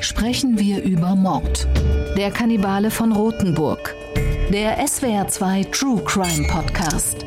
sprechen 0.00 0.58
wir 0.58 0.82
über 0.82 1.14
Mord. 1.14 1.66
Der 2.16 2.30
Kannibale 2.30 2.90
von 2.90 3.12
Rothenburg. 3.12 3.94
Der 4.52 4.84
SWR2 4.84 5.70
True 5.70 6.02
Crime 6.04 6.46
Podcast. 6.48 7.24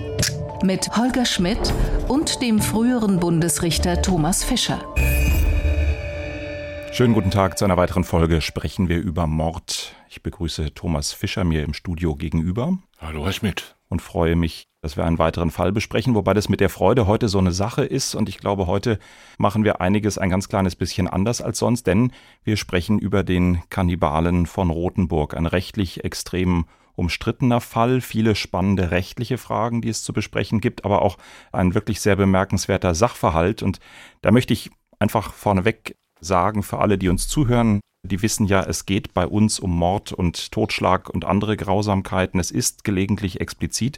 Mit 0.63 0.89
Holger 0.95 1.25
Schmidt 1.25 1.73
und 2.07 2.41
dem 2.41 2.59
früheren 2.59 3.19
Bundesrichter 3.19 4.01
Thomas 4.01 4.43
Fischer. 4.43 4.83
Schönen 6.91 7.13
guten 7.13 7.31
Tag 7.31 7.57
zu 7.57 7.65
einer 7.65 7.77
weiteren 7.77 8.03
Folge 8.03 8.41
Sprechen 8.41 8.89
wir 8.89 8.99
über 8.99 9.27
Mord. 9.27 9.95
Ich 10.09 10.21
begrüße 10.21 10.73
Thomas 10.73 11.11
Fischer 11.11 11.43
mir 11.43 11.63
im 11.63 11.73
Studio 11.73 12.15
gegenüber. 12.15 12.77
Hallo, 12.99 13.25
Herr 13.25 13.33
Schmidt. 13.33 13.75
Und 13.93 14.01
freue 14.01 14.35
mich, 14.35 14.69
dass 14.81 14.97
wir 14.97 15.05
einen 15.05 15.19
weiteren 15.19 15.51
Fall 15.51 15.71
besprechen, 15.71 16.15
wobei 16.15 16.33
das 16.33 16.49
mit 16.49 16.61
der 16.61 16.69
Freude 16.69 17.05
heute 17.05 17.29
so 17.29 17.37
eine 17.37 17.51
Sache 17.51 17.85
ist. 17.85 18.15
Und 18.15 18.27
ich 18.27 18.39
glaube, 18.39 18.65
heute 18.65 18.97
machen 19.37 19.63
wir 19.63 19.81
einiges 19.81 20.17
ein 20.17 20.31
ganz 20.31 20.49
kleines 20.49 20.75
bisschen 20.75 21.07
anders 21.07 21.43
als 21.43 21.59
sonst, 21.59 21.85
denn 21.85 22.11
wir 22.43 22.57
sprechen 22.57 22.97
über 22.97 23.23
den 23.23 23.61
Kannibalen 23.69 24.47
von 24.47 24.71
Rothenburg, 24.71 25.37
ein 25.37 25.45
rechtlich 25.45 26.03
extrem 26.03 26.65
umstrittener 26.95 27.61
Fall, 27.61 28.01
viele 28.01 28.33
spannende 28.33 28.89
rechtliche 28.89 29.37
Fragen, 29.37 29.83
die 29.83 29.89
es 29.89 30.01
zu 30.01 30.11
besprechen 30.11 30.59
gibt, 30.59 30.85
aber 30.85 31.03
auch 31.03 31.19
ein 31.51 31.75
wirklich 31.75 32.01
sehr 32.01 32.15
bemerkenswerter 32.15 32.95
Sachverhalt. 32.95 33.61
Und 33.61 33.79
da 34.23 34.31
möchte 34.31 34.53
ich 34.53 34.71
einfach 34.97 35.33
vorneweg 35.33 35.95
sagen 36.19 36.63
für 36.63 36.79
alle, 36.79 36.97
die 36.97 37.09
uns 37.09 37.27
zuhören, 37.27 37.79
die 38.05 38.21
wissen 38.21 38.45
ja, 38.45 38.61
es 38.61 38.85
geht 38.85 39.13
bei 39.13 39.25
uns 39.25 39.59
um 39.59 39.75
Mord 39.77 40.11
und 40.11 40.51
Totschlag 40.51 41.09
und 41.09 41.23
andere 41.23 41.55
Grausamkeiten. 41.55 42.37
Es 42.37 42.51
ist 42.51 42.83
gelegentlich 42.83 43.39
explizit. 43.39 43.97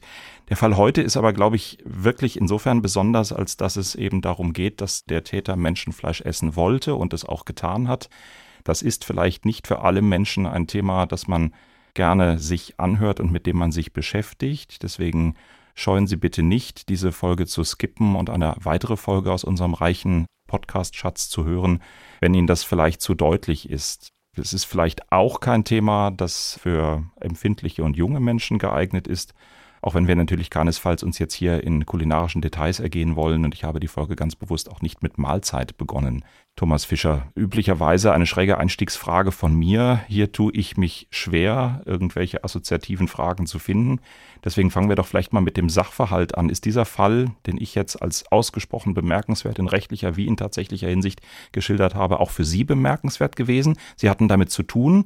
Der 0.50 0.58
Fall 0.58 0.78
heute 0.78 1.02
ist 1.02 1.18
aber, 1.18 1.34
glaube 1.34 1.56
ich, 1.56 1.80
wirklich 1.84 2.38
insofern 2.38 2.84
besonders, 2.84 3.34
als 3.34 3.58
dass 3.58 3.78
es 3.78 3.96
eben 3.96 4.22
darum 4.22 4.54
geht, 4.54 4.80
dass 4.80 5.06
der 5.06 5.24
Täter 5.24 5.56
Menschenfleisch 5.56 6.22
essen 6.22 6.56
wollte 6.56 6.94
und 6.94 7.14
es 7.14 7.26
auch 7.26 7.46
getan 7.46 7.88
hat. 7.88 8.10
Das 8.64 8.84
ist 8.84 9.06
vielleicht 9.06 9.44
nicht 9.44 9.66
für 9.66 9.80
alle 9.80 10.04
Menschen 10.04 10.46
ein 10.46 10.68
Thema, 10.68 11.08
das 11.08 11.28
man 11.28 11.56
gerne 11.96 12.38
sich 12.38 12.80
anhört 12.80 13.20
und 13.20 13.32
mit 13.32 13.48
dem 13.48 13.58
man 13.58 13.72
sich 13.72 13.92
beschäftigt. 13.92 14.84
Deswegen 14.84 15.36
scheuen 15.74 16.06
Sie 16.06 16.18
bitte 16.18 16.44
nicht, 16.44 16.90
diese 16.90 17.12
Folge 17.12 17.48
zu 17.48 17.64
skippen 17.64 18.16
und 18.16 18.30
eine 18.30 18.56
weitere 18.60 18.98
Folge 18.98 19.32
aus 19.32 19.44
unserem 19.44 19.74
reichen 19.74 20.28
Podcast-Schatz 20.48 21.30
zu 21.30 21.46
hören, 21.46 21.82
wenn 22.20 22.34
Ihnen 22.34 22.48
das 22.48 22.64
vielleicht 22.64 23.02
zu 23.02 23.14
deutlich 23.14 23.70
ist. 23.70 24.12
Es 24.38 24.54
ist 24.54 24.66
vielleicht 24.66 25.12
auch 25.12 25.40
kein 25.40 25.64
Thema, 25.64 26.12
das 26.12 26.60
für 26.62 27.04
empfindliche 27.20 27.84
und 27.84 27.96
junge 27.96 28.20
Menschen 28.20 28.60
geeignet 28.60 29.08
ist, 29.08 29.34
auch 29.86 29.94
wenn 29.94 30.08
wir 30.08 30.16
natürlich 30.16 30.50
keinesfalls 30.50 31.04
uns 31.04 31.20
jetzt 31.20 31.36
hier 31.36 31.64
in 31.64 31.86
kulinarischen 31.86 32.42
Details 32.42 32.80
ergehen 32.80 33.16
wollen 33.16 33.46
und 33.46 33.54
ich 33.54 33.64
habe 33.64 33.80
die 33.80 33.88
Folge 33.88 34.16
ganz 34.16 34.36
bewusst 34.36 34.68
auch 34.72 34.82
nicht 34.82 35.04
mit 35.04 35.20
Mahlzeit 35.20 35.78
begonnen. 35.78 36.26
Thomas 36.56 36.86
Fischer, 36.86 37.28
üblicherweise 37.36 38.12
eine 38.12 38.26
schräge 38.26 38.58
Einstiegsfrage 38.58 39.32
von 39.32 39.54
mir. 39.54 40.02
Hier 40.08 40.32
tue 40.32 40.52
ich 40.54 40.76
mich 40.76 41.08
schwer, 41.12 41.84
irgendwelche 41.86 42.44
assoziativen 42.44 43.08
Fragen 43.08 43.46
zu 43.46 43.60
finden. 43.60 44.00
Deswegen 44.44 44.72
fangen 44.72 44.90
wir 44.90 44.96
doch 44.96 45.06
vielleicht 45.06 45.34
mal 45.34 45.42
mit 45.42 45.56
dem 45.56 45.70
Sachverhalt 45.70 46.36
an. 46.36 46.50
Ist 46.50 46.66
dieser 46.66 46.86
Fall, 46.86 47.28
den 47.46 47.62
ich 47.62 47.76
jetzt 47.76 48.02
als 48.02 48.32
ausgesprochen 48.32 48.96
bemerkenswert 48.96 49.60
in 49.60 49.68
rechtlicher 49.68 50.16
wie 50.18 50.26
in 50.26 50.36
tatsächlicher 50.36 50.90
Hinsicht 50.90 51.22
geschildert 51.52 51.94
habe, 51.94 52.20
auch 52.22 52.32
für 52.32 52.44
Sie 52.44 52.64
bemerkenswert 52.64 53.36
gewesen? 53.36 53.78
Sie 53.98 54.10
hatten 54.10 54.30
damit 54.30 54.50
zu 54.50 54.64
tun 54.64 55.06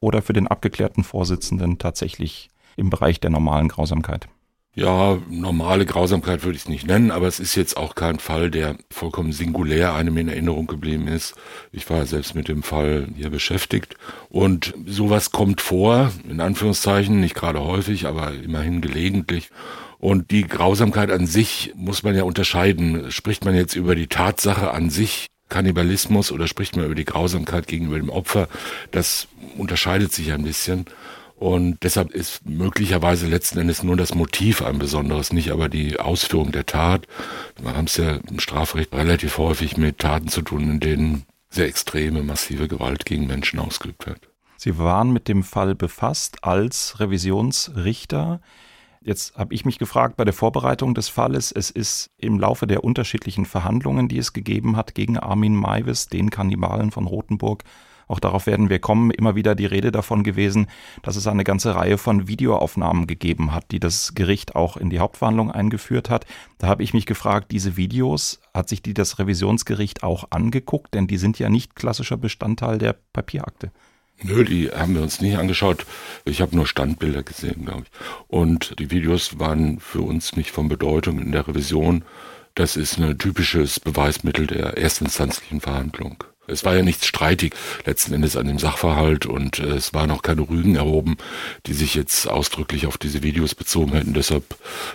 oder 0.00 0.22
für 0.22 0.32
den 0.32 0.48
abgeklärten 0.48 1.04
Vorsitzenden 1.04 1.78
tatsächlich 1.78 2.48
im 2.76 2.90
Bereich 2.90 3.20
der 3.20 3.30
normalen 3.30 3.68
Grausamkeit. 3.68 4.28
Ja, 4.76 5.18
normale 5.30 5.86
Grausamkeit 5.86 6.42
würde 6.42 6.56
ich 6.56 6.62
es 6.62 6.68
nicht 6.68 6.84
nennen, 6.84 7.12
aber 7.12 7.28
es 7.28 7.38
ist 7.38 7.54
jetzt 7.54 7.76
auch 7.76 7.94
kein 7.94 8.18
Fall, 8.18 8.50
der 8.50 8.76
vollkommen 8.90 9.30
singulär 9.30 9.94
einem 9.94 10.16
in 10.16 10.28
Erinnerung 10.28 10.66
geblieben 10.66 11.06
ist. 11.06 11.36
Ich 11.70 11.88
war 11.90 12.04
selbst 12.06 12.34
mit 12.34 12.48
dem 12.48 12.64
Fall 12.64 13.06
hier 13.14 13.30
beschäftigt 13.30 13.94
und 14.30 14.74
sowas 14.84 15.30
kommt 15.30 15.60
vor, 15.60 16.10
in 16.28 16.40
Anführungszeichen, 16.40 17.20
nicht 17.20 17.36
gerade 17.36 17.62
häufig, 17.62 18.06
aber 18.06 18.32
immerhin 18.34 18.80
gelegentlich. 18.80 19.50
Und 19.98 20.32
die 20.32 20.42
Grausamkeit 20.42 21.12
an 21.12 21.28
sich 21.28 21.72
muss 21.76 22.02
man 22.02 22.16
ja 22.16 22.24
unterscheiden. 22.24 23.12
Spricht 23.12 23.44
man 23.44 23.54
jetzt 23.54 23.76
über 23.76 23.94
die 23.94 24.08
Tatsache 24.08 24.72
an 24.72 24.90
sich, 24.90 25.28
Kannibalismus, 25.48 26.32
oder 26.32 26.48
spricht 26.48 26.76
man 26.76 26.86
über 26.86 26.96
die 26.96 27.04
Grausamkeit 27.04 27.68
gegenüber 27.68 27.98
dem 27.98 28.10
Opfer? 28.10 28.48
Das 28.90 29.28
unterscheidet 29.56 30.12
sich 30.12 30.32
ein 30.32 30.42
bisschen. 30.42 30.86
Und 31.36 31.82
deshalb 31.82 32.12
ist 32.12 32.46
möglicherweise 32.46 33.26
letzten 33.26 33.58
Endes 33.58 33.82
nur 33.82 33.96
das 33.96 34.14
Motiv 34.14 34.62
ein 34.62 34.78
besonderes, 34.78 35.32
nicht 35.32 35.50
aber 35.50 35.68
die 35.68 35.98
Ausführung 35.98 36.52
der 36.52 36.64
Tat. 36.64 37.06
Wir 37.60 37.76
haben 37.76 37.86
es 37.86 37.96
ja 37.96 38.18
im 38.30 38.38
Strafrecht 38.38 38.94
relativ 38.94 39.38
häufig 39.38 39.76
mit 39.76 39.98
Taten 39.98 40.28
zu 40.28 40.42
tun, 40.42 40.70
in 40.70 40.80
denen 40.80 41.24
sehr 41.50 41.66
extreme, 41.66 42.22
massive 42.22 42.68
Gewalt 42.68 43.04
gegen 43.04 43.26
Menschen 43.26 43.58
ausgeübt 43.58 44.06
wird. 44.06 44.28
Sie 44.56 44.78
waren 44.78 45.12
mit 45.12 45.28
dem 45.28 45.42
Fall 45.42 45.74
befasst 45.74 46.42
als 46.42 46.98
Revisionsrichter. 47.00 48.40
Jetzt 49.02 49.36
habe 49.36 49.52
ich 49.52 49.64
mich 49.66 49.78
gefragt 49.78 50.16
bei 50.16 50.24
der 50.24 50.32
Vorbereitung 50.32 50.94
des 50.94 51.08
Falles, 51.08 51.52
es 51.52 51.70
ist 51.70 52.10
im 52.16 52.38
Laufe 52.38 52.66
der 52.66 52.84
unterschiedlichen 52.84 53.44
Verhandlungen, 53.44 54.08
die 54.08 54.18
es 54.18 54.32
gegeben 54.32 54.76
hat 54.76 54.94
gegen 54.94 55.18
Armin 55.18 55.54
Maivis, 55.54 56.06
den 56.06 56.30
Kannibalen 56.30 56.90
von 56.90 57.06
Rothenburg, 57.06 57.64
auch 58.08 58.20
darauf 58.20 58.46
werden 58.46 58.70
wir 58.70 58.78
kommen, 58.78 59.10
immer 59.10 59.34
wieder 59.34 59.54
die 59.54 59.66
Rede 59.66 59.92
davon 59.92 60.24
gewesen, 60.24 60.66
dass 61.02 61.16
es 61.16 61.26
eine 61.26 61.44
ganze 61.44 61.74
Reihe 61.74 61.98
von 61.98 62.28
Videoaufnahmen 62.28 63.06
gegeben 63.06 63.52
hat, 63.52 63.70
die 63.70 63.80
das 63.80 64.14
Gericht 64.14 64.54
auch 64.54 64.76
in 64.76 64.90
die 64.90 64.98
Hauptverhandlung 64.98 65.50
eingeführt 65.50 66.10
hat. 66.10 66.26
Da 66.58 66.66
habe 66.66 66.82
ich 66.82 66.94
mich 66.94 67.06
gefragt, 67.06 67.50
diese 67.50 67.76
Videos, 67.76 68.40
hat 68.52 68.68
sich 68.68 68.82
die 68.82 68.94
das 68.94 69.18
Revisionsgericht 69.18 70.02
auch 70.02 70.24
angeguckt? 70.30 70.94
Denn 70.94 71.06
die 71.06 71.18
sind 71.18 71.38
ja 71.38 71.48
nicht 71.48 71.74
klassischer 71.74 72.16
Bestandteil 72.16 72.78
der 72.78 72.94
Papierakte. 73.12 73.70
Nö, 74.22 74.44
die 74.44 74.70
haben 74.70 74.94
wir 74.94 75.02
uns 75.02 75.20
nicht 75.20 75.36
angeschaut. 75.36 75.86
Ich 76.24 76.40
habe 76.40 76.54
nur 76.54 76.66
Standbilder 76.66 77.22
gesehen, 77.22 77.64
glaube 77.64 77.84
ich. 77.84 77.90
Und 78.28 78.78
die 78.78 78.90
Videos 78.90 79.38
waren 79.38 79.80
für 79.80 80.02
uns 80.02 80.36
nicht 80.36 80.50
von 80.50 80.68
Bedeutung 80.68 81.18
in 81.20 81.32
der 81.32 81.48
Revision. 81.48 82.04
Das 82.54 82.76
ist 82.76 82.98
ein 82.98 83.18
typisches 83.18 83.80
Beweismittel 83.80 84.46
der 84.46 84.78
erstinstanzlichen 84.78 85.60
Verhandlung. 85.60 86.22
Es 86.46 86.64
war 86.64 86.76
ja 86.76 86.82
nichts 86.82 87.06
streitig 87.06 87.54
letzten 87.86 88.12
Endes 88.12 88.36
an 88.36 88.46
dem 88.46 88.58
Sachverhalt 88.58 89.26
und 89.26 89.58
äh, 89.58 89.74
es 89.74 89.94
waren 89.94 90.10
auch 90.10 90.22
keine 90.22 90.42
Rügen 90.42 90.76
erhoben, 90.76 91.16
die 91.66 91.72
sich 91.72 91.94
jetzt 91.94 92.28
ausdrücklich 92.28 92.86
auf 92.86 92.98
diese 92.98 93.22
Videos 93.22 93.54
bezogen 93.54 93.92
hätten. 93.92 94.14
Deshalb 94.14 94.44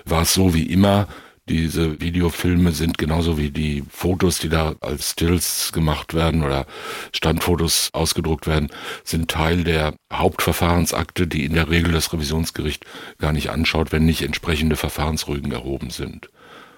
war 0.06 0.24
es 0.24 0.34
so 0.34 0.54
wie 0.54 0.64
immer. 0.64 1.08
Diese 1.50 2.00
Videofilme 2.00 2.74
sind 2.74 3.00
genauso 3.00 3.40
wie 3.40 3.50
die 3.50 3.84
Fotos, 3.90 4.38
die 4.38 4.50
da 4.50 4.76
als 4.82 5.12
Stills 5.12 5.72
gemacht 5.72 6.14
werden 6.14 6.44
oder 6.44 6.68
Standfotos 7.12 7.90
ausgedruckt 7.92 8.46
werden, 8.46 8.70
sind 9.04 9.32
Teil 9.32 9.64
der 9.64 9.96
Hauptverfahrensakte, 10.14 11.26
die 11.26 11.46
in 11.46 11.56
der 11.56 11.72
Regel 11.72 11.92
das 11.92 12.14
Revisionsgericht 12.14 12.86
gar 13.18 13.34
nicht 13.34 13.50
anschaut, 13.50 13.92
wenn 13.92 14.06
nicht 14.06 14.22
entsprechende 14.22 14.76
Verfahrensrügen 14.76 15.52
erhoben 15.52 15.90
sind. 15.90 16.30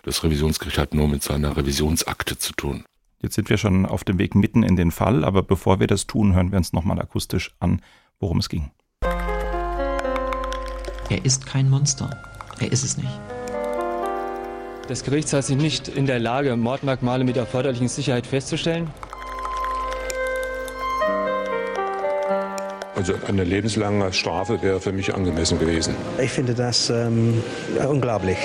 Das 0.03 0.23
Revisionsgericht 0.23 0.77
hat 0.77 0.93
nur 0.93 1.09
mit 1.09 1.21
seiner 1.21 1.57
Revisionsakte 1.57 2.37
zu 2.37 2.53
tun. 2.53 2.85
Jetzt 3.21 3.35
sind 3.35 3.49
wir 3.51 3.57
schon 3.57 3.85
auf 3.85 4.03
dem 4.03 4.17
Weg 4.17 4.33
mitten 4.33 4.63
in 4.63 4.75
den 4.75 4.89
Fall, 4.89 5.23
aber 5.23 5.43
bevor 5.43 5.79
wir 5.79 5.85
das 5.85 6.07
tun, 6.07 6.33
hören 6.33 6.51
wir 6.51 6.57
uns 6.57 6.73
nochmal 6.73 6.99
akustisch 6.99 7.55
an, 7.59 7.81
worum 8.19 8.39
es 8.39 8.49
ging. 8.49 8.71
Er 11.09 11.23
ist 11.23 11.45
kein 11.45 11.69
Monster. 11.69 12.09
Er 12.59 12.71
ist 12.71 12.83
es 12.83 12.97
nicht. 12.97 13.19
Das 14.87 15.03
Gericht 15.03 15.27
sah 15.27 15.41
sich 15.41 15.55
nicht 15.55 15.87
in 15.87 16.07
der 16.07 16.19
Lage, 16.19 16.55
Mordmerkmale 16.55 17.23
mit 17.23 17.37
erforderlichen 17.37 17.89
Sicherheit 17.89 18.25
festzustellen. 18.25 18.89
Also 22.95 23.13
eine 23.27 23.43
lebenslange 23.43 24.13
Strafe 24.13 24.61
wäre 24.61 24.81
für 24.81 24.91
mich 24.91 25.13
angemessen 25.13 25.59
gewesen. 25.59 25.95
Ich 26.19 26.31
finde 26.31 26.55
das 26.55 26.89
ähm, 26.89 27.43
unglaublich. 27.87 28.37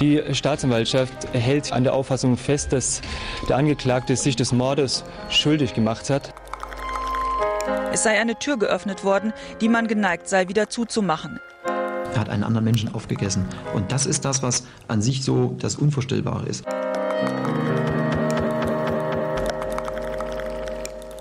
Die 0.00 0.20
Staatsanwaltschaft 0.32 1.32
hält 1.32 1.72
an 1.72 1.84
der 1.84 1.94
Auffassung 1.94 2.36
fest, 2.36 2.72
dass 2.72 3.00
der 3.48 3.56
Angeklagte 3.56 4.16
sich 4.16 4.34
des 4.34 4.52
Mordes 4.52 5.04
schuldig 5.30 5.72
gemacht 5.72 6.10
hat. 6.10 6.34
Es 7.92 8.02
sei 8.02 8.18
eine 8.18 8.36
Tür 8.38 8.58
geöffnet 8.58 9.04
worden, 9.04 9.32
die 9.60 9.68
man 9.68 9.86
geneigt 9.86 10.28
sei, 10.28 10.48
wieder 10.48 10.68
zuzumachen. 10.68 11.38
Er 11.64 12.20
hat 12.20 12.28
einen 12.28 12.42
anderen 12.42 12.64
Menschen 12.64 12.92
aufgegessen. 12.92 13.46
Und 13.72 13.92
das 13.92 14.06
ist 14.06 14.24
das, 14.24 14.42
was 14.42 14.66
an 14.88 15.00
sich 15.00 15.22
so 15.22 15.54
das 15.60 15.76
Unvorstellbare 15.76 16.46
ist. 16.46 16.64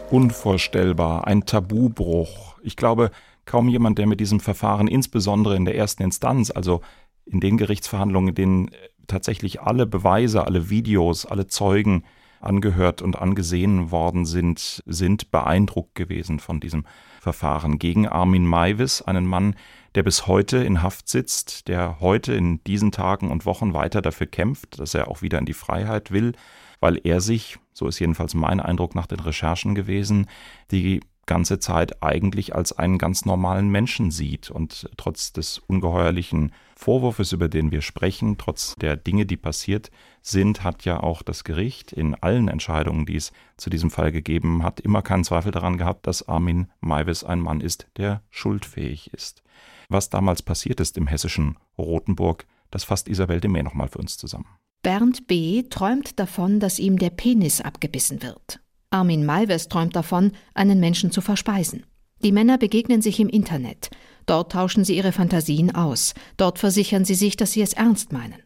Unvorstellbar, 0.09 1.27
ein 1.27 1.45
Tabubruch. 1.45 2.55
Ich 2.63 2.75
glaube, 2.75 3.11
kaum 3.45 3.67
jemand, 3.69 3.99
der 3.99 4.07
mit 4.07 4.19
diesem 4.19 4.39
Verfahren 4.39 4.87
insbesondere 4.87 5.55
in 5.55 5.65
der 5.65 5.75
ersten 5.75 6.03
Instanz, 6.03 6.49
also 6.49 6.81
in 7.25 7.39
den 7.39 7.57
Gerichtsverhandlungen, 7.57 8.29
in 8.29 8.35
denen 8.35 8.67
äh, 8.69 8.77
tatsächlich 9.07 9.61
alle 9.61 9.85
Beweise, 9.85 10.45
alle 10.45 10.69
Videos, 10.69 11.25
alle 11.25 11.47
Zeugen 11.47 12.03
angehört 12.39 13.01
und 13.01 13.17
angesehen 13.17 13.91
worden 13.91 14.25
sind, 14.25 14.83
sind 14.85 15.31
beeindruckt 15.31 15.95
gewesen 15.95 16.39
von 16.39 16.59
diesem 16.59 16.85
Verfahren. 17.21 17.79
Gegen 17.79 18.07
Armin 18.07 18.45
Maivis, 18.45 19.01
einen 19.01 19.25
Mann, 19.25 19.55
der 19.95 20.03
bis 20.03 20.27
heute 20.27 20.57
in 20.57 20.81
Haft 20.81 21.07
sitzt, 21.07 21.67
der 21.67 21.99
heute 22.01 22.33
in 22.33 22.61
diesen 22.65 22.91
Tagen 22.91 23.31
und 23.31 23.45
Wochen 23.45 23.73
weiter 23.73 24.01
dafür 24.01 24.27
kämpft, 24.27 24.79
dass 24.79 24.93
er 24.93 25.07
auch 25.07 25.21
wieder 25.21 25.39
in 25.39 25.45
die 25.45 25.53
Freiheit 25.53 26.11
will, 26.11 26.33
weil 26.79 26.99
er 27.03 27.21
sich, 27.21 27.59
so 27.71 27.87
ist 27.87 27.99
jedenfalls 27.99 28.33
mein 28.33 28.59
Eindruck 28.59 28.93
nach 28.93 29.07
den 29.07 29.21
Recherchen 29.21 29.73
gewesen, 29.73 30.27
die 30.71 30.99
ganze 31.25 31.59
Zeit 31.59 32.03
eigentlich 32.03 32.53
als 32.53 32.77
einen 32.77 32.97
ganz 32.97 33.25
normalen 33.25 33.69
Menschen 33.69 34.11
sieht 34.11 34.51
und 34.51 34.89
trotz 34.97 35.31
des 35.31 35.59
ungeheuerlichen 35.59 36.51
Vorwurfs, 36.83 37.31
über 37.31 37.47
den 37.47 37.71
wir 37.71 37.81
sprechen, 37.81 38.37
trotz 38.37 38.75
der 38.75 38.97
Dinge, 38.97 39.25
die 39.25 39.37
passiert 39.37 39.89
sind, 40.21 40.65
hat 40.65 40.83
ja 40.83 41.01
auch 41.01 41.21
das 41.21 41.45
Gericht 41.45 41.93
in 41.93 42.13
allen 42.15 42.49
Entscheidungen, 42.49 43.05
die 43.05 43.15
es 43.15 43.31
zu 43.55 43.69
diesem 43.69 43.89
Fall 43.89 44.11
gegeben 44.11 44.63
hat, 44.63 44.81
immer 44.81 45.01
keinen 45.01 45.23
Zweifel 45.23 45.53
daran 45.53 45.77
gehabt, 45.77 46.07
dass 46.07 46.27
Armin 46.27 46.67
Maivis 46.81 47.23
ein 47.23 47.39
Mann 47.39 47.61
ist, 47.61 47.87
der 47.95 48.21
schuldfähig 48.31 49.13
ist. 49.13 49.43
Was 49.87 50.09
damals 50.09 50.41
passiert 50.41 50.81
ist 50.81 50.97
im 50.97 51.07
hessischen 51.07 51.57
Rothenburg, 51.77 52.45
das 52.69 52.83
fasst 52.83 53.07
Isabel 53.07 53.39
de 53.39 53.49
Mee 53.49 53.63
nochmal 53.63 53.87
für 53.87 53.99
uns 53.99 54.17
zusammen. 54.17 54.47
Bernd 54.81 55.25
B. 55.27 55.63
träumt 55.63 56.19
davon, 56.19 56.59
dass 56.59 56.79
ihm 56.79 56.97
der 56.99 57.11
Penis 57.11 57.61
abgebissen 57.61 58.21
wird. 58.21 58.59
Armin 58.89 59.25
Malves 59.25 59.69
träumt 59.69 59.95
davon, 59.95 60.33
einen 60.53 60.81
Menschen 60.81 61.11
zu 61.11 61.21
verspeisen. 61.21 61.85
Die 62.23 62.33
Männer 62.33 62.57
begegnen 62.57 63.01
sich 63.01 63.21
im 63.21 63.29
Internet. 63.29 63.89
Dort 64.25 64.51
tauschen 64.51 64.83
sie 64.83 64.95
ihre 64.95 65.11
Fantasien 65.11 65.75
aus. 65.75 66.13
Dort 66.37 66.59
versichern 66.59 67.05
sie 67.05 67.15
sich, 67.15 67.35
dass 67.35 67.51
sie 67.51 67.61
es 67.61 67.73
ernst 67.73 68.11
meinen. 68.13 68.41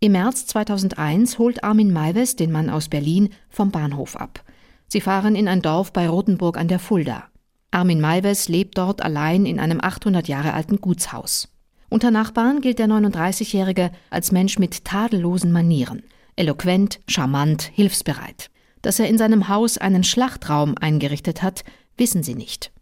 Im 0.00 0.12
März 0.12 0.46
2001 0.46 1.38
holt 1.38 1.62
Armin 1.62 1.92
Maives 1.92 2.34
den 2.34 2.50
Mann 2.50 2.70
aus 2.70 2.88
Berlin 2.88 3.28
vom 3.48 3.70
Bahnhof 3.70 4.16
ab. 4.16 4.42
Sie 4.88 5.00
fahren 5.00 5.36
in 5.36 5.46
ein 5.46 5.62
Dorf 5.62 5.92
bei 5.92 6.08
Rothenburg 6.08 6.56
an 6.56 6.68
der 6.68 6.78
Fulda. 6.78 7.24
Armin 7.70 8.00
Maives 8.00 8.48
lebt 8.48 8.78
dort 8.78 9.02
allein 9.02 9.46
in 9.46 9.60
einem 9.60 9.80
800 9.80 10.26
Jahre 10.26 10.54
alten 10.54 10.80
Gutshaus. 10.80 11.48
Unter 11.88 12.10
Nachbarn 12.10 12.60
gilt 12.60 12.78
der 12.78 12.86
39-Jährige 12.86 13.90
als 14.10 14.32
Mensch 14.32 14.58
mit 14.58 14.84
tadellosen 14.84 15.52
Manieren, 15.52 16.02
eloquent, 16.34 17.00
charmant, 17.06 17.62
hilfsbereit. 17.62 18.50
Dass 18.82 18.98
er 18.98 19.08
in 19.08 19.18
seinem 19.18 19.48
Haus 19.48 19.76
einen 19.76 20.02
Schlachtraum 20.02 20.76
eingerichtet 20.80 21.42
hat, 21.42 21.64
wissen 21.96 22.22
sie 22.22 22.34
nicht. 22.34 22.72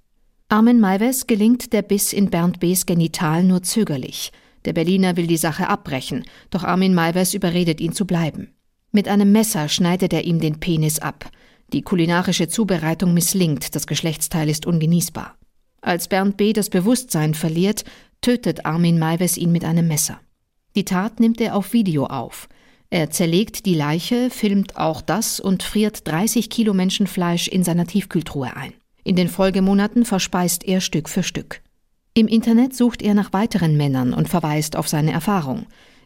Armin 0.50 0.80
Maives 0.80 1.26
gelingt 1.26 1.74
der 1.74 1.82
Biss 1.82 2.14
in 2.14 2.30
Bernd 2.30 2.58
B.s 2.58 2.86
Genital 2.86 3.44
nur 3.44 3.62
zögerlich. 3.62 4.32
Der 4.64 4.72
Berliner 4.72 5.18
will 5.18 5.26
die 5.26 5.36
Sache 5.36 5.68
abbrechen, 5.68 6.24
doch 6.48 6.64
Armin 6.64 6.94
Maives 6.94 7.34
überredet 7.34 7.82
ihn 7.82 7.92
zu 7.92 8.06
bleiben. 8.06 8.54
Mit 8.90 9.08
einem 9.08 9.30
Messer 9.30 9.68
schneidet 9.68 10.14
er 10.14 10.24
ihm 10.24 10.40
den 10.40 10.58
Penis 10.58 11.00
ab. 11.00 11.30
Die 11.74 11.82
kulinarische 11.82 12.48
Zubereitung 12.48 13.12
misslingt, 13.12 13.74
das 13.74 13.86
Geschlechtsteil 13.86 14.48
ist 14.48 14.64
ungenießbar. 14.64 15.36
Als 15.82 16.08
Bernd 16.08 16.38
B. 16.38 16.54
das 16.54 16.70
Bewusstsein 16.70 17.34
verliert, 17.34 17.84
tötet 18.22 18.64
Armin 18.64 18.98
Maives 18.98 19.36
ihn 19.36 19.52
mit 19.52 19.66
einem 19.66 19.86
Messer. 19.86 20.18
Die 20.74 20.86
Tat 20.86 21.20
nimmt 21.20 21.42
er 21.42 21.56
auf 21.56 21.74
Video 21.74 22.06
auf. 22.06 22.48
Er 22.88 23.10
zerlegt 23.10 23.66
die 23.66 23.74
Leiche, 23.74 24.30
filmt 24.30 24.78
auch 24.78 25.02
das 25.02 25.40
und 25.40 25.62
friert 25.62 26.08
30 26.08 26.48
Kilo 26.48 26.72
Menschenfleisch 26.72 27.48
in 27.48 27.64
seiner 27.64 27.86
Tiefkühltruhe 27.86 28.56
ein. 28.56 28.72
In 29.08 29.16
den 29.16 29.30
Folgemonaten 29.30 30.04
verspeist 30.04 30.64
er 30.64 30.82
Stück 30.82 31.08
für 31.08 31.22
Stück. 31.22 31.62
Im 32.12 32.28
Internet 32.28 32.76
sucht 32.76 33.00
er 33.00 33.14
nach 33.14 33.32
weiteren 33.32 33.74
Männern 33.74 34.12
und 34.12 34.28
verweist 34.28 34.76
auf 34.76 34.86
seine 34.86 35.12
Erfahrung. 35.12 35.64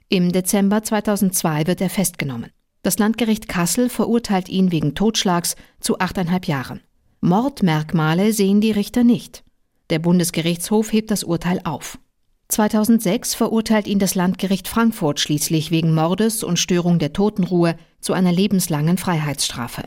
Im 0.08 0.30
Dezember 0.30 0.84
2002 0.84 1.66
wird 1.66 1.80
er 1.80 1.90
festgenommen. 1.90 2.52
Das 2.84 3.00
Landgericht 3.00 3.48
Kassel 3.48 3.88
verurteilt 3.88 4.48
ihn 4.48 4.70
wegen 4.70 4.94
Totschlags 4.94 5.56
zu 5.80 5.98
achteinhalb 5.98 6.46
Jahren. 6.46 6.80
Mordmerkmale 7.20 8.32
sehen 8.32 8.60
die 8.60 8.70
Richter 8.70 9.02
nicht. 9.02 9.42
Der 9.90 9.98
Bundesgerichtshof 9.98 10.92
hebt 10.92 11.10
das 11.10 11.24
Urteil 11.24 11.60
auf. 11.64 11.98
2006 12.50 13.34
verurteilt 13.34 13.88
ihn 13.88 13.98
das 13.98 14.14
Landgericht 14.14 14.68
Frankfurt 14.68 15.18
schließlich 15.18 15.72
wegen 15.72 15.92
Mordes 15.92 16.44
und 16.44 16.60
Störung 16.60 17.00
der 17.00 17.12
Totenruhe 17.12 17.74
zu 17.98 18.12
einer 18.12 18.30
lebenslangen 18.30 18.96
Freiheitsstrafe. 18.96 19.82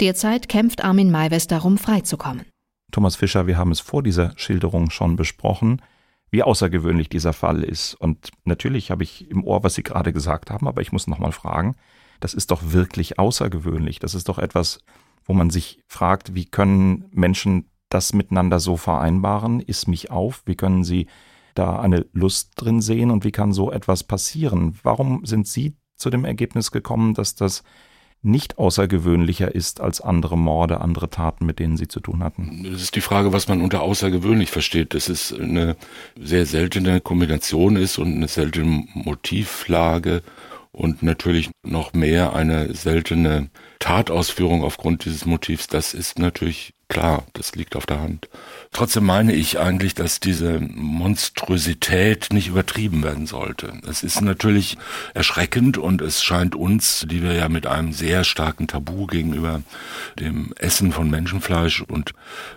Derzeit 0.00 0.48
kämpft 0.48 0.82
Armin 0.82 1.10
Maiwes 1.10 1.46
darum, 1.46 1.76
freizukommen. 1.76 2.46
Thomas 2.94 3.16
Fischer, 3.16 3.48
wir 3.48 3.58
haben 3.58 3.72
es 3.72 3.80
vor 3.80 4.04
dieser 4.04 4.32
Schilderung 4.36 4.88
schon 4.88 5.16
besprochen, 5.16 5.82
wie 6.30 6.44
außergewöhnlich 6.44 7.08
dieser 7.08 7.32
Fall 7.32 7.64
ist. 7.64 7.94
Und 7.94 8.30
natürlich 8.44 8.92
habe 8.92 9.02
ich 9.02 9.28
im 9.28 9.42
Ohr, 9.42 9.64
was 9.64 9.74
Sie 9.74 9.82
gerade 9.82 10.12
gesagt 10.12 10.52
haben, 10.52 10.68
aber 10.68 10.80
ich 10.80 10.92
muss 10.92 11.08
noch 11.08 11.18
mal 11.18 11.32
fragen, 11.32 11.74
das 12.20 12.34
ist 12.34 12.52
doch 12.52 12.60
wirklich 12.66 13.18
außergewöhnlich. 13.18 13.98
Das 13.98 14.14
ist 14.14 14.28
doch 14.28 14.38
etwas, 14.38 14.78
wo 15.24 15.32
man 15.32 15.50
sich 15.50 15.82
fragt, 15.88 16.36
wie 16.36 16.44
können 16.44 17.06
Menschen 17.10 17.68
das 17.88 18.12
miteinander 18.12 18.60
so 18.60 18.76
vereinbaren? 18.76 19.58
Ist 19.58 19.88
mich 19.88 20.12
auf? 20.12 20.44
Wie 20.46 20.54
können 20.54 20.84
sie 20.84 21.08
da 21.56 21.80
eine 21.80 22.06
Lust 22.12 22.52
drin 22.54 22.80
sehen 22.80 23.10
und 23.10 23.24
wie 23.24 23.32
kann 23.32 23.52
so 23.52 23.72
etwas 23.72 24.04
passieren? 24.04 24.78
Warum 24.84 25.26
sind 25.26 25.48
Sie 25.48 25.76
zu 25.96 26.10
dem 26.10 26.24
Ergebnis 26.24 26.70
gekommen, 26.70 27.14
dass 27.14 27.34
das 27.34 27.64
nicht 28.24 28.58
außergewöhnlicher 28.58 29.54
ist 29.54 29.80
als 29.80 30.00
andere 30.00 30.36
Morde, 30.38 30.80
andere 30.80 31.10
Taten, 31.10 31.46
mit 31.46 31.58
denen 31.58 31.76
Sie 31.76 31.88
zu 31.88 32.00
tun 32.00 32.22
hatten? 32.22 32.66
Das 32.70 32.82
ist 32.82 32.96
die 32.96 33.00
Frage, 33.00 33.32
was 33.32 33.48
man 33.48 33.60
unter 33.60 33.82
außergewöhnlich 33.82 34.50
versteht. 34.50 34.94
Dass 34.94 35.08
es 35.08 35.32
eine 35.32 35.76
sehr 36.20 36.46
seltene 36.46 37.00
Kombination 37.00 37.76
ist 37.76 37.98
und 37.98 38.14
eine 38.14 38.28
seltene 38.28 38.86
Motivlage 38.94 40.22
und 40.72 41.02
natürlich 41.02 41.50
noch 41.62 41.92
mehr 41.92 42.34
eine 42.34 42.74
seltene 42.74 43.50
Tatausführung 43.78 44.64
aufgrund 44.64 45.04
dieses 45.04 45.24
Motivs. 45.24 45.68
Das 45.68 45.94
ist 45.94 46.18
natürlich 46.18 46.74
klar, 46.88 47.24
das 47.32 47.54
liegt 47.54 47.76
auf 47.76 47.86
der 47.86 48.00
Hand. 48.00 48.28
Trotzdem 48.72 49.04
meine 49.04 49.32
ich 49.32 49.58
eigentlich, 49.58 49.94
dass 49.94 50.20
diese 50.20 50.60
Monstrosität 50.60 52.28
nicht 52.32 52.48
übertrieben 52.48 53.02
werden 53.02 53.26
sollte. 53.26 53.72
Es 53.88 54.02
ist 54.02 54.20
natürlich 54.20 54.76
erschreckend 55.14 55.78
und 55.78 56.02
es 56.02 56.22
scheint 56.22 56.54
uns, 56.54 57.06
die 57.08 57.22
wir 57.22 57.32
ja 57.34 57.48
mit 57.48 57.66
einem 57.66 57.92
sehr 57.92 58.24
starken 58.24 58.66
Tabu 58.66 59.06
gegenüber 59.06 59.62
dem 60.18 60.52
Essen 60.58 60.92
von 60.92 61.10
Menschenfleisch 61.10 61.82
und 61.82 62.12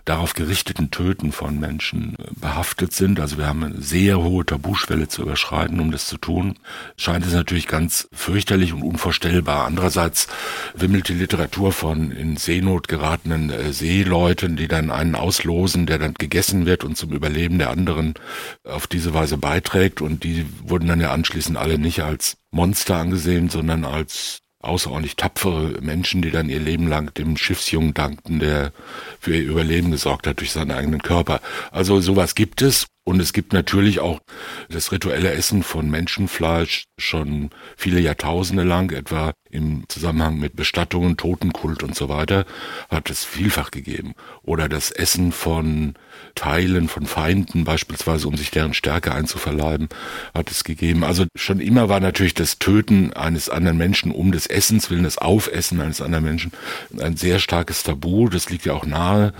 darauf 0.05 0.33
gerichteten 0.33 0.91
Töten 0.91 1.31
von 1.31 1.59
Menschen 1.59 2.15
behaftet 2.35 2.93
sind, 2.93 3.19
also 3.19 3.37
wir 3.37 3.47
haben 3.47 3.63
eine 3.63 3.81
sehr 3.81 4.19
hohe 4.19 4.45
Tabuschwelle 4.45 5.07
zu 5.07 5.23
überschreiten, 5.23 5.79
um 5.79 5.91
das 5.91 6.07
zu 6.07 6.17
tun, 6.17 6.55
scheint 6.97 7.25
es 7.25 7.33
natürlich 7.33 7.67
ganz 7.67 8.07
fürchterlich 8.11 8.73
und 8.73 8.81
unvorstellbar. 8.81 9.65
Andererseits 9.65 10.27
wimmelt 10.73 11.09
die 11.09 11.13
Literatur 11.13 11.71
von 11.71 12.11
in 12.11 12.37
Seenot 12.37 12.87
geratenen 12.87 13.49
äh, 13.49 13.73
Seeleuten, 14.17 14.55
die 14.55 14.67
dann 14.67 14.89
einen 14.89 15.15
auslosen, 15.15 15.85
der 15.85 15.99
dann 15.99 16.15
gegessen 16.15 16.65
wird 16.65 16.83
und 16.83 16.97
zum 16.97 17.11
Überleben 17.11 17.59
der 17.59 17.69
anderen 17.69 18.15
auf 18.63 18.87
diese 18.87 19.13
Weise 19.13 19.37
beiträgt. 19.37 20.01
Und 20.01 20.23
die 20.23 20.45
wurden 20.63 20.87
dann 20.87 20.99
ja 20.99 21.11
anschließend 21.11 21.55
alle 21.57 21.77
nicht 21.77 22.01
als 22.01 22.37
Monster 22.49 22.97
angesehen, 22.97 23.49
sondern 23.49 23.85
als 23.85 24.39
außerordentlich 24.59 25.17
tapfere 25.17 25.79
Menschen, 25.81 26.23
die 26.23 26.31
dann 26.31 26.49
ihr 26.49 26.59
Leben 26.59 26.87
lang 26.87 27.13
dem 27.13 27.37
Schiffsjungen 27.37 27.93
dankten, 27.93 28.39
der 28.39 28.73
für 29.19 29.35
ihr 29.35 29.43
Überleben 29.43 29.91
gesorgt 29.91 30.25
hat 30.25 30.39
durch 30.39 30.51
seinen 30.51 30.71
eigenen 30.71 31.03
Körper. 31.03 31.39
Also 31.71 32.01
sowas 32.01 32.33
gibt 32.33 32.63
es. 32.63 32.87
Und 33.07 33.21
es 33.21 33.31
gibt 33.31 33.53
natürlich 33.53 34.01
auch 34.01 34.19
das 34.67 34.91
rituelle 34.91 35.31
Essen 35.31 35.63
von 35.63 35.89
Menschenfleisch 35.89 36.87
schon 36.97 37.51
viele 37.77 38.01
Jahrtausende 38.01 38.63
lang, 38.63 38.91
etwa 38.91 39.31
im 39.49 39.85
Zusammenhang 39.87 40.37
mit 40.39 40.57
Bestattungen, 40.57 41.15
Totenkult 41.15 41.83
und 41.83 41.95
so 41.95 42.09
weiter, 42.09 42.45
hat 42.89 43.09
es 43.09 43.23
vielfach 43.23 43.71
gegeben. 43.71 44.13
Oder 44.43 44.67
das 44.67 44.91
Essen 44.91 45.31
von 45.31 45.93
Teilen 46.35 46.89
von 46.89 47.05
Feinden, 47.05 47.63
beispielsweise 47.63 48.27
um 48.27 48.35
sich 48.35 48.51
deren 48.51 48.73
Stärke 48.73 49.13
einzuverleiben, 49.13 49.87
hat 50.33 50.51
es 50.51 50.65
gegeben. 50.65 51.03
Also 51.03 51.25
schon 51.35 51.59
immer 51.59 51.87
war 51.87 51.99
natürlich 51.99 52.33
das 52.33 52.59
Töten 52.59 53.13
eines 53.13 53.49
anderen 53.49 53.77
Menschen 53.77 54.11
um 54.11 54.31
des 54.31 54.47
Essens 54.47 54.89
willen, 54.89 55.03
das 55.03 55.17
Aufessen 55.17 55.79
eines 55.79 56.01
anderen 56.01 56.25
Menschen 56.25 56.51
ein 56.99 57.15
sehr 57.15 57.39
starkes 57.39 57.83
Tabu. 57.83 58.27
Das 58.27 58.49
liegt 58.49 58.65
ja 58.65 58.73
auch 58.73 58.85
nahe. 58.85 59.33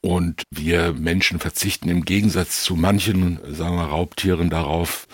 Und 0.00 0.42
wir 0.50 0.92
Menschen 0.92 1.38
verzichten 1.38 1.88
im 1.88 2.04
Gegensatz 2.04 2.64
zu 2.64 2.74
manchen, 2.74 3.11
sagen 3.50 3.76
wir, 3.76 3.84
Raubtieren 3.84 4.50
darauf, 4.50 5.06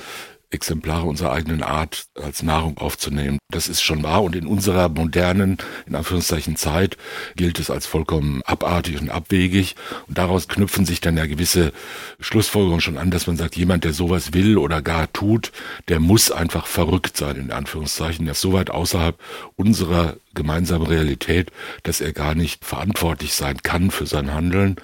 Exemplare 0.50 1.06
unserer 1.06 1.32
eigenen 1.32 1.62
Art 1.62 2.06
als 2.14 2.42
Nahrung 2.42 2.78
aufzunehmen. 2.78 3.38
Das 3.50 3.68
ist 3.68 3.82
schon 3.82 4.02
wahr. 4.02 4.22
Und 4.22 4.34
in 4.34 4.46
unserer 4.46 4.88
modernen, 4.88 5.58
in 5.86 5.94
Anführungszeichen 5.94 6.56
Zeit 6.56 6.96
gilt 7.36 7.58
es 7.58 7.70
als 7.70 7.86
vollkommen 7.86 8.40
abartig 8.46 8.98
und 8.98 9.10
abwegig. 9.10 9.76
Und 10.06 10.16
daraus 10.16 10.48
knüpfen 10.48 10.86
sich 10.86 11.02
dann 11.02 11.18
ja 11.18 11.26
gewisse 11.26 11.72
Schlussfolgerungen 12.18 12.80
schon 12.80 12.96
an, 12.96 13.10
dass 13.10 13.26
man 13.26 13.36
sagt, 13.36 13.56
jemand, 13.56 13.84
der 13.84 13.92
sowas 13.92 14.32
will 14.32 14.56
oder 14.56 14.80
gar 14.80 15.12
tut, 15.12 15.52
der 15.88 16.00
muss 16.00 16.30
einfach 16.30 16.66
verrückt 16.66 17.18
sein, 17.18 17.36
in 17.36 17.52
Anführungszeichen, 17.52 18.24
der 18.24 18.32
ist 18.32 18.40
so 18.40 18.54
weit 18.54 18.70
außerhalb 18.70 19.18
unserer 19.56 20.16
gemeinsamen 20.34 20.86
Realität, 20.86 21.50
dass 21.82 22.00
er 22.00 22.12
gar 22.14 22.34
nicht 22.34 22.64
verantwortlich 22.64 23.34
sein 23.34 23.58
kann 23.62 23.90
für 23.90 24.06
sein 24.06 24.32
Handeln 24.32 24.76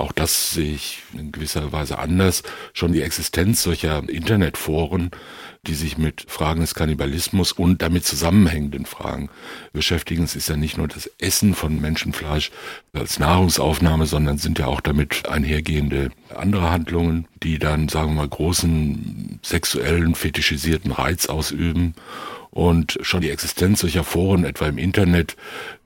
auch 0.00 0.12
das 0.12 0.52
sehe 0.52 0.74
ich 0.74 1.02
in 1.12 1.32
gewisser 1.32 1.72
Weise 1.72 1.98
anders. 1.98 2.42
Schon 2.72 2.92
die 2.92 3.02
Existenz 3.02 3.62
solcher 3.62 4.08
Internetforen 4.08 5.10
die 5.66 5.74
sich 5.74 5.98
mit 5.98 6.24
Fragen 6.28 6.60
des 6.60 6.74
Kannibalismus 6.74 7.52
und 7.52 7.82
damit 7.82 8.04
zusammenhängenden 8.04 8.86
Fragen 8.86 9.28
beschäftigen. 9.72 10.24
Es 10.24 10.36
ist 10.36 10.48
ja 10.48 10.56
nicht 10.56 10.78
nur 10.78 10.88
das 10.88 11.10
Essen 11.18 11.54
von 11.54 11.80
Menschenfleisch 11.80 12.50
als 12.94 13.18
Nahrungsaufnahme, 13.18 14.06
sondern 14.06 14.38
sind 14.38 14.58
ja 14.58 14.66
auch 14.66 14.80
damit 14.80 15.28
einhergehende 15.28 16.10
andere 16.34 16.70
Handlungen, 16.70 17.26
die 17.42 17.58
dann, 17.58 17.88
sagen 17.88 18.10
wir 18.10 18.22
mal, 18.22 18.28
großen 18.28 19.40
sexuellen, 19.42 20.14
fetischisierten 20.14 20.92
Reiz 20.92 21.26
ausüben 21.26 21.94
und 22.50 22.98
schon 23.02 23.20
die 23.20 23.30
Existenz 23.30 23.80
solcher 23.80 24.04
Foren, 24.04 24.44
etwa 24.44 24.66
im 24.66 24.78
Internet, 24.78 25.36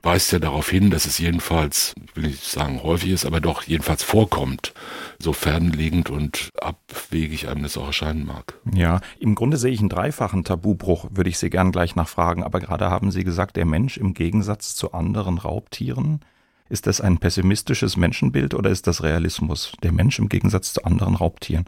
weist 0.01 0.31
ja 0.31 0.39
darauf 0.39 0.69
hin, 0.69 0.89
dass 0.89 1.05
es 1.05 1.17
jedenfalls, 1.17 1.95
ich 2.05 2.15
will 2.15 2.27
nicht 2.27 2.43
sagen 2.43 2.83
häufig 2.83 3.11
ist, 3.11 3.25
aber 3.25 3.41
doch 3.41 3.63
jedenfalls 3.63 4.03
vorkommt, 4.03 4.73
so 5.19 5.33
fernliegend 5.33 6.09
und 6.09 6.49
abwegig 6.61 7.47
einem 7.47 7.63
das 7.63 7.77
auch 7.77 7.87
erscheinen 7.87 8.25
mag. 8.25 8.55
Ja, 8.73 9.01
im 9.19 9.35
Grunde 9.35 9.57
sehe 9.57 9.71
ich 9.71 9.79
einen 9.79 9.89
dreifachen 9.89 10.43
Tabubruch, 10.43 11.07
würde 11.11 11.29
ich 11.29 11.37
Sie 11.37 11.49
gern 11.49 11.71
gleich 11.71 11.95
nachfragen. 11.95 12.43
Aber 12.43 12.59
gerade 12.59 12.89
haben 12.89 13.11
Sie 13.11 13.23
gesagt, 13.23 13.55
der 13.55 13.65
Mensch 13.65 13.97
im 13.97 14.13
Gegensatz 14.13 14.75
zu 14.75 14.93
anderen 14.93 15.37
Raubtieren 15.37 16.21
ist 16.69 16.87
das 16.87 17.01
ein 17.01 17.17
pessimistisches 17.17 17.97
Menschenbild 17.97 18.53
oder 18.53 18.69
ist 18.69 18.87
das 18.87 19.03
Realismus? 19.03 19.73
Der 19.83 19.91
Mensch 19.91 20.19
im 20.19 20.29
Gegensatz 20.29 20.73
zu 20.73 20.83
anderen 20.83 21.15
Raubtieren? 21.15 21.65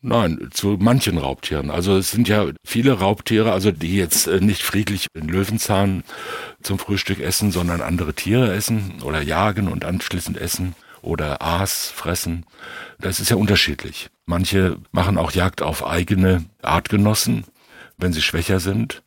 Nein, 0.00 0.48
zu 0.52 0.76
manchen 0.80 1.18
Raubtieren. 1.18 1.70
Also 1.70 1.96
es 1.96 2.10
sind 2.10 2.28
ja 2.28 2.46
viele 2.64 2.92
Raubtiere, 2.92 3.52
also 3.52 3.72
die 3.72 3.96
jetzt 3.96 4.26
äh, 4.26 4.40
nicht 4.40 4.62
friedlich 4.62 5.08
den 5.14 5.28
Löwenzahn 5.28 6.04
zum 6.62 6.78
Frühstück 6.78 7.20
essen, 7.20 7.50
sondern 7.50 7.80
andere 7.80 8.14
Tiere 8.14 8.54
essen 8.54 9.02
oder 9.02 9.20
jagen 9.20 9.68
und 9.68 9.84
anschließend 9.84 10.38
essen 10.38 10.74
oder 11.02 11.42
Aas 11.42 11.88
fressen. 11.90 12.46
Das 13.00 13.20
ist 13.20 13.30
ja 13.30 13.36
unterschiedlich. 13.36 14.10
Manche 14.26 14.78
machen 14.92 15.18
auch 15.18 15.32
Jagd 15.32 15.62
auf 15.62 15.86
eigene 15.86 16.44
Artgenossen, 16.62 17.44
wenn 17.96 18.12
sie 18.12 18.22
schwächer 18.22 18.60
sind 18.60 19.02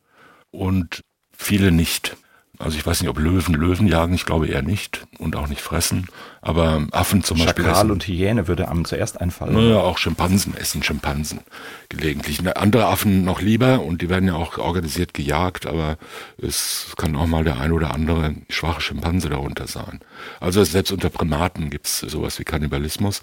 und 0.52 1.02
viele 1.32 1.72
nicht. 1.72 2.18
Also 2.62 2.78
ich 2.78 2.86
weiß 2.86 3.02
nicht, 3.02 3.10
ob 3.10 3.18
Löwen 3.20 3.56
Löwen 3.56 3.88
jagen, 3.88 4.14
ich 4.14 4.26
glaube 4.26 4.48
eher 4.48 4.62
nicht 4.62 5.08
und 5.18 5.36
auch 5.36 5.48
nicht 5.48 5.62
fressen. 5.62 6.08
Aber 6.44 6.88
Affen 6.92 7.24
zum 7.24 7.38
Schakal 7.38 7.54
Beispiel. 7.54 7.66
Schakal 7.66 7.92
und 7.92 8.04
Hyäne 8.04 8.48
würde 8.48 8.68
einem 8.68 8.86
zuerst 8.86 9.22
einfallen. 9.22 9.54
Naja, 9.54 9.80
auch 9.82 10.00
Schimpansen 10.00 10.58
essen 10.58 10.82
Schimpansen 10.82 11.42
gelegentlich. 11.90 12.40
Andere 12.58 12.88
Affen 12.88 13.24
noch 13.24 13.42
lieber 13.42 13.82
und 13.82 14.02
die 14.02 14.10
werden 14.10 14.28
ja 14.28 14.34
auch 14.34 14.58
organisiert 14.58 15.14
gejagt, 15.14 15.68
aber 15.68 15.98
es 16.42 16.94
kann 16.98 17.16
auch 17.16 17.28
mal 17.28 17.44
der 17.44 17.60
ein 17.60 17.72
oder 17.72 17.94
andere 17.94 18.34
schwache 18.50 18.82
Schimpanse 18.82 19.30
darunter 19.30 19.68
sein. 19.68 20.00
Also 20.40 20.64
selbst 20.64 20.92
unter 20.92 21.12
Primaten 21.12 21.70
gibt's 21.70 22.00
sowas 22.00 22.40
wie 22.40 22.44
Kannibalismus. 22.44 23.22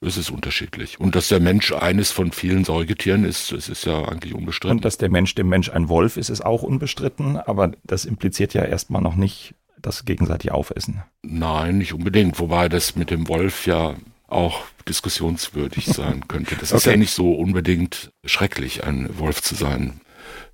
Es 0.00 0.16
ist 0.16 0.30
unterschiedlich. 0.30 1.00
Und 1.00 1.16
dass 1.16 1.26
der 1.26 1.40
Mensch 1.40 1.72
eines 1.72 2.12
von 2.12 2.30
vielen 2.30 2.64
Säugetieren 2.64 3.24
ist, 3.24 3.50
das 3.50 3.68
ist 3.68 3.84
ja 3.84 4.04
eigentlich 4.04 4.32
unbestritten. 4.32 4.78
Und 4.78 4.84
dass 4.84 4.96
der 4.96 5.10
Mensch 5.10 5.34
dem 5.34 5.48
Mensch 5.48 5.70
ein 5.70 5.88
Wolf 5.88 6.16
ist, 6.16 6.28
ist 6.28 6.44
auch 6.46 6.62
unbestritten, 6.62 7.36
aber 7.36 7.72
das 7.82 8.04
impliziert 8.04 8.54
ja 8.54 8.62
erstmal 8.64 9.02
noch 9.02 9.16
nicht 9.16 9.54
das 9.82 10.04
gegenseitig 10.04 10.50
aufessen. 10.50 11.02
Nein, 11.22 11.78
nicht 11.78 11.92
unbedingt. 11.92 12.38
Wobei 12.38 12.68
das 12.68 12.96
mit 12.96 13.10
dem 13.10 13.28
Wolf 13.28 13.66
ja 13.66 13.94
auch 14.28 14.62
diskussionswürdig 14.88 15.86
sein 15.86 16.28
könnte. 16.28 16.56
Das 16.56 16.72
okay. 16.72 16.78
ist 16.78 16.86
ja 16.86 16.96
nicht 16.96 17.12
so 17.12 17.32
unbedingt 17.32 18.12
schrecklich, 18.24 18.84
ein 18.84 19.08
Wolf 19.18 19.42
zu 19.42 19.54
sein. 19.54 20.00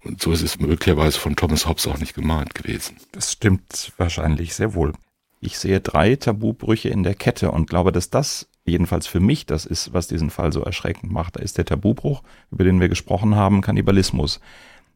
Und 0.04 0.23
so 0.23 0.33
ist 0.33 0.42
es 0.42 0.59
möglicherweise 0.59 1.18
von 1.18 1.37
Thomas 1.37 1.66
Hobbes 1.66 1.87
auch 1.87 1.99
nicht 1.99 2.14
gemeint 2.14 2.54
gewesen. 2.54 2.97
Das 3.12 3.33
stimmt 3.33 3.92
wahrscheinlich 3.97 4.54
sehr 4.54 4.75
wohl. 4.75 4.92
Ich 5.40 5.59
sehe 5.59 5.80
drei 5.80 6.16
Tabubrüche 6.16 6.88
in 6.88 7.02
der 7.02 7.14
Kette 7.14 7.50
und 7.50 7.68
glaube, 7.68 7.92
dass 7.92 8.09
das 8.09 8.49
jedenfalls 8.64 9.06
für 9.06 9.21
mich 9.21 9.47
das 9.47 9.66
ist, 9.66 9.92
was 9.92 10.09
diesen 10.09 10.30
Fall 10.30 10.52
so 10.52 10.62
erschreckend 10.62 11.12
macht. 11.12 11.37
Da 11.37 11.40
ist 11.40 11.59
der 11.59 11.64
Tabubruch, 11.64 12.23
über 12.50 12.64
den 12.64 12.80
wir 12.80 12.88
gesprochen 12.88 13.37
haben, 13.37 13.61
Kannibalismus. 13.61 14.40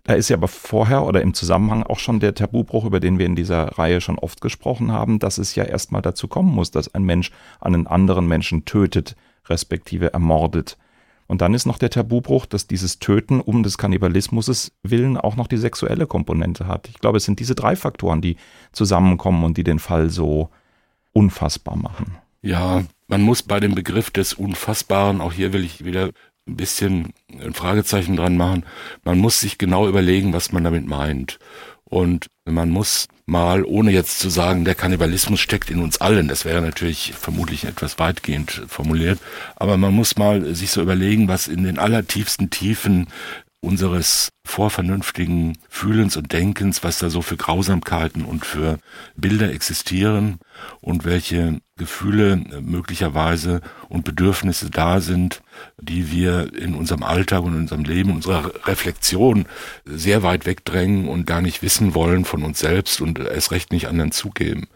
Da 0.05 0.15
ist 0.15 0.29
ja 0.29 0.37
aber 0.37 0.49
vorher 0.49 1.05
oder 1.05 1.23
im 1.23 1.35
Zusammenhang 1.35 1.83
auch 1.83 1.99
schon 1.99 2.21
der 2.21 2.35
Tabubruch, 2.35 2.85
über 2.85 3.01
den 3.01 3.19
wir 3.19 3.27
in 3.27 3.37
dieser 3.37 3.79
Reihe 3.79 4.01
schon 4.01 4.19
oft 4.19 4.41
gesprochen 4.41 4.93
haben, 4.93 5.19
dass 5.19 5.39
es 5.39 5.55
ja 5.55 5.65
erstmal 5.65 6.03
dazu 6.03 6.27
kommen 6.29 6.55
muss, 6.55 6.71
dass 6.71 6.95
ein 6.95 7.05
Mensch 7.05 7.31
einen 7.61 7.87
anderen 7.87 8.27
Menschen 8.27 8.65
tötet, 8.65 9.17
respektive 9.47 10.13
ermordet. 10.13 10.79
Und 11.27 11.43
dann 11.43 11.55
ist 11.55 11.65
noch 11.65 11.79
der 11.79 11.91
Tabubruch, 11.91 12.45
dass 12.45 12.67
dieses 12.67 12.99
Töten 12.99 13.41
um 13.41 13.63
des 13.63 13.79
Kannibalismus 13.79 14.73
willen 14.83 15.17
auch 15.17 15.37
noch 15.37 15.47
die 15.47 15.59
sexuelle 15.59 16.09
Komponente 16.09 16.67
hat. 16.67 16.89
Ich 16.89 16.99
glaube, 16.99 17.19
es 17.19 17.25
sind 17.25 17.39
diese 17.39 17.55
drei 17.55 17.77
Faktoren, 17.77 18.21
die 18.21 18.37
zusammenkommen 18.73 19.45
und 19.45 19.57
die 19.57 19.63
den 19.63 19.79
Fall 19.79 20.11
so 20.11 20.51
unfassbar 21.13 21.77
machen. 21.77 22.17
Ja, 22.43 22.83
man 23.07 23.23
muss 23.23 23.43
bei 23.43 23.61
dem 23.61 23.75
Begriff 23.75 24.11
des 24.11 24.33
Unfassbaren, 24.33 25.21
auch 25.21 25.33
hier 25.33 25.53
will 25.53 25.65
ich 25.65 25.85
wieder 25.85 26.11
ein 26.49 26.57
bisschen 26.57 27.13
ein 27.41 27.55
Fragezeichen 27.55 28.17
dran 28.17 28.37
machen. 28.37 28.65
Man 29.05 29.19
muss 29.19 29.41
sich 29.41 29.59
genau 29.59 29.89
überlegen, 29.89 30.33
was 30.33 30.53
man 30.53 30.65
damit 30.65 30.87
meint. 30.87 31.39
Und 31.85 32.29
man 32.45 32.71
muss 32.71 33.09
mal, 33.27 33.65
ohne 33.65 33.91
jetzt 33.91 34.21
zu 34.21 34.29
sagen, 34.29 34.65
der 34.65 34.75
Kannibalismus 34.75 35.41
steckt 35.41 35.71
in 35.71 35.81
uns 35.83 36.01
allen, 36.01 36.29
das 36.29 36.45
wäre 36.45 36.63
natürlich 36.63 37.15
vermutlich 37.19 37.65
etwas 37.65 37.99
weitgehend 37.99 38.63
formuliert, 38.69 39.19
aber 39.57 39.77
man 39.77 39.95
muss 39.95 40.17
mal 40.17 40.55
sich 40.55 40.71
so 40.71 40.83
überlegen, 40.83 41.27
was 41.27 41.49
in 41.49 41.65
den 41.65 41.79
allertiefsten 41.79 42.51
Tiefen 42.51 43.09
unseres 43.61 44.31
vorvernünftigen 44.47 45.59
Fühlens 45.69 46.17
und 46.17 46.33
Denkens, 46.33 46.83
was 46.83 46.99
da 46.99 47.11
so 47.11 47.23
für 47.23 47.37
Grausamkeiten 47.37 48.25
und 48.25 48.47
für 48.47 48.79
Bilder 49.17 49.53
existieren 49.53 50.39
und 50.81 51.05
welche 51.05 51.61
Gefühle 51.77 52.37
möglicherweise 52.63 53.61
und 53.89 54.05
Bedürfnisse 54.05 54.71
da 54.71 55.01
sind, 55.01 55.43
die 55.81 56.11
wir 56.11 56.55
in 56.55 56.75
unserem 56.75 57.03
Alltag 57.03 57.43
und 57.43 57.55
in 57.55 57.61
unserem 57.61 57.85
Leben, 57.85 58.13
unserer 58.13 58.53
Reflexion 58.67 59.47
sehr 59.85 60.23
weit 60.23 60.47
wegdrängen 60.47 61.09
und 61.09 61.27
gar 61.27 61.41
nicht 61.41 61.63
wissen 61.63 61.95
wollen 61.95 62.25
von 62.25 62.43
uns 62.43 62.59
selbst 62.59 63.01
und 63.01 63.19
es 63.19 63.51
recht 63.51 63.73
nicht 63.73 63.89
anderen 63.89 64.13
zugeben. 64.13 64.69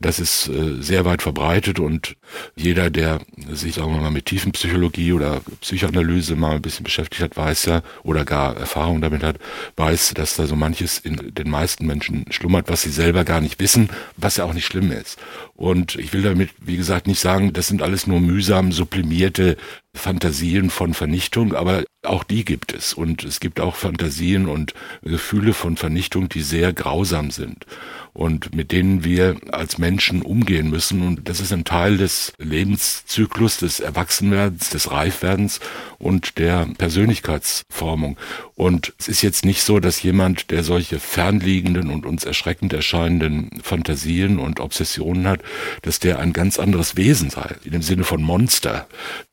Das 0.00 0.18
ist 0.18 0.48
äh, 0.48 0.80
sehr 0.80 1.04
weit 1.04 1.22
verbreitet 1.22 1.78
und 1.78 2.16
jeder, 2.54 2.90
der 2.90 3.20
sich, 3.50 3.74
sagen 3.74 3.92
wir 3.92 4.00
mal, 4.00 4.10
mit 4.10 4.26
Tiefenpsychologie 4.26 5.12
oder 5.12 5.40
Psychoanalyse 5.60 6.36
mal 6.36 6.56
ein 6.56 6.62
bisschen 6.62 6.84
beschäftigt 6.84 7.22
hat, 7.22 7.36
weiß 7.36 7.66
ja, 7.66 7.82
oder 8.02 8.24
gar 8.24 8.56
Erfahrung 8.56 9.00
damit 9.00 9.22
hat, 9.22 9.36
weiß, 9.76 10.14
dass 10.14 10.36
da 10.36 10.46
so 10.46 10.56
manches 10.56 10.98
in 10.98 11.34
den 11.34 11.50
meisten 11.50 11.86
Menschen 11.86 12.26
schlummert, 12.30 12.68
was 12.68 12.82
sie 12.82 12.90
selber 12.90 13.24
gar 13.24 13.40
nicht 13.40 13.60
wissen, 13.60 13.88
was 14.16 14.36
ja 14.36 14.44
auch 14.44 14.54
nicht 14.54 14.66
schlimm 14.66 14.92
ist. 14.92 15.18
Und 15.54 15.96
ich 15.96 16.12
will 16.12 16.22
damit, 16.22 16.50
wie 16.60 16.76
gesagt, 16.76 17.06
nicht 17.06 17.20
sagen, 17.20 17.52
das 17.52 17.68
sind 17.68 17.82
alles 17.82 18.06
nur 18.06 18.20
mühsam 18.20 18.72
sublimierte 18.72 19.56
Fantasien 19.94 20.70
von 20.70 20.94
Vernichtung, 20.94 21.54
aber 21.54 21.84
auch 22.02 22.24
die 22.24 22.44
gibt 22.44 22.72
es. 22.72 22.94
Und 22.94 23.24
es 23.24 23.40
gibt 23.40 23.60
auch 23.60 23.76
Fantasien 23.76 24.48
und 24.48 24.74
Gefühle 25.02 25.54
von 25.54 25.76
Vernichtung, 25.76 26.28
die 26.28 26.42
sehr 26.42 26.72
grausam 26.72 27.30
sind 27.30 27.66
und 28.14 28.54
mit 28.54 28.72
denen 28.72 29.04
wir 29.04 29.36
als 29.52 29.78
Menschen 29.78 30.22
umgehen 30.22 30.68
müssen. 30.68 31.02
Und 31.02 31.28
das 31.28 31.40
ist 31.40 31.52
ein 31.52 31.64
Teil 31.64 31.96
des 31.96 32.32
Lebenszyklus, 32.38 33.56
des 33.56 33.80
Erwachsenwerdens, 33.80 34.70
des 34.70 34.90
Reifwerdens 34.90 35.60
und 35.98 36.38
der 36.38 36.68
Persönlichkeitsformung. 36.76 38.18
Und 38.54 38.92
es 38.98 39.08
ist 39.08 39.22
jetzt 39.22 39.44
nicht 39.44 39.62
so, 39.62 39.80
dass 39.80 40.02
jemand, 40.02 40.50
der 40.50 40.62
solche 40.62 41.00
fernliegenden 41.00 41.90
und 41.90 42.04
uns 42.04 42.24
erschreckend 42.24 42.72
erscheinenden 42.74 43.50
Fantasien 43.62 44.38
und 44.38 44.60
Obsessionen 44.60 45.26
hat, 45.26 45.40
dass 45.80 45.98
der 45.98 46.18
ein 46.18 46.34
ganz 46.34 46.58
anderes 46.58 46.96
Wesen 46.96 47.30
sei, 47.30 47.56
in 47.64 47.72
dem 47.72 47.82
Sinne 47.82 48.04
von 48.04 48.22
Monster. 48.22 48.86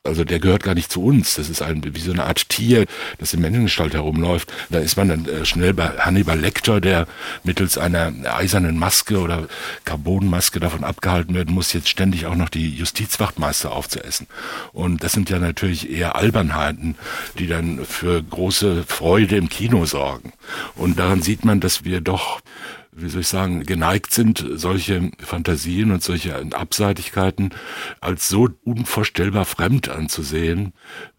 Also 0.04 0.24
der 0.24 0.40
gehört 0.40 0.62
gar 0.62 0.74
nicht 0.74 0.90
zu 0.90 1.04
uns. 1.04 1.34
Das 1.34 1.50
ist 1.50 1.60
ein, 1.60 1.82
wie 1.84 2.00
so 2.00 2.12
eine 2.12 2.24
Art 2.24 2.48
Tier, 2.48 2.59
das 3.18 3.34
in 3.34 3.40
Menschengestalt 3.40 3.94
herumläuft. 3.94 4.52
Da 4.70 4.78
ist 4.78 4.96
man 4.96 5.08
dann 5.08 5.26
äh, 5.26 5.44
schnell 5.44 5.74
bei 5.74 5.88
Hannibal 5.98 6.38
Lecter, 6.38 6.80
der 6.80 7.06
mittels 7.44 7.78
einer 7.78 8.12
eisernen 8.24 8.78
Maske 8.78 9.18
oder 9.18 9.48
Carbonmaske 9.84 10.60
davon 10.60 10.84
abgehalten 10.84 11.34
werden 11.34 11.54
muss, 11.54 11.72
jetzt 11.72 11.88
ständig 11.88 12.26
auch 12.26 12.34
noch 12.34 12.48
die 12.48 12.70
Justizwachtmeister 12.70 13.72
aufzuessen. 13.72 14.26
Und 14.72 15.02
das 15.02 15.12
sind 15.12 15.30
ja 15.30 15.38
natürlich 15.38 15.90
eher 15.90 16.16
Albernheiten, 16.16 16.96
die 17.38 17.46
dann 17.46 17.84
für 17.84 18.22
große 18.22 18.84
Freude 18.86 19.36
im 19.36 19.48
Kino 19.48 19.84
sorgen. 19.86 20.32
Und 20.76 20.98
daran 20.98 21.22
sieht 21.22 21.44
man, 21.44 21.60
dass 21.60 21.84
wir 21.84 22.00
doch 22.00 22.40
wie 23.02 23.08
soll 23.08 23.22
ich 23.22 23.28
sagen, 23.28 23.64
geneigt 23.64 24.12
sind, 24.12 24.44
solche 24.54 25.10
Fantasien 25.18 25.90
und 25.90 26.02
solche 26.02 26.36
Abseitigkeiten 26.52 27.50
als 28.00 28.28
so 28.28 28.48
unvorstellbar 28.64 29.44
fremd 29.44 29.88
anzusehen, 29.88 30.72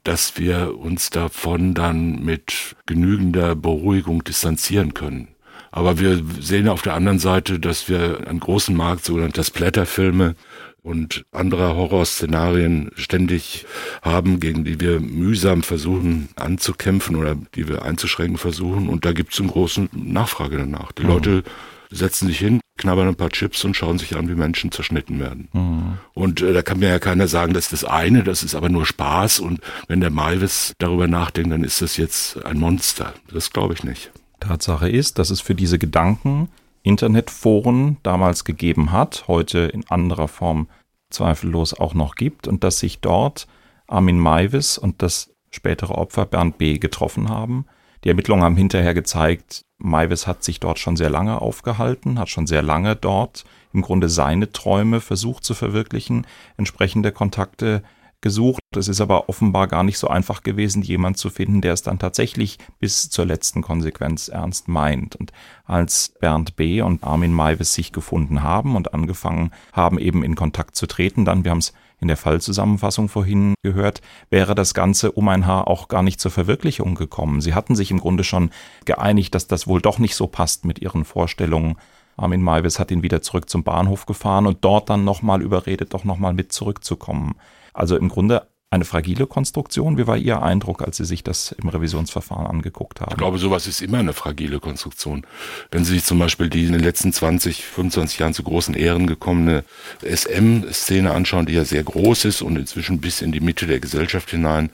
dass 0.03 0.37
wir 0.37 0.77
uns 0.77 1.09
davon 1.09 1.73
dann 1.73 2.23
mit 2.23 2.75
genügender 2.85 3.55
Beruhigung 3.55 4.23
distanzieren 4.23 4.93
können. 4.93 5.29
Aber 5.71 5.99
wir 5.99 6.21
sehen 6.39 6.67
auf 6.67 6.81
der 6.81 6.95
anderen 6.95 7.19
Seite, 7.19 7.59
dass 7.59 7.87
wir 7.87 8.27
einen 8.27 8.41
großen 8.41 8.75
Markt 8.75 9.05
sogenannter 9.05 9.43
Splatterfilme 9.43 10.35
und 10.83 11.25
anderer 11.31 11.75
Horrorszenarien 11.75 12.91
ständig 12.95 13.65
haben, 14.01 14.39
gegen 14.39 14.63
die 14.63 14.79
wir 14.79 14.99
mühsam 14.99 15.61
versuchen 15.61 16.29
anzukämpfen 16.35 17.15
oder 17.15 17.35
die 17.55 17.67
wir 17.67 17.83
einzuschränken 17.83 18.37
versuchen. 18.37 18.89
Und 18.89 19.05
da 19.05 19.13
gibt 19.13 19.33
es 19.33 19.39
einen 19.39 19.49
großen 19.49 19.89
Nachfrage 19.93 20.57
danach. 20.57 20.91
Die 20.91 21.03
mhm. 21.03 21.09
Leute 21.09 21.43
setzen 21.91 22.27
sich 22.27 22.39
hin, 22.39 22.61
knabbern 22.77 23.09
ein 23.09 23.15
paar 23.15 23.29
Chips 23.29 23.63
und 23.63 23.75
schauen 23.75 23.99
sich 23.99 24.15
an, 24.15 24.29
wie 24.29 24.35
Menschen 24.35 24.71
zerschnitten 24.71 25.19
werden. 25.19 25.49
Mhm. 25.53 25.97
Und 26.13 26.41
äh, 26.41 26.53
da 26.53 26.61
kann 26.61 26.79
mir 26.79 26.89
ja 26.89 26.99
keiner 26.99 27.27
sagen, 27.27 27.53
das 27.53 27.65
ist 27.65 27.83
das 27.83 27.85
eine, 27.85 28.23
das 28.23 28.43
ist 28.43 28.55
aber 28.55 28.69
nur 28.69 28.85
Spaß 28.85 29.39
und 29.39 29.61
wenn 29.87 30.01
der 30.01 30.09
Maivis 30.09 30.73
darüber 30.79 31.07
nachdenkt, 31.07 31.51
dann 31.51 31.63
ist 31.63 31.81
das 31.81 31.97
jetzt 31.97 32.43
ein 32.45 32.59
Monster. 32.59 33.13
Das 33.31 33.51
glaube 33.51 33.73
ich 33.73 33.83
nicht. 33.83 34.11
Tatsache 34.39 34.89
ist, 34.89 35.19
dass 35.19 35.29
es 35.29 35.41
für 35.41 35.53
diese 35.53 35.77
Gedanken 35.77 36.49
Internetforen 36.83 37.97
damals 38.01 38.43
gegeben 38.43 38.91
hat, 38.91 39.25
heute 39.27 39.59
in 39.59 39.87
anderer 39.89 40.27
Form 40.27 40.67
zweifellos 41.11 41.73
auch 41.73 41.93
noch 41.93 42.15
gibt 42.15 42.47
und 42.47 42.63
dass 42.63 42.79
sich 42.79 43.01
dort 43.01 43.47
Armin 43.87 44.17
Maivis 44.17 44.77
und 44.77 45.01
das 45.01 45.31
spätere 45.51 45.95
Opfer 45.95 46.25
Bernd 46.25 46.57
B. 46.57 46.79
getroffen 46.79 47.29
haben. 47.29 47.65
Die 48.03 48.09
Ermittlungen 48.09 48.43
haben 48.43 48.57
hinterher 48.57 48.93
gezeigt, 48.93 49.63
Maivis 49.77 50.27
hat 50.27 50.43
sich 50.43 50.59
dort 50.59 50.79
schon 50.79 50.95
sehr 50.95 51.09
lange 51.09 51.41
aufgehalten, 51.41 52.19
hat 52.19 52.29
schon 52.29 52.47
sehr 52.47 52.61
lange 52.61 52.95
dort 52.95 53.45
im 53.73 53.81
Grunde 53.81 54.09
seine 54.09 54.51
Träume 54.51 55.01
versucht 55.01 55.43
zu 55.43 55.53
verwirklichen, 55.53 56.25
entsprechende 56.57 57.11
Kontakte 57.11 57.83
gesucht. 58.21 58.61
Es 58.75 58.87
ist 58.87 59.01
aber 59.01 59.29
offenbar 59.29 59.67
gar 59.67 59.83
nicht 59.83 59.97
so 59.97 60.07
einfach 60.07 60.43
gewesen, 60.43 60.83
jemand 60.83 61.17
zu 61.17 61.29
finden, 61.29 61.61
der 61.61 61.73
es 61.73 61.81
dann 61.81 61.99
tatsächlich 61.99 62.59
bis 62.79 63.09
zur 63.09 63.25
letzten 63.25 63.61
Konsequenz 63.61 64.27
ernst 64.27 64.67
meint. 64.67 65.15
Und 65.15 65.31
als 65.65 66.13
Bernd 66.19 66.55
B. 66.55 66.81
und 66.81 67.03
Armin 67.03 67.33
Maivis 67.33 67.73
sich 67.73 67.91
gefunden 67.91 68.43
haben 68.43 68.75
und 68.75 68.93
angefangen 68.93 69.51
haben, 69.73 69.99
eben 69.99 70.23
in 70.23 70.35
Kontakt 70.35 70.75
zu 70.75 70.85
treten, 70.85 71.25
dann, 71.25 71.43
wir 71.43 71.51
haben 71.51 71.57
es 71.59 71.73
in 72.01 72.07
der 72.07 72.17
Fallzusammenfassung 72.17 73.07
vorhin 73.07 73.53
gehört, 73.63 74.01
wäre 74.29 74.55
das 74.55 74.73
Ganze 74.73 75.11
um 75.11 75.27
ein 75.29 75.45
Haar 75.45 75.67
auch 75.67 75.87
gar 75.87 76.03
nicht 76.03 76.19
zur 76.19 76.31
Verwirklichung 76.31 76.95
gekommen. 76.95 77.41
Sie 77.41 77.53
hatten 77.53 77.75
sich 77.75 77.91
im 77.91 77.99
Grunde 77.99 78.23
schon 78.23 78.49
geeinigt, 78.85 79.35
dass 79.35 79.47
das 79.47 79.67
wohl 79.67 79.81
doch 79.81 79.99
nicht 79.99 80.15
so 80.15 80.27
passt 80.27 80.65
mit 80.65 80.79
ihren 80.79 81.05
Vorstellungen. 81.05 81.75
Armin 82.17 82.41
Maivis 82.41 82.79
hat 82.79 82.91
ihn 82.91 83.03
wieder 83.03 83.21
zurück 83.21 83.49
zum 83.49 83.63
Bahnhof 83.63 84.05
gefahren 84.05 84.47
und 84.47 84.65
dort 84.65 84.89
dann 84.89 85.05
nochmal 85.05 85.41
überredet, 85.41 85.93
doch 85.93 86.03
nochmal 86.03 86.33
mit 86.33 86.51
zurückzukommen. 86.51 87.35
Also 87.73 87.95
im 87.95 88.09
Grunde 88.09 88.47
eine 88.71 88.85
fragile 88.85 89.27
Konstruktion. 89.27 89.97
Wie 89.97 90.07
war 90.07 90.15
Ihr 90.15 90.41
Eindruck, 90.41 90.81
als 90.81 90.95
Sie 90.95 91.03
sich 91.03 91.23
das 91.23 91.51
im 91.51 91.67
Revisionsverfahren 91.67 92.47
angeguckt 92.47 93.01
haben? 93.01 93.11
Ich 93.11 93.17
glaube, 93.17 93.37
sowas 93.37 93.67
ist 93.67 93.81
immer 93.81 93.99
eine 93.99 94.13
fragile 94.13 94.61
Konstruktion. 94.61 95.27
Wenn 95.71 95.83
Sie 95.83 95.93
sich 95.93 96.05
zum 96.05 96.17
Beispiel 96.17 96.49
die 96.49 96.65
in 96.65 96.71
den 96.71 96.81
letzten 96.81 97.11
20, 97.11 97.65
25 97.65 98.19
Jahren 98.19 98.33
zu 98.33 98.43
großen 98.43 98.73
Ehren 98.73 99.07
gekommene 99.07 99.65
SM-Szene 100.01 101.11
anschauen, 101.11 101.45
die 101.45 101.53
ja 101.53 101.65
sehr 101.65 101.83
groß 101.83 102.23
ist 102.25 102.41
und 102.41 102.55
inzwischen 102.55 103.01
bis 103.01 103.21
in 103.21 103.33
die 103.33 103.41
Mitte 103.41 103.67
der 103.67 103.81
Gesellschaft 103.81 104.31
hinein 104.31 104.69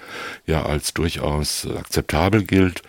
ja 0.46 0.64
als 0.64 0.94
durchaus 0.94 1.68
akzeptabel 1.68 2.44
gilt 2.44 2.84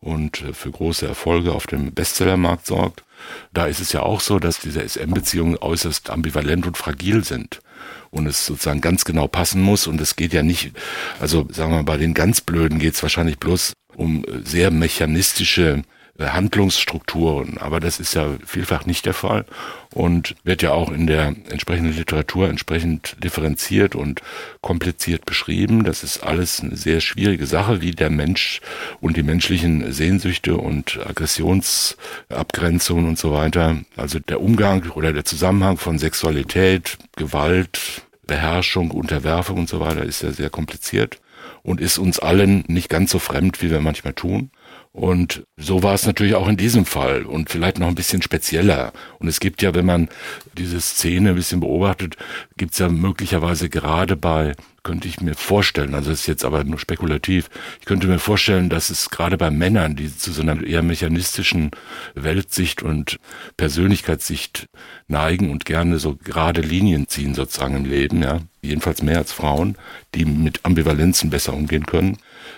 und 0.00 0.44
für 0.52 0.70
große 0.70 1.06
Erfolge 1.06 1.52
auf 1.52 1.66
dem 1.66 1.92
Bestsellermarkt 1.92 2.64
sorgt. 2.64 3.04
Da 3.52 3.66
ist 3.66 3.80
es 3.80 3.92
ja 3.92 4.02
auch 4.02 4.20
so, 4.20 4.38
dass 4.38 4.60
diese 4.60 4.86
SM-Beziehungen 4.86 5.58
äußerst 5.58 6.08
ambivalent 6.08 6.66
und 6.66 6.78
fragil 6.78 7.22
sind 7.22 7.60
und 8.10 8.26
es 8.26 8.46
sozusagen 8.46 8.80
ganz 8.80 9.04
genau 9.04 9.26
passen 9.28 9.62
muss. 9.62 9.86
Und 9.86 10.00
es 10.00 10.16
geht 10.16 10.32
ja 10.32 10.42
nicht, 10.42 10.72
also 11.20 11.46
sagen 11.50 11.72
wir 11.72 11.76
mal, 11.78 11.84
bei 11.84 11.96
den 11.96 12.14
ganz 12.14 12.40
Blöden 12.40 12.78
geht 12.78 12.94
es 12.94 13.02
wahrscheinlich 13.02 13.38
bloß 13.38 13.72
um 13.96 14.24
äh, 14.24 14.40
sehr 14.44 14.70
mechanistische 14.70 15.82
Handlungsstrukturen, 16.18 17.58
aber 17.58 17.80
das 17.80 17.98
ist 17.98 18.14
ja 18.14 18.36
vielfach 18.46 18.86
nicht 18.86 19.04
der 19.04 19.14
Fall 19.14 19.44
und 19.90 20.36
wird 20.44 20.62
ja 20.62 20.70
auch 20.70 20.92
in 20.92 21.08
der 21.08 21.34
entsprechenden 21.50 21.96
Literatur 21.96 22.48
entsprechend 22.48 23.16
differenziert 23.22 23.96
und 23.96 24.22
kompliziert 24.60 25.26
beschrieben. 25.26 25.82
Das 25.82 26.04
ist 26.04 26.22
alles 26.22 26.60
eine 26.60 26.76
sehr 26.76 27.00
schwierige 27.00 27.46
Sache, 27.46 27.80
wie 27.80 27.90
der 27.90 28.10
Mensch 28.10 28.60
und 29.00 29.16
die 29.16 29.24
menschlichen 29.24 29.92
Sehnsüchte 29.92 30.56
und 30.56 31.00
Aggressionsabgrenzungen 31.04 33.08
und 33.08 33.18
so 33.18 33.32
weiter, 33.32 33.78
also 33.96 34.20
der 34.20 34.40
Umgang 34.40 34.88
oder 34.90 35.12
der 35.12 35.24
Zusammenhang 35.24 35.78
von 35.78 35.98
Sexualität, 35.98 36.96
Gewalt, 37.16 38.04
Beherrschung, 38.26 38.92
Unterwerfung 38.92 39.58
und 39.58 39.68
so 39.68 39.80
weiter 39.80 40.04
ist 40.04 40.22
ja 40.22 40.30
sehr 40.30 40.50
kompliziert 40.50 41.18
und 41.62 41.80
ist 41.80 41.98
uns 41.98 42.20
allen 42.20 42.64
nicht 42.68 42.88
ganz 42.88 43.10
so 43.10 43.18
fremd, 43.18 43.62
wie 43.62 43.70
wir 43.70 43.80
manchmal 43.80 44.12
tun. 44.12 44.50
Und 44.94 45.42
so 45.56 45.82
war 45.82 45.94
es 45.94 46.06
natürlich 46.06 46.36
auch 46.36 46.46
in 46.46 46.56
diesem 46.56 46.86
Fall 46.86 47.24
und 47.24 47.50
vielleicht 47.50 47.80
noch 47.80 47.88
ein 47.88 47.96
bisschen 47.96 48.22
spezieller. 48.22 48.92
Und 49.18 49.26
es 49.26 49.40
gibt 49.40 49.60
ja, 49.60 49.74
wenn 49.74 49.86
man 49.86 50.08
diese 50.56 50.80
Szene 50.80 51.30
ein 51.30 51.34
bisschen 51.34 51.58
beobachtet, 51.58 52.16
gibt 52.56 52.74
es 52.74 52.78
ja 52.78 52.88
möglicherweise 52.88 53.68
gerade 53.68 54.14
bei, 54.14 54.54
könnte 54.84 55.08
ich 55.08 55.20
mir 55.20 55.34
vorstellen, 55.34 55.96
also 55.96 56.10
das 56.10 56.20
ist 56.20 56.26
jetzt 56.28 56.44
aber 56.44 56.62
nur 56.62 56.78
spekulativ, 56.78 57.50
ich 57.80 57.86
könnte 57.86 58.06
mir 58.06 58.20
vorstellen, 58.20 58.68
dass 58.68 58.88
es 58.88 59.10
gerade 59.10 59.36
bei 59.36 59.50
Männern, 59.50 59.96
die 59.96 60.16
zu 60.16 60.30
so 60.30 60.42
einer 60.42 60.62
eher 60.62 60.82
mechanistischen 60.82 61.72
Weltsicht 62.14 62.84
und 62.84 63.18
Persönlichkeitssicht 63.56 64.68
neigen 65.08 65.50
und 65.50 65.64
gerne 65.64 65.98
so 65.98 66.14
gerade 66.14 66.60
Linien 66.60 67.08
ziehen 67.08 67.34
sozusagen 67.34 67.78
im 67.78 67.84
Leben, 67.84 68.22
ja, 68.22 68.42
jedenfalls 68.62 69.02
mehr 69.02 69.18
als 69.18 69.32
Frauen, 69.32 69.76
die 70.14 70.24
mit 70.24 70.60
Ambivalenzen 70.64 71.30
besser 71.30 71.52
umgehen 71.52 71.84
können, 71.84 72.16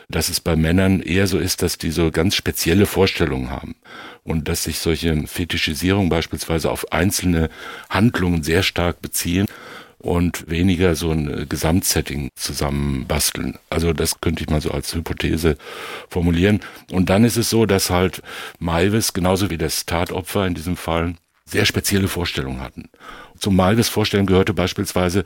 dass 0.09 0.29
es 0.29 0.41
bei 0.41 0.57
Männern 0.57 1.01
eher 1.01 1.27
so 1.27 1.39
ist, 1.39 1.63
dass 1.63 1.79
die 1.79 1.91
so 1.91 2.11
ganz 2.11 2.35
spezielle 2.35 2.87
Vorstellungen 2.87 3.51
haben 3.51 3.75
und 4.25 4.49
dass 4.49 4.65
sich 4.65 4.79
solche 4.79 5.27
Fetischisierungen 5.27 6.09
beispielsweise 6.09 6.71
auf 6.71 6.93
einzelne 6.93 7.51
Handlungen 7.91 8.43
sehr 8.43 8.63
stark 8.63 9.03
beziehen 9.03 9.47
und 9.99 10.49
weniger 10.49 10.95
so 10.95 11.11
ein 11.11 11.49
Gesamtsetting 11.49 12.29
zusammenbasteln. 12.37 13.59
Also 13.71 13.93
das 13.93 14.21
könnte 14.21 14.45
ich 14.45 14.51
mal 14.51 14.61
so 14.61 14.71
als 14.71 14.95
Hypothese 14.95 15.57
formulieren. 16.09 16.61
Und 16.93 17.11
dann 17.11 17.25
ist 17.25 17.37
es 17.37 17.51
so, 17.51 17.67
dass 17.67 17.91
halt 17.91 18.23
Maivis, 18.59 19.13
genauso 19.13 19.51
wie 19.51 19.59
das 19.59 19.87
Tatopfer 19.87 20.47
in 20.47 20.55
diesem 20.55 20.77
Fall, 20.77 21.15
sehr 21.49 21.65
spezielle 21.65 22.09
Vorstellungen 22.09 22.61
hatten. 22.61 22.91
Zum 23.39 23.55
Malves 23.55 23.89
Vorstellen 23.89 24.27
gehörte 24.27 24.53
beispielsweise 24.53 25.25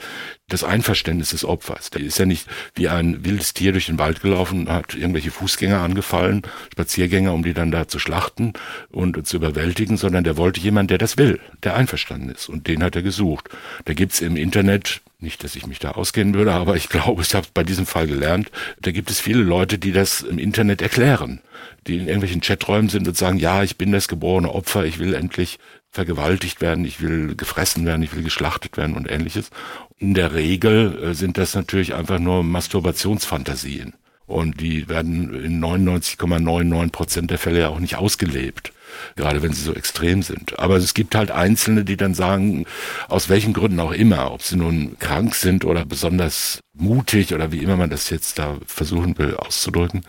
das 0.48 0.64
Einverständnis 0.64 1.30
des 1.30 1.44
Opfers. 1.44 1.90
Der 1.90 2.02
ist 2.02 2.18
ja 2.18 2.26
nicht 2.26 2.46
wie 2.74 2.88
ein 2.88 3.24
wildes 3.24 3.54
Tier 3.54 3.72
durch 3.72 3.86
den 3.86 3.98
Wald 3.98 4.20
gelaufen, 4.20 4.68
hat 4.68 4.94
irgendwelche 4.94 5.30
Fußgänger 5.30 5.80
angefallen, 5.80 6.42
Spaziergänger, 6.72 7.32
um 7.32 7.42
die 7.42 7.54
dann 7.54 7.70
da 7.70 7.88
zu 7.88 7.98
schlachten 7.98 8.52
und 8.90 9.26
zu 9.26 9.36
überwältigen, 9.36 9.96
sondern 9.96 10.24
der 10.24 10.36
wollte 10.36 10.60
jemand, 10.60 10.90
der 10.90 10.98
das 10.98 11.16
will, 11.16 11.40
der 11.62 11.74
einverstanden 11.74 12.28
ist. 12.28 12.48
Und 12.48 12.66
den 12.66 12.82
hat 12.82 12.96
er 12.96 13.02
gesucht. 13.02 13.48
Da 13.86 13.94
gibt's 13.94 14.20
im 14.20 14.36
Internet 14.36 15.00
nicht, 15.20 15.44
dass 15.44 15.54
ich 15.54 15.66
mich 15.66 15.78
da 15.78 15.92
auskennen 15.92 16.34
würde, 16.34 16.52
aber 16.52 16.76
ich 16.76 16.88
glaube, 16.88 17.22
ich 17.22 17.34
habe 17.34 17.46
bei 17.52 17.62
diesem 17.62 17.86
Fall 17.86 18.06
gelernt, 18.06 18.50
da 18.80 18.90
gibt 18.90 19.10
es 19.10 19.20
viele 19.20 19.42
Leute, 19.42 19.78
die 19.78 19.92
das 19.92 20.22
im 20.22 20.38
Internet 20.38 20.82
erklären, 20.82 21.40
die 21.86 21.96
in 21.96 22.06
irgendwelchen 22.06 22.40
Chaträumen 22.40 22.88
sind 22.88 23.06
und 23.06 23.16
sagen, 23.16 23.38
ja, 23.38 23.62
ich 23.62 23.76
bin 23.76 23.92
das 23.92 24.08
geborene 24.08 24.52
Opfer, 24.52 24.84
ich 24.84 24.98
will 24.98 25.14
endlich 25.14 25.58
vergewaltigt 25.90 26.60
werden, 26.60 26.84
ich 26.84 27.00
will 27.00 27.34
gefressen 27.34 27.84
werden, 27.84 28.02
ich 28.02 28.14
will 28.14 28.22
geschlachtet 28.22 28.76
werden 28.76 28.96
und 28.96 29.10
ähnliches. 29.10 29.50
In 29.98 30.14
der 30.14 30.34
Regel 30.34 31.02
äh, 31.02 31.14
sind 31.14 31.36
das 31.36 31.54
natürlich 31.54 31.94
einfach 31.94 32.18
nur 32.18 32.44
Masturbationsfantasien. 32.44 33.94
Und 34.26 34.60
die 34.60 34.88
werden 34.88 35.34
in 35.34 35.62
99,99 35.62 36.92
Prozent 36.92 37.30
der 37.32 37.38
Fälle 37.38 37.60
ja 37.60 37.68
auch 37.68 37.80
nicht 37.80 37.96
ausgelebt 37.96 38.72
gerade 39.16 39.42
wenn 39.42 39.52
sie 39.52 39.62
so 39.62 39.74
extrem 39.74 40.22
sind. 40.22 40.58
Aber 40.58 40.76
es 40.76 40.94
gibt 40.94 41.14
halt 41.14 41.30
Einzelne, 41.30 41.84
die 41.84 41.96
dann 41.96 42.14
sagen, 42.14 42.66
aus 43.08 43.28
welchen 43.28 43.52
Gründen 43.52 43.80
auch 43.80 43.92
immer, 43.92 44.32
ob 44.32 44.42
sie 44.42 44.56
nun 44.56 44.96
krank 44.98 45.34
sind 45.34 45.64
oder 45.64 45.84
besonders 45.84 46.60
mutig 46.74 47.34
oder 47.34 47.52
wie 47.52 47.58
immer 47.58 47.76
man 47.76 47.90
das 47.90 48.10
jetzt 48.10 48.38
da 48.38 48.56
versuchen 48.66 49.18
will 49.18 49.36
auszudrücken, 49.36 50.02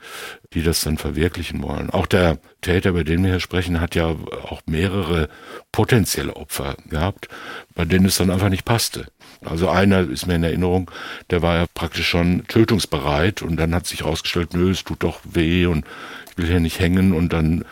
die 0.53 0.63
das 0.63 0.81
dann 0.81 0.97
verwirklichen 0.97 1.61
wollen. 1.63 1.89
Auch 1.89 2.05
der 2.05 2.37
Täter, 2.61 2.91
über 2.91 3.03
den 3.03 3.23
wir 3.23 3.31
hier 3.31 3.39
sprechen, 3.39 3.81
hat 3.81 3.95
ja 3.95 4.15
auch 4.43 4.61
mehrere 4.65 5.29
potenzielle 5.71 6.35
Opfer 6.35 6.77
gehabt, 6.89 7.27
bei 7.75 7.85
denen 7.85 8.05
es 8.05 8.17
dann 8.17 8.29
einfach 8.29 8.49
nicht 8.49 8.65
passte. 8.65 9.07
Also 9.43 9.69
einer 9.69 10.01
ist 10.01 10.27
mir 10.27 10.35
in 10.35 10.43
Erinnerung, 10.43 10.91
der 11.31 11.41
war 11.41 11.55
ja 11.57 11.65
praktisch 11.73 12.07
schon 12.07 12.45
tötungsbereit 12.47 13.41
und 13.41 13.57
dann 13.57 13.73
hat 13.73 13.87
sich 13.87 14.01
herausgestellt, 14.01 14.53
nö, 14.53 14.69
es 14.69 14.83
tut 14.83 15.01
doch 15.03 15.19
weh 15.23 15.65
und 15.65 15.83
will 16.41 16.49
hier 16.49 16.59
nicht 16.59 16.79
hängen 16.79 17.13
und 17.13 17.33
dann 17.33 17.63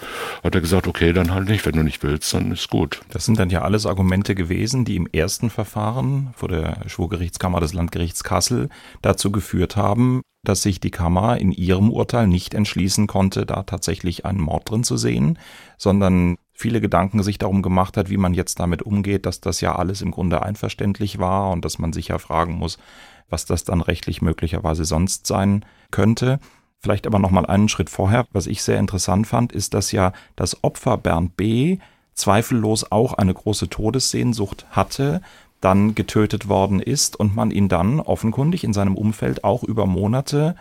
hat 0.44 0.56
er 0.56 0.62
gesagt, 0.62 0.88
okay, 0.88 1.14
dann 1.14 1.34
halt 1.34 1.50
nicht, 1.50 1.66
wenn 1.66 1.76
du 1.76 1.84
nicht 1.84 2.04
willst, 2.04 2.34
dann 2.34 2.52
ist 2.52 2.70
gut. 2.70 3.02
Das 3.10 3.26
sind 3.26 3.40
dann 3.40 3.50
ja 3.50 3.62
alles 3.62 3.86
Argumente 3.86 4.36
gewesen, 4.36 4.86
die 4.86 4.96
im 4.96 5.08
ersten 5.12 5.50
Verfahren 5.50 6.30
vor 6.36 6.50
der 6.50 6.78
Schwurgerichtskammer 6.88 7.60
des 7.60 7.74
Landgerichts 7.74 8.24
Kassel 8.24 8.70
dazu 9.02 9.32
geführt 9.32 9.76
haben, 9.76 10.22
dass 10.44 10.62
sich 10.62 10.80
die 10.80 10.92
Kammer 10.92 11.38
in 11.38 11.52
ihrem 11.52 11.90
Urteil 11.90 12.28
nicht 12.28 12.54
entschließen 12.54 13.08
konnte, 13.08 13.46
da 13.46 13.64
tatsächlich 13.64 14.26
einen 14.26 14.40
Mord 14.40 14.70
drin 14.70 14.84
zu 14.84 14.96
sehen, 14.96 15.38
sondern 15.78 16.38
viele 16.54 16.82
Gedanken 16.82 17.24
sich 17.24 17.38
darum 17.38 17.62
gemacht 17.62 17.98
hat, 17.98 18.10
wie 18.10 18.18
man 18.18 18.34
jetzt 18.34 18.60
damit 18.60 18.82
umgeht, 18.82 19.26
dass 19.26 19.42
das 19.42 19.62
ja 19.62 19.76
alles 19.76 20.02
im 20.02 20.12
Grunde 20.12 20.42
einverständlich 20.42 21.20
war 21.20 21.52
und 21.52 21.66
dass 21.66 21.80
man 21.80 21.94
sich 21.94 22.10
ja 22.10 22.18
fragen 22.18 22.54
muss, 22.54 22.78
was 23.30 23.46
das 23.46 23.64
dann 23.64 23.82
rechtlich 23.82 24.22
möglicherweise 24.22 24.86
sonst 24.86 25.28
sein 25.28 25.66
könnte. 25.92 26.40
Vielleicht 26.82 27.06
aber 27.06 27.20
noch 27.20 27.32
mal 27.32 27.46
einen 27.46 27.70
Schritt 27.70 27.90
vorher. 27.90 28.26
Was 28.32 28.48
ich 28.48 28.64
sehr 28.64 28.80
interessant 28.80 29.28
fand, 29.28 29.52
ist, 29.52 29.74
dass 29.74 29.92
ja 29.92 30.14
das 30.36 30.64
Opfer 30.64 30.98
Bernd 30.98 31.36
B. 31.36 31.78
zweifellos 32.14 32.92
auch 32.92 33.14
eine 33.14 33.34
große 33.34 33.70
Todessehnsucht 33.70 34.66
hatte, 34.72 35.22
dann 35.62 35.94
getötet 35.94 36.48
worden 36.48 36.80
ist 36.80 37.18
und 37.18 37.36
man 37.36 37.52
ihn 37.52 37.68
dann 37.68 38.00
offenkundig 38.00 38.64
in 38.64 38.74
seinem 38.74 38.96
Umfeld 38.96 39.44
auch 39.44 39.64
über 39.64 39.86
Monate 39.86 40.56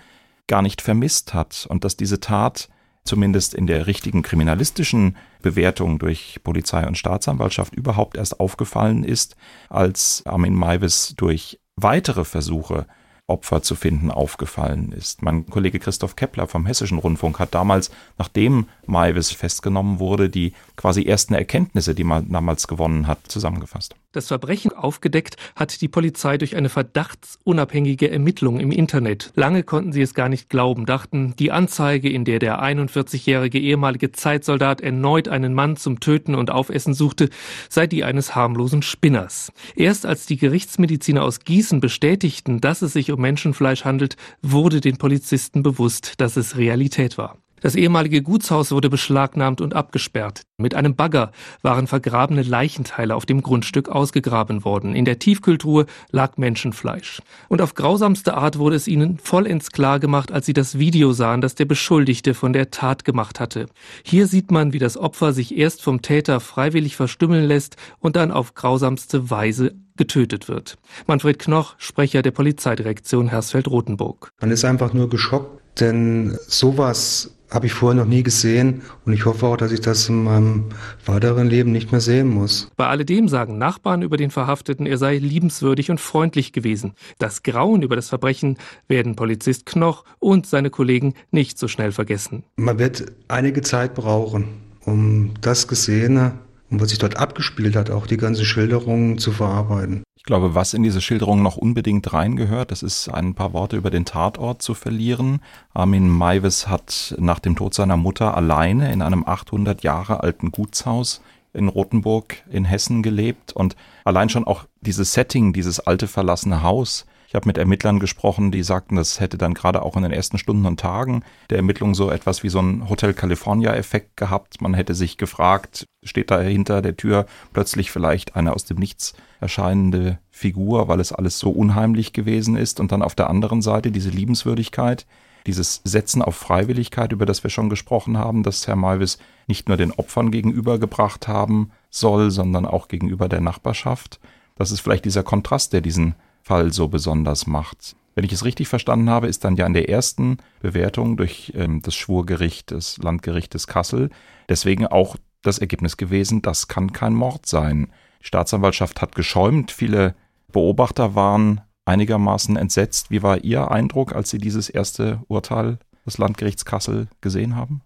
gar 0.49 0.63
nicht 0.63 0.83
vermisst 0.83 1.35
hat 1.35 1.67
und 1.69 1.85
dass 1.85 1.97
diese 1.97 2.19
Tat 2.19 2.69
zumindest 3.05 3.55
in 3.55 3.67
der 3.67 3.87
richtigen 3.87 4.23
kriminalistischen 4.23 5.17
Bewertung 5.41 5.99
durch 5.99 6.41
Polizei 6.43 6.87
und 6.87 6.99
Staatsanwaltschaft 6.99 7.75
überhaupt 7.75 8.17
erst 8.17 8.41
aufgefallen 8.41 9.05
ist, 9.05 9.37
als 9.69 10.23
Armin 10.27 10.55
Maivis 10.55 11.15
durch 11.17 11.61
weitere 11.77 12.25
Versuche 12.25 12.87
Opfer 13.29 13.63
zu 13.63 13.75
finden 13.75 14.11
aufgefallen 14.11 14.91
ist. 14.91 15.23
Mein 15.23 15.47
Kollege 15.47 15.79
Christoph 15.79 16.17
Kepler 16.17 16.49
vom 16.49 16.67
Hessischen 16.67 16.99
Rundfunk 16.99 17.39
hat 17.39 17.55
damals, 17.55 17.91
nachdem 18.17 18.67
Maivis 18.87 19.31
festgenommen 19.31 19.99
wurde, 20.01 20.31
die 20.31 20.55
quasi 20.77 21.05
ersten 21.05 21.35
Erkenntnisse, 21.35 21.95
die 21.95 22.05
man 22.05 22.33
damals 22.33 22.67
gewonnen 22.67 23.07
hat, 23.07 23.19
zusammengefasst. 23.29 23.95
Das 24.13 24.29
Verbrechen 24.29 24.73
aufgedeckt 24.73 25.37
hat 25.55 25.83
die 25.83 25.89
Polizei 25.89 26.39
durch 26.39 26.57
eine 26.57 26.71
verdachtsunabhängige 26.71 28.11
Ermittlung 28.11 28.59
im 28.59 28.73
Internet. 28.73 29.33
Lange 29.35 29.63
konnten 29.63 29.93
sie 29.93 30.01
es 30.01 30.15
gar 30.15 30.31
nicht 30.31 30.49
glauben, 30.49 30.87
dachten, 30.87 31.35
die 31.39 31.53
Anzeige, 31.53 32.09
in 32.09 32.25
der 32.25 32.39
der 32.39 32.63
41-jährige 32.63 33.59
ehemalige 33.59 34.11
Zeitsoldat 34.11 34.81
erneut 34.81 35.29
einen 35.29 35.53
Mann 35.53 35.77
zum 35.77 36.01
Töten 36.01 36.35
und 36.35 36.51
Aufessen 36.51 36.95
suchte, 36.95 37.29
sei 37.69 37.87
die 37.87 38.03
eines 38.03 38.35
harmlosen 38.35 38.81
Spinners. 38.81 39.53
Erst 39.77 40.07
als 40.07 40.25
die 40.25 40.39
Gerichtsmediziner 40.39 41.23
aus 41.23 41.41
Gießen 41.41 41.81
bestätigten, 41.81 42.63
dass 42.63 42.81
es 42.81 42.95
sich 42.95 43.13
um 43.13 43.21
Menschenfleisch 43.21 43.85
handelt, 43.85 44.17
wurde 44.41 44.81
den 44.81 44.97
Polizisten 44.97 45.63
bewusst, 45.63 46.15
dass 46.17 46.39
es 46.39 46.57
Realität 46.57 47.19
war. 47.19 47.37
Das 47.61 47.75
ehemalige 47.75 48.23
Gutshaus 48.23 48.71
wurde 48.71 48.91
beschlagnahmt 48.91 49.61
und 49.61 49.75
abgesperrt. 49.75 50.43
Mit 50.59 50.75
einem 50.75 50.97
Bagger 50.97 51.33
waren 51.63 51.87
vergrabene 51.87 52.43
Leichenteile 52.43 53.15
auf 53.15 53.27
dem 53.27 53.43
Grundstück 53.43 53.89
ausgegraben 53.89 54.65
worden. 54.65 54.95
In 54.95 55.05
der 55.05 55.19
Tiefkühltruhe 55.19 55.87
lag 56.11 56.37
Menschenfleisch. 56.37 57.23
Und 57.49 57.63
auf 57.63 57.75
grausamste 57.75 58.35
Art 58.35 58.59
wurde 58.59 58.77
es 58.77 58.89
ihnen 58.89 59.19
vollends 59.19 59.71
klar 59.71 60.01
gemacht, 60.01 60.33
als 60.33 60.47
sie 60.47 60.53
das 60.53 60.79
Video 60.79 61.13
sahen, 61.13 61.41
das 61.41 61.55
der 61.55 61.65
Beschuldigte 61.65 62.35
von 62.35 62.53
der 62.53 62.71
Tat 62.71 63.05
gemacht 63.05 63.41
hatte. 63.41 63.67
Hier 64.03 64.27
sieht 64.27 64.51
man, 64.51 64.73
wie 64.73 64.79
das 64.79 64.97
Opfer 64.97 65.33
sich 65.33 65.57
erst 65.57 65.83
vom 65.83 66.03
Täter 66.03 66.41
freiwillig 66.41 66.97
verstümmeln 66.97 67.47
lässt 67.47 67.77
und 68.01 68.17
dann 68.17 68.33
auf 68.33 68.55
grausamste 68.55 69.31
Weise 69.31 69.75
getötet 69.97 70.49
wird. 70.49 70.79
Manfred 71.07 71.39
Knoch, 71.39 71.75
Sprecher 71.79 72.23
der 72.23 72.31
Polizeidirektion 72.31 73.29
Hersfeld-Rotenburg. 73.29 74.31
Man 74.41 74.51
ist 74.51 74.65
einfach 74.65 74.93
nur 74.95 75.11
geschockt, 75.11 75.81
denn 75.81 76.39
sowas 76.47 77.38
habe 77.51 77.67
ich 77.67 77.73
vorher 77.73 78.03
noch 78.03 78.09
nie 78.09 78.23
gesehen 78.23 78.83
und 79.05 79.13
ich 79.13 79.25
hoffe 79.25 79.47
auch, 79.47 79.57
dass 79.57 79.73
ich 79.73 79.81
das 79.81 80.09
in 80.09 80.25
meinem 80.25 80.67
weiteren 81.07 81.49
Leben 81.49 81.73
nicht 81.73 81.93
mehr 81.93 82.01
sehen 82.01 82.29
muss. 82.29 82.69
Bei 82.77 82.87
alledem 82.87 83.29
sagen 83.29 83.59
Nachbarn 83.59 84.03
über 84.03 84.17
den 84.17 84.31
Verhafteten, 84.31 84.87
er 84.87 84.99
sei 84.99 85.17
liebenswürdig 85.17 85.91
und 85.91 86.01
freundlich 86.01 86.53
gewesen. 86.53 86.93
Das 87.19 87.43
Grauen 87.43 87.83
über 87.83 87.97
das 87.97 88.09
Verbrechen 88.09 88.59
werden 88.87 89.17
Polizist 89.17 89.67
Knoch 89.67 90.05
und 90.19 90.47
seine 90.47 90.71
Kollegen 90.71 91.15
nicht 91.31 91.59
so 91.59 91.69
schnell 91.69 91.93
vergessen. 91.93 92.45
Man 92.57 92.79
wird 92.79 93.07
einige 93.29 93.63
Zeit 93.63 93.95
brauchen, 93.95 94.45
um 94.85 95.35
das 95.41 95.69
Gesehene 95.69 96.33
und 96.71 96.81
was 96.81 96.91
sich 96.91 96.99
dort 96.99 97.17
abgespielt 97.17 97.77
hat, 97.77 97.91
auch 97.91 98.07
die 98.07 98.19
ganzen 98.19 98.45
Schilderungen 98.45 99.19
zu 99.19 99.33
verarbeiten. 99.33 100.03
Glaube, 100.29 100.55
was 100.55 100.75
in 100.75 100.83
diese 100.83 101.01
Schilderung 101.01 101.41
noch 101.41 101.57
unbedingt 101.57 102.13
reingehört, 102.13 102.71
das 102.71 102.83
ist 102.83 103.09
ein 103.09 103.33
paar 103.33 103.55
Worte 103.55 103.79
über 103.79 103.89
den 103.89 104.05
Tatort 104.05 104.61
zu 104.61 104.75
verlieren. 104.75 105.41
Armin 105.73 106.07
Maivis 106.07 106.69
hat 106.69 107.15
nach 107.19 107.39
dem 107.39 107.57
Tod 107.57 107.73
seiner 107.73 107.97
Mutter 107.97 108.37
alleine 108.37 108.93
in 108.93 109.01
einem 109.01 109.25
800 109.27 109.83
Jahre 109.83 110.23
alten 110.23 110.53
Gutshaus 110.53 111.23
in 111.55 111.69
Rothenburg 111.69 112.43
in 112.51 112.67
Hessen 112.67 113.03
gelebt 113.03 113.55
und 113.55 113.75
allein 114.05 114.29
schon 114.29 114.45
auch 114.45 114.67
dieses 114.83 115.15
Setting, 115.15 115.55
dieses 115.55 115.81
alte 115.81 116.07
verlassene 116.07 116.63
Haus, 116.63 117.07
ich 117.29 117.35
habe 117.35 117.47
mit 117.47 117.59
Ermittlern 117.59 117.99
gesprochen, 117.99 118.51
die 118.51 118.63
sagten, 118.63 118.97
das 118.97 119.21
hätte 119.21 119.37
dann 119.37 119.53
gerade 119.53 119.83
auch 119.83 119.97
in 119.97 120.03
den 120.03 120.13
ersten 120.13 120.39
Stunden 120.39 120.65
und 120.65 120.81
Tagen 120.81 121.23
der 121.51 121.59
Ermittlung 121.59 121.95
so 121.95 122.11
etwas 122.11 122.43
wie 122.43 122.49
so 122.49 122.59
ein 122.59 122.89
Hotel 122.89 123.13
California-Effekt 123.13 124.17
gehabt. 124.17 124.63
Man 124.63 124.73
hätte 124.73 124.95
sich 124.95 125.19
gefragt, 125.19 125.85
steht 126.03 126.31
da 126.31 126.41
hinter 126.41 126.81
der 126.81 126.97
Tür 126.97 127.27
plötzlich 127.53 127.91
vielleicht 127.91 128.35
eine 128.35 128.55
aus 128.55 128.65
dem 128.65 128.79
Nichts 128.79 129.13
erscheinende 129.41 130.19
Figur, 130.31 130.89
weil 130.89 131.01
es 131.01 131.13
alles 131.13 131.39
so 131.39 131.51
unheimlich 131.51 132.15
gewesen 132.15 132.57
ist. 132.57 132.81
Und 132.81 132.93
dann 132.93 133.03
auf 133.03 133.15
der 133.15 133.29
anderen 133.29 133.61
Seite 133.61 133.91
diese 133.91 134.09
Liebenswürdigkeit, 134.09 135.05
dieses 135.47 135.83
Setzen 135.85 136.23
auf 136.23 136.35
Freiwilligkeit, 136.35 137.13
über 137.13 137.27
das 137.27 137.43
wir 137.43 137.51
schon 137.51 137.69
gesprochen 137.69 138.17
haben, 138.17 138.43
das 138.43 138.67
Herr 138.67 138.77
Malvis 138.77 139.19
nicht 139.47 139.69
nur 139.69 139.77
den 139.77 139.93
Opfern 139.93 140.31
gegenübergebracht 140.31 141.29
haben 141.29 141.73
soll, 141.91 142.31
sondern 142.31 142.65
auch 142.65 142.89
gegenüber 142.89 143.29
der 143.29 143.43
Nachbarschaft. 143.43 144.19
Das 144.57 144.71
ist 144.71 144.81
vielleicht 144.81 145.05
dieser 145.05 145.23
Kontrast, 145.23 145.75
der 145.75 145.83
diesen 145.83 146.15
Fall 146.43 146.73
so 146.73 146.89
besonders 146.89 147.47
macht. 147.47 147.97
Wenn 148.15 148.25
ich 148.25 148.33
es 148.33 148.45
richtig 148.45 148.69
verstanden 148.69 149.11
habe, 149.11 149.29
ist 149.29 149.45
dann 149.45 149.57
ja 149.57 149.67
in 149.67 149.75
der 149.75 149.89
ersten 149.89 150.39
Bewertung 150.61 151.17
durch 151.17 151.53
ähm, 151.55 151.83
das 151.83 151.95
Schwurgericht 151.95 152.73
des 152.73 152.99
Landgerichtes 152.99 153.67
Kassel 153.67 154.11
deswegen 154.49 154.87
auch 154.87 155.17
das 155.43 155.59
Ergebnis 155.59 155.97
gewesen, 155.97 156.43
das 156.43 156.69
kann 156.69 156.93
kein 156.93 157.15
Mord 157.15 157.47
sein. 157.47 157.93
Die 158.21 158.27
Staatsanwaltschaft 158.27 159.01
hat 159.01 159.15
geschäumt, 159.15 159.71
viele 159.71 160.15
Beobachter 160.51 161.15
waren 161.15 161.61
einigermaßen 161.85 162.57
entsetzt. 162.57 163.11
Wie 163.11 163.23
war 163.23 163.45
Ihr 163.45 163.71
Eindruck, 163.71 164.15
als 164.15 164.31
Sie 164.31 164.39
dieses 164.39 164.69
erste 164.69 165.21
Urteil 165.29 165.79
des 166.05 166.19
Landgerichts 166.19 166.65
Kassel 166.65 167.09
gesehen 167.21 167.55
haben? 167.55 167.83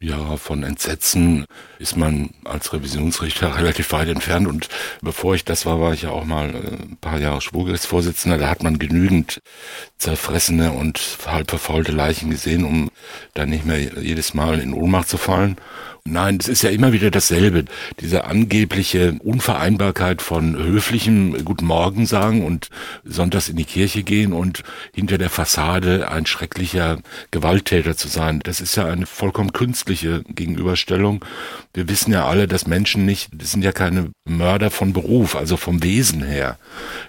Ja, 0.00 0.36
von 0.36 0.62
Entsetzen 0.62 1.44
ist 1.80 1.96
man 1.96 2.30
als 2.44 2.72
Revisionsrichter 2.72 3.56
relativ 3.56 3.90
weit 3.90 4.08
entfernt. 4.08 4.46
Und 4.46 4.68
bevor 5.00 5.34
ich 5.34 5.44
das 5.44 5.66
war, 5.66 5.80
war 5.80 5.92
ich 5.92 6.02
ja 6.02 6.10
auch 6.10 6.24
mal 6.24 6.54
äh, 6.54 6.82
ein 6.84 6.98
paar 7.00 7.18
Jahre 7.18 7.40
Schwurgerichtsvorsitzender. 7.40 8.38
Da 8.38 8.48
hat 8.48 8.62
man 8.62 8.78
genügend 8.78 9.40
zerfressene 9.98 10.70
und 10.70 11.00
halb 11.26 11.50
verfaulte 11.50 11.90
Leichen 11.90 12.30
gesehen, 12.30 12.64
um 12.64 12.92
dann 13.34 13.50
nicht 13.50 13.66
mehr 13.66 13.80
jedes 14.00 14.34
Mal 14.34 14.60
in 14.60 14.72
Ohnmacht 14.72 15.08
zu 15.08 15.18
fallen. 15.18 15.56
Nein, 16.10 16.38
es 16.40 16.48
ist 16.48 16.62
ja 16.62 16.70
immer 16.70 16.92
wieder 16.92 17.10
dasselbe. 17.10 17.66
Diese 18.00 18.24
angebliche 18.24 19.16
Unvereinbarkeit 19.22 20.22
von 20.22 20.56
höflichem 20.56 21.44
Guten 21.44 21.66
Morgen 21.66 22.06
sagen 22.06 22.46
und 22.46 22.70
sonntags 23.04 23.50
in 23.50 23.56
die 23.56 23.64
Kirche 23.64 24.02
gehen 24.02 24.32
und 24.32 24.62
hinter 24.94 25.18
der 25.18 25.28
Fassade 25.28 26.10
ein 26.10 26.24
schrecklicher 26.24 26.98
Gewalttäter 27.30 27.94
zu 27.94 28.08
sein. 28.08 28.40
Das 28.42 28.62
ist 28.62 28.74
ja 28.76 28.86
eine 28.86 29.04
vollkommen 29.04 29.52
künstliche 29.52 30.24
Gegenüberstellung. 30.28 31.24
Wir 31.74 31.88
wissen 31.88 32.12
ja 32.12 32.26
alle, 32.26 32.48
dass 32.48 32.66
Menschen 32.66 33.04
nicht, 33.04 33.28
das 33.34 33.50
sind 33.50 33.62
ja 33.62 33.72
keine 33.72 34.10
Mörder 34.26 34.70
von 34.70 34.94
Beruf, 34.94 35.36
also 35.36 35.58
vom 35.58 35.82
Wesen 35.82 36.22
her. 36.22 36.58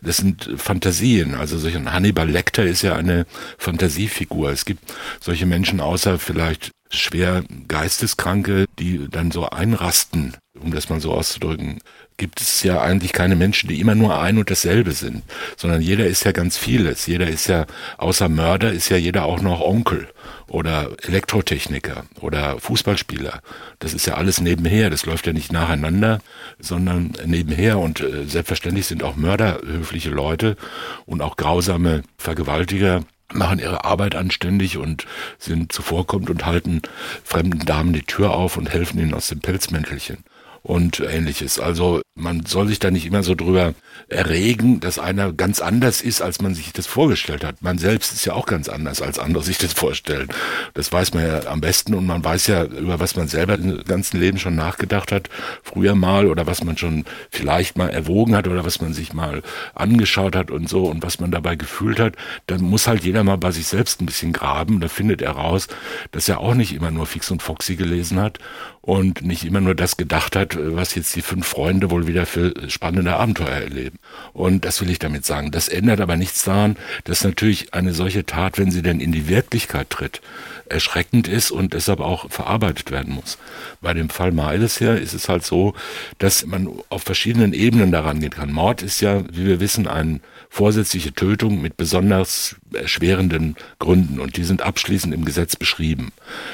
Das 0.02 0.18
sind 0.18 0.50
Fantasien. 0.58 1.36
Also 1.36 1.58
solch 1.58 1.78
ein 1.78 1.94
Hannibal 1.94 2.30
Lecter 2.30 2.66
ist 2.66 2.82
ja 2.82 2.98
eine 2.98 3.26
Fantasiefigur. 3.58 4.52
Es 4.52 4.66
gibt 4.66 4.94
solche 5.22 5.46
Menschen 5.46 5.80
außer 5.80 6.20
vielleicht 6.20 6.72
schwer 6.90 7.44
Geisteskranke, 7.68 8.66
die 8.80 9.08
dann 9.10 9.32
so 9.32 9.50
einrasten, 9.50 10.36
um 10.60 10.72
das 10.74 10.90
mal 10.90 11.00
so 11.00 11.14
auszudrücken, 11.14 11.80
gibt 12.18 12.42
es 12.42 12.64
ja 12.64 12.82
eigentlich 12.82 13.14
keine 13.14 13.36
Menschen, 13.36 13.70
die 13.70 13.80
immer 13.80 13.96
nur 13.96 14.22
ein 14.22 14.38
und 14.38 14.52
dasselbe 14.52 14.92
sind, 14.92 15.24
sondern 15.56 15.82
jeder 15.82 16.06
ist 16.06 16.26
ja 16.26 16.32
ganz 16.32 16.58
vieles. 16.58 17.08
Jeder 17.08 17.28
ist 17.28 17.48
ja, 17.48 17.66
außer 17.98 18.28
Mörder, 18.28 18.72
ist 18.72 18.90
ja 18.90 18.98
jeder 18.98 19.24
auch 19.24 19.42
noch 19.42 19.62
Onkel 19.62 20.10
oder 20.48 20.92
Elektrotechniker 21.02 22.04
oder 22.20 22.60
Fußballspieler. 22.60 23.42
Das 23.80 23.94
ist 23.94 24.06
ja 24.06 24.16
alles 24.16 24.42
nebenher. 24.42 24.90
Das 24.90 25.06
läuft 25.06 25.28
ja 25.28 25.34
nicht 25.34 25.54
nacheinander, 25.54 26.20
sondern 26.60 27.14
nebenher. 27.26 27.80
Und 27.80 28.02
äh, 28.02 28.26
selbstverständlich 28.26 28.86
sind 28.86 29.02
auch 29.02 29.16
Mörder 29.16 29.62
höfliche 29.66 30.10
Leute 30.10 30.58
und 31.06 31.22
auch 31.22 31.38
grausame 31.38 32.04
Vergewaltiger 32.18 33.06
machen 33.34 33.60
ihre 33.60 33.86
Arbeit 33.86 34.16
anständig 34.16 34.78
und 34.78 35.06
sind 35.38 35.72
zuvorkommend 35.72 36.30
und 36.30 36.46
halten 36.46 36.82
fremden 37.24 37.66
Damen 37.66 37.94
die 37.94 38.04
Tür 38.04 38.32
auf 38.32 38.58
und 38.58 38.70
helfen 38.70 39.00
ihnen 39.00 39.14
aus 39.14 39.28
dem 39.28 39.40
Pelzmäntelchen 39.40 40.24
und 40.70 41.00
ähnliches. 41.00 41.60
Also 41.60 42.00
man 42.14 42.46
soll 42.46 42.68
sich 42.68 42.78
da 42.78 42.92
nicht 42.92 43.08
immer 43.08 43.24
so 43.24 43.34
drüber 43.34 43.74
erregen, 44.08 44.80
dass 44.80 45.00
einer 45.00 45.34
ganz 45.34 45.62
anders 45.62 46.02
ist, 46.02 46.22
als 46.22 46.42
man 46.42 46.54
sich 46.54 46.72
das 46.74 46.86
vorgestellt 46.86 47.44
hat. 47.44 47.64
Man 47.64 47.80
selbst 47.80 48.14
ist 48.14 48.26
ja 48.26 48.34
auch 48.34 48.46
ganz 48.46 48.70
anders, 48.70 49.02
als 49.02 49.18
andere 49.18 49.42
sich 49.42 49.58
das 49.58 49.74
vorstellen. 49.74 50.30
Das 50.76 50.92
weiß 50.92 51.16
man 51.16 51.26
ja 51.26 51.48
am 51.48 51.60
besten 51.60 51.96
und 51.96 52.06
man 52.06 52.24
weiß 52.24 52.46
ja, 52.48 52.66
über 52.66 53.00
was 53.00 53.16
man 53.16 53.28
selber 53.28 53.56
im 53.56 53.84
ganzen 53.84 54.20
Leben 54.20 54.38
schon 54.38 54.56
nachgedacht 54.56 55.12
hat, 55.12 55.30
früher 55.64 55.96
mal 55.96 56.28
oder 56.28 56.46
was 56.46 56.64
man 56.64 56.78
schon 56.78 57.06
vielleicht 57.32 57.76
mal 57.76 57.90
erwogen 57.90 58.36
hat 58.36 58.48
oder 58.48 58.64
was 58.64 58.80
man 58.80 58.94
sich 58.94 59.12
mal 59.12 59.42
angeschaut 59.74 60.36
hat 60.36 60.52
und 60.52 60.70
so 60.70 60.86
und 60.86 61.02
was 61.02 61.20
man 61.20 61.32
dabei 61.32 61.56
gefühlt 61.56 62.00
hat. 62.00 62.14
Dann 62.46 62.62
muss 62.62 62.88
halt 62.88 63.04
jeder 63.04 63.24
mal 63.24 63.40
bei 63.40 63.50
sich 63.50 63.66
selbst 63.66 64.02
ein 64.02 64.06
bisschen 64.06 64.34
graben. 64.34 64.82
Da 64.82 64.88
findet 64.88 65.24
er 65.24 65.32
raus, 65.32 65.68
dass 66.12 66.30
er 66.30 66.42
auch 66.42 66.54
nicht 66.54 66.76
immer 66.76 66.92
nur 66.92 67.08
Fix 67.08 67.32
und 67.32 67.42
Foxy 67.42 67.76
gelesen 67.76 68.20
hat 68.20 68.38
und 68.82 69.22
nicht 69.24 69.46
immer 69.46 69.62
nur 69.62 69.76
das 69.76 69.98
gedacht 69.98 70.36
hat, 70.36 70.58
was 70.58 70.96
jetzt 70.96 71.16
die 71.16 71.22
fünf 71.22 71.48
Freunde 71.48 71.92
wohl 71.92 72.08
wieder 72.08 72.26
für 72.26 72.54
spannende 72.70 73.16
Abenteuer 73.16 73.50
erleben. 73.50 74.00
Und 74.34 74.66
das 74.66 74.82
will 74.82 74.90
ich 74.90 75.00
damit 75.00 75.26
sagen. 75.26 75.52
Das 75.52 75.68
ändert 75.68 76.02
aber 76.02 76.16
nichts 76.16 76.44
daran, 76.44 76.78
dass 77.04 77.24
natürlich 77.24 77.74
eine 77.74 77.94
solche 77.94 78.26
Tat, 78.26 78.58
wenn 78.58 78.72
sie 78.72 78.82
denn 78.82 79.00
in 79.00 79.12
die 79.12 79.28
Wirklichkeit 79.28 79.90
tritt, 79.90 80.22
erschreckend 80.70 81.28
ist 81.28 81.52
und 81.52 81.74
deshalb 81.74 82.00
auch 82.00 82.30
verarbeitet 82.30 82.92
werden 82.92 83.14
muss. 83.14 83.38
Bei 83.82 83.94
dem 83.94 84.10
Fall 84.10 84.32
Meiles 84.32 84.78
hier 84.78 84.98
ist 84.98 85.14
es 85.14 85.30
halt 85.30 85.46
so, 85.46 85.74
dass 86.18 86.46
man 86.46 86.70
auf 86.90 87.04
verschiedenen 87.04 87.54
Ebenen 87.54 87.92
daran 87.92 88.20
gehen 88.20 88.32
kann. 88.32 88.52
Mord 88.52 88.82
ist 88.82 89.02
ja, 89.02 89.24
wie 89.32 89.46
wir 89.46 89.60
wissen, 89.60 89.88
eine 89.88 90.20
vorsätzliche 90.50 91.14
Tötung 91.14 91.62
mit 91.62 91.78
besonders 91.78 92.56
erschwerenden 92.74 93.56
Gründen 93.78 94.20
und 94.20 94.38
die 94.38 94.44
sind 94.44 94.62
abschließend 94.62 95.14
im 95.14 95.26
Gesetz 95.26 95.56
beschrieben. 95.56 96.12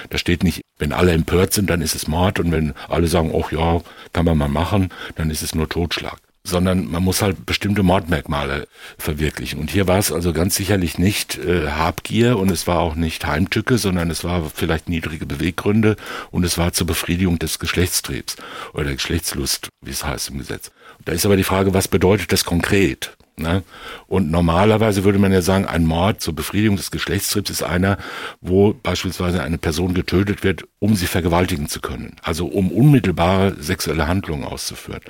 Da 0.10 0.18
steht 0.18 0.44
nicht, 0.44 0.62
wenn 0.78 0.94
alle 0.94 1.14
empört 1.14 1.54
sind, 1.54 1.70
dann 1.70 1.82
ist 1.82 1.96
es 1.96 2.08
Mord 2.08 2.40
und 2.40 2.52
wenn 2.52 2.74
alle 2.90 3.08
sagen, 3.08 3.32
oh 3.32 3.46
ja, 3.52 3.82
kann 4.14 4.26
man 4.26 4.38
mal 4.38 4.50
machen, 4.50 4.90
dann 5.16 5.30
ist 5.30 5.42
es 5.42 5.56
nur 5.56 5.70
Totschlag 5.70 6.18
sondern 6.46 6.90
man 6.90 7.04
muss 7.04 7.22
halt 7.22 7.46
bestimmte 7.46 7.84
Mordmerkmale 7.84 8.68
verwirklichen. 8.98 9.60
Und 9.60 9.72
hier 9.72 9.88
war 9.88 9.98
es 9.98 10.12
also 10.12 10.32
ganz 10.32 10.56
sicherlich 10.56 10.98
nicht 10.98 11.38
äh, 11.38 11.72
Habgier 11.72 12.38
und 12.38 12.52
es 12.52 12.68
war 12.68 12.80
auch 12.80 12.96
nicht 12.96 13.26
Heimtücke, 13.26 13.78
sondern 13.78 14.10
es 14.12 14.24
war 14.24 14.50
vielleicht 14.54 14.88
niedrige 14.88 15.26
Beweggründe 15.26 15.98
und 16.32 16.46
es 16.46 16.58
war 16.58 16.72
zur 16.72 16.88
Befriedigung 16.88 17.40
des 17.40 17.60
Geschlechtstriebs 17.60 18.38
oder 18.74 18.86
der 18.86 18.96
Geschlechtslust, 18.96 19.70
wie 19.82 19.92
es 19.92 20.06
heißt 20.06 20.30
im 20.30 20.38
Gesetz. 20.38 20.72
Da 21.04 21.12
ist 21.12 21.26
aber 21.26 21.36
die 21.36 21.44
Frage, 21.44 21.74
was 21.74 21.88
bedeutet 21.88 22.32
das 22.32 22.46
konkret? 22.46 23.18
Ne? 23.38 23.64
Und 24.08 24.32
normalerweise 24.32 25.04
würde 25.04 25.20
man 25.20 25.34
ja 25.34 25.42
sagen, 25.42 25.66
ein 25.66 25.86
Mord 25.86 26.22
zur 26.22 26.34
Befriedigung 26.34 26.78
des 26.78 26.90
Geschlechtstriebs 26.90 27.50
ist 27.50 27.64
einer, 27.64 27.98
wo 28.40 28.74
beispielsweise 28.74 29.44
eine 29.44 29.58
Person 29.58 29.94
getötet 29.94 30.44
wird, 30.44 30.64
um 30.80 30.96
sie 30.96 31.08
vergewaltigen 31.08 31.68
zu 31.68 31.82
können. 31.82 32.16
Also 32.22 32.46
um 32.46 32.72
unmittelbare 32.72 33.56
sexuelle 33.60 34.08
Handlungen 34.08 34.46
auszuführen. 34.46 35.02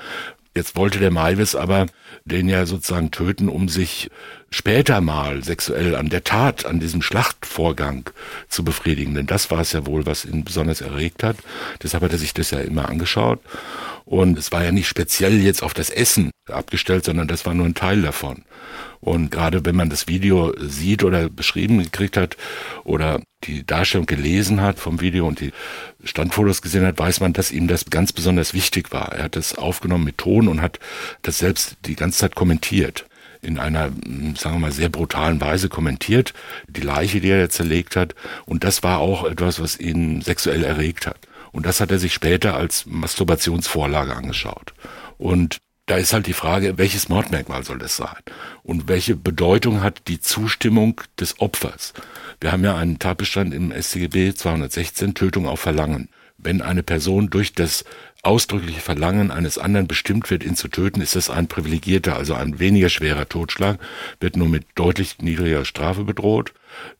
Jetzt 0.55 0.77
wollte 0.77 0.99
der 0.99 1.11
Maivis 1.11 1.53
aber 1.53 1.87
den 2.23 2.47
ja 2.47 2.65
sozusagen 2.65 3.11
töten, 3.11 3.49
um 3.49 3.67
sich 3.67 4.09
später 4.49 5.01
mal 5.01 5.43
sexuell 5.43 5.95
an 5.95 6.10
der 6.10 6.23
Tat, 6.23 6.65
an 6.65 6.79
diesem 6.79 7.01
Schlachtvorgang 7.01 8.10
zu 8.47 8.63
befriedigen. 8.63 9.15
Denn 9.15 9.25
das 9.25 9.51
war 9.51 9.60
es 9.60 9.73
ja 9.73 9.86
wohl, 9.86 10.05
was 10.05 10.25
ihn 10.25 10.43
besonders 10.43 10.81
erregt 10.81 11.23
hat. 11.23 11.38
Deshalb 11.84 12.03
hat 12.03 12.12
er 12.12 12.17
sich 12.17 12.34
das 12.34 12.51
ja 12.51 12.60
immer 12.60 12.89
angeschaut. 12.89 13.39
Und 14.05 14.38
es 14.38 14.51
war 14.51 14.63
ja 14.63 14.71
nicht 14.71 14.88
speziell 14.88 15.41
jetzt 15.41 15.63
auf 15.63 15.73
das 15.73 15.89
Essen 15.89 16.29
abgestellt, 16.49 17.05
sondern 17.05 17.27
das 17.27 17.45
war 17.45 17.55
nur 17.55 17.65
ein 17.65 17.73
Teil 17.73 18.03
davon. 18.03 18.43
Und 19.01 19.31
gerade 19.31 19.65
wenn 19.65 19.75
man 19.75 19.89
das 19.89 20.08
Video 20.08 20.53
sieht 20.60 21.03
oder 21.03 21.29
beschrieben 21.29 21.79
gekriegt 21.79 22.15
hat 22.15 22.38
oder 22.84 23.21
die 23.43 23.65
Darstellung 23.65 24.05
gelesen 24.05 24.62
hat 24.62 24.79
vom 24.79 25.01
Video 25.01 25.27
und 25.27 25.39
die 25.39 25.51
Standfotos 26.03 26.62
gesehen 26.62 26.86
hat, 26.86 26.97
weiß 26.97 27.19
man, 27.19 27.34
dass 27.34 27.51
ihm 27.51 27.67
das 27.67 27.86
ganz 27.86 28.13
besonders 28.13 28.53
wichtig 28.53 28.91
war. 28.91 29.12
Er 29.12 29.25
hat 29.25 29.36
das 29.36 29.55
aufgenommen 29.55 30.05
mit 30.05 30.17
Ton 30.17 30.47
und 30.47 30.62
hat 30.62 30.79
das 31.23 31.39
selbst 31.39 31.77
die 31.86 31.95
ganze 31.95 32.19
Zeit 32.19 32.36
kommentiert 32.36 33.05
in 33.45 33.60
einer, 33.60 33.91
sagen 34.38 34.55
wir 34.55 34.60
mal, 34.60 34.71
sehr 34.71 34.89
brutalen 34.89 35.39
Weise 35.39 35.69
kommentiert, 35.69 36.34
die 36.67 36.81
Leiche, 36.81 37.21
die 37.21 37.29
er 37.29 37.49
zerlegt 37.49 37.95
hat. 37.95 38.15
Und 38.45 38.63
das 38.63 38.84
war 38.84 38.99
auch 38.99 39.23
etwas, 39.23 39.62
was 39.62 39.79
ihn 39.79 40.21
sexuell 40.21 40.63
erregt 40.63 41.08
hat. 41.08 41.19
Und 41.51 41.65
das 41.65 41.79
hat 41.79 41.91
er 41.91 41.99
sich 41.99 42.13
später 42.13 42.55
als 42.55 42.86
Masturbationsvorlage 42.86 44.15
angeschaut. 44.15 44.73
Und 45.17 45.60
da 45.86 45.97
ist 45.97 46.13
halt 46.13 46.25
die 46.27 46.34
Frage, 46.34 46.77
welches 46.77 47.10
Mordmerkmal 47.10 47.63
soll 47.63 47.77
das 47.77 47.95
sein? 47.95 48.17
Und 48.63 48.88
welche 48.88 49.15
Bedeutung 49.15 49.81
hat 49.81 50.08
die 50.08 50.19
Zustimmung 50.19 50.99
des 51.19 51.39
Opfers? 51.39 51.93
Wir 52.41 52.51
haben 52.51 52.63
ja 52.63 52.75
einen 52.75 52.99
Tatbestand 52.99 53.53
im 53.53 53.71
StGB 53.71 54.34
216, 54.34 55.13
Tötung 55.13 55.47
auf 55.47 55.60
Verlangen. 55.60 56.10
Wenn 56.38 56.62
eine 56.62 56.84
Person 56.84 57.29
durch 57.29 57.53
das 57.53 57.86
ausdrückliche 58.25 58.81
Verlangen 58.81 59.31
eines 59.31 59.57
anderen 59.57 59.88
bestimmt 59.88 60.29
wird, 60.29 60.43
ihn 60.43 60.55
zu 60.55 60.67
töten, 60.67 61.01
ist 61.01 61.15
das 61.15 61.29
ein 61.29 61.47
privilegierter, 61.47 62.15
also 62.15 62.33
ein 62.33 62.59
weniger 62.59 62.89
schwerer 62.89 63.29
Totschlag, 63.29 63.79
wird 64.19 64.35
nur 64.35 64.49
mit 64.49 64.65
deutlich 64.75 65.19
niedriger 65.19 65.65
Strafe 65.65 66.03
bedroht. 66.03 66.53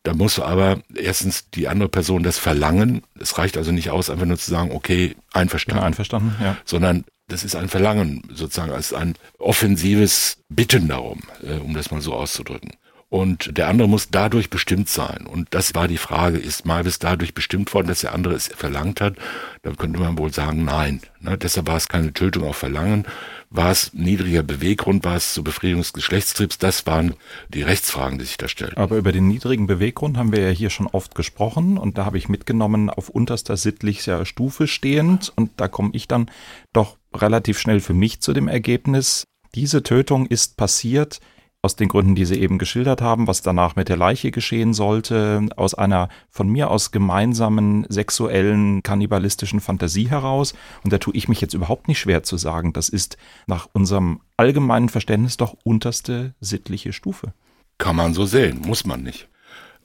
Da 0.04 0.14
muss 0.14 0.40
aber 0.40 0.80
erstens 0.96 1.50
die 1.50 1.68
andere 1.68 1.90
Person 1.90 2.24
das 2.24 2.38
verlangen. 2.38 3.02
Es 3.20 3.38
reicht 3.38 3.58
also 3.58 3.72
nicht 3.72 3.90
aus, 3.90 4.10
einfach 4.10 4.26
nur 4.26 4.38
zu 4.38 4.50
sagen, 4.50 4.72
okay, 4.72 5.16
einverstanden. 5.34 5.82
Ja, 5.82 5.88
einverstanden, 5.88 6.36
ja. 6.42 6.58
Sondern 6.64 7.06
das 7.28 7.44
ist 7.44 7.56
ein 7.56 7.70
Verlangen 7.70 8.22
sozusagen, 8.32 8.72
als 8.72 8.94
ein 8.94 9.16
offensives 9.40 10.38
Bitten 10.50 10.88
darum, 10.88 11.22
äh, 11.44 11.56
um 11.56 11.74
das 11.74 11.92
mal 11.92 12.02
so 12.02 12.14
auszudrücken. 12.14 12.72
Und 13.16 13.58
der 13.58 13.70
andere 13.70 13.88
muss 13.88 14.10
dadurch 14.10 14.50
bestimmt 14.50 14.90
sein. 14.90 15.26
Und 15.26 15.48
das 15.52 15.74
war 15.74 15.88
die 15.88 15.96
Frage, 15.96 16.38
ist 16.38 16.66
Malvis 16.66 17.00
dadurch 17.00 17.34
bestimmt 17.34 17.74
worden, 17.74 17.88
dass 17.88 18.02
der 18.02 18.14
andere 18.14 18.34
es 18.34 18.50
verlangt 18.50 19.00
hat? 19.00 19.16
Da 19.62 19.72
könnte 19.72 20.02
man 20.02 20.18
wohl 20.18 20.34
sagen, 20.34 20.66
nein. 20.66 21.00
Ne? 21.22 21.38
Deshalb 21.38 21.68
war 21.68 21.78
es 21.78 21.88
keine 21.88 22.12
Tötung 22.12 22.44
auf 22.44 22.58
Verlangen. 22.58 23.06
War 23.50 23.72
es 23.72 23.94
niedriger 23.94 24.44
Beweggrund? 24.44 25.06
War 25.06 25.16
es 25.16 25.34
zur 25.34 25.46
Befriedigung 25.46 25.82
des 25.82 25.94
Geschlechtstriebs? 25.94 26.58
Das 26.58 26.86
waren 26.88 27.14
die 27.48 27.62
Rechtsfragen, 27.62 28.20
die 28.20 28.26
sich 28.26 28.36
da 28.36 28.50
stellen. 28.50 28.76
Aber 28.76 28.98
über 28.98 29.14
den 29.14 29.30
niedrigen 29.30 29.66
Beweggrund 29.66 30.18
haben 30.18 30.34
wir 30.34 30.42
ja 30.42 30.50
hier 30.50 30.70
schon 30.70 30.88
oft 30.88 31.16
gesprochen. 31.16 31.78
Und 31.78 31.98
da 31.98 32.04
habe 32.04 32.18
ich 32.18 32.28
mitgenommen, 32.28 32.90
auf 32.90 33.08
unterster 33.08 33.56
sittlicher 33.56 34.26
Stufe 34.26 34.68
stehend. 34.68 35.32
Und 35.38 35.52
da 35.56 35.70
komme 35.70 35.92
ich 35.94 36.10
dann 36.10 36.30
doch 36.74 36.98
relativ 37.14 37.60
schnell 37.60 37.80
für 37.80 37.94
mich 37.94 38.20
zu 38.20 38.34
dem 38.34 38.50
Ergebnis, 38.50 39.24
diese 39.56 39.84
Tötung 39.84 40.26
ist 40.26 40.58
passiert 40.58 41.22
aus 41.66 41.76
den 41.76 41.90
Gründen, 41.90 42.14
die 42.14 42.26
Sie 42.26 42.40
eben 42.40 42.60
geschildert 42.60 43.02
haben, 43.02 43.26
was 43.26 43.42
danach 43.42 43.76
mit 43.76 43.90
der 43.90 43.98
Leiche 43.98 44.30
geschehen 44.30 44.76
sollte, 44.76 45.48
aus 45.56 45.74
einer 45.74 46.10
von 46.30 46.48
mir 46.48 46.70
aus 46.70 46.92
gemeinsamen 46.92 47.88
sexuellen, 47.90 48.84
kannibalistischen 48.84 49.60
Fantasie 49.60 50.08
heraus. 50.08 50.54
Und 50.84 50.94
da 50.94 51.00
tue 51.00 51.16
ich 51.16 51.28
mich 51.28 51.42
jetzt 51.42 51.56
überhaupt 51.56 51.88
nicht 51.88 52.00
schwer 52.00 52.22
zu 52.22 52.38
sagen, 52.38 52.72
das 52.72 52.88
ist 52.88 53.18
nach 53.48 53.68
unserem 53.74 54.22
allgemeinen 54.38 54.90
Verständnis 54.90 55.38
doch 55.38 55.56
unterste 55.64 56.36
sittliche 56.40 56.94
Stufe. 56.94 57.34
Kann 57.80 57.96
man 57.96 58.14
so 58.14 58.26
sehen, 58.26 58.62
muss 58.64 58.86
man 58.86 59.02
nicht. 59.02 59.28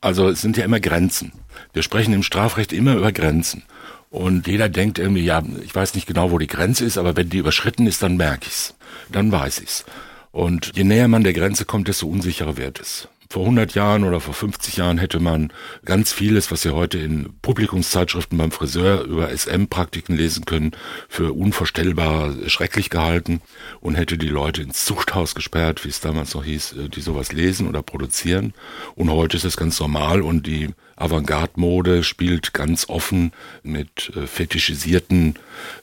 Also 0.03 0.29
es 0.29 0.43
sind 0.43 0.59
ja 0.59 0.64
immer 0.64 0.81
Grenzen. 0.81 1.33
Wir 1.73 1.83
sprechen 1.83 2.12
im 2.12 2.23
Strafrecht 2.23 2.75
immer 2.75 2.95
über 2.95 3.11
Grenzen. 3.11 3.62
Und 4.11 4.47
jeder 4.49 4.69
denkt 4.69 4.99
irgendwie, 4.99 5.25
ja, 5.25 5.43
ich 5.64 5.75
weiß 5.75 5.95
nicht 5.95 6.07
genau, 6.07 6.31
wo 6.31 6.37
die 6.37 6.47
Grenze 6.47 6.85
ist, 6.85 6.99
aber 6.99 7.16
wenn 7.16 7.31
die 7.31 7.38
überschritten 7.38 7.87
ist, 7.87 8.03
dann 8.03 8.19
merke 8.19 8.49
ich's. 8.49 8.75
Dann 9.11 9.33
weiß 9.33 9.61
ich's. 9.61 9.87
Und 10.33 10.73
je 10.75 10.85
näher 10.85 11.09
man 11.09 11.25
der 11.25 11.33
Grenze 11.33 11.64
kommt, 11.64 11.88
desto 11.88 12.07
unsicherer 12.07 12.57
wird 12.57 12.81
es. 12.81 13.09
Vor 13.33 13.43
100 13.43 13.77
Jahren 13.77 14.03
oder 14.03 14.19
vor 14.19 14.35
50 14.35 14.77
Jahren 14.77 14.99
hätte 14.99 15.21
man 15.21 15.53
ganz 15.85 16.12
vieles, 16.12 16.51
was 16.51 16.62
Sie 16.62 16.75
heute 16.75 16.99
in 16.99 17.33
Publikumszeitschriften 17.43 18.37
beim 18.37 18.51
Friseur 18.51 19.03
über 19.03 19.29
SM-Praktiken 19.31 20.16
lesen 20.16 20.47
können, 20.47 20.73
für 21.09 21.33
unvorstellbar 21.33 22.35
schrecklich 22.49 22.90
gehalten 22.90 23.40
und 23.81 23.95
hätte 23.95 24.19
die 24.19 24.27
Leute 24.27 24.62
ins 24.62 24.85
Zuchthaus 24.85 25.37
gesperrt, 25.37 25.85
wie 25.85 25.90
es 25.90 26.01
damals 26.01 26.35
noch 26.35 26.43
hieß, 26.43 26.73
äh, 26.73 26.88
die 26.88 27.03
sowas 27.03 27.31
lesen 27.31 27.69
oder 27.69 27.83
produzieren. 27.83 28.53
Und 28.97 29.11
heute 29.11 29.37
ist 29.37 29.45
es 29.45 29.57
ganz 29.57 29.79
normal 29.79 30.23
und 30.23 30.49
die 30.49 30.71
Avantgarde-Mode 31.01 32.05
spielt 32.05 32.53
ganz 32.53 32.89
offen 32.89 33.33
mit 33.63 34.13
äh, 34.17 34.27
fetischisierten 34.27 35.39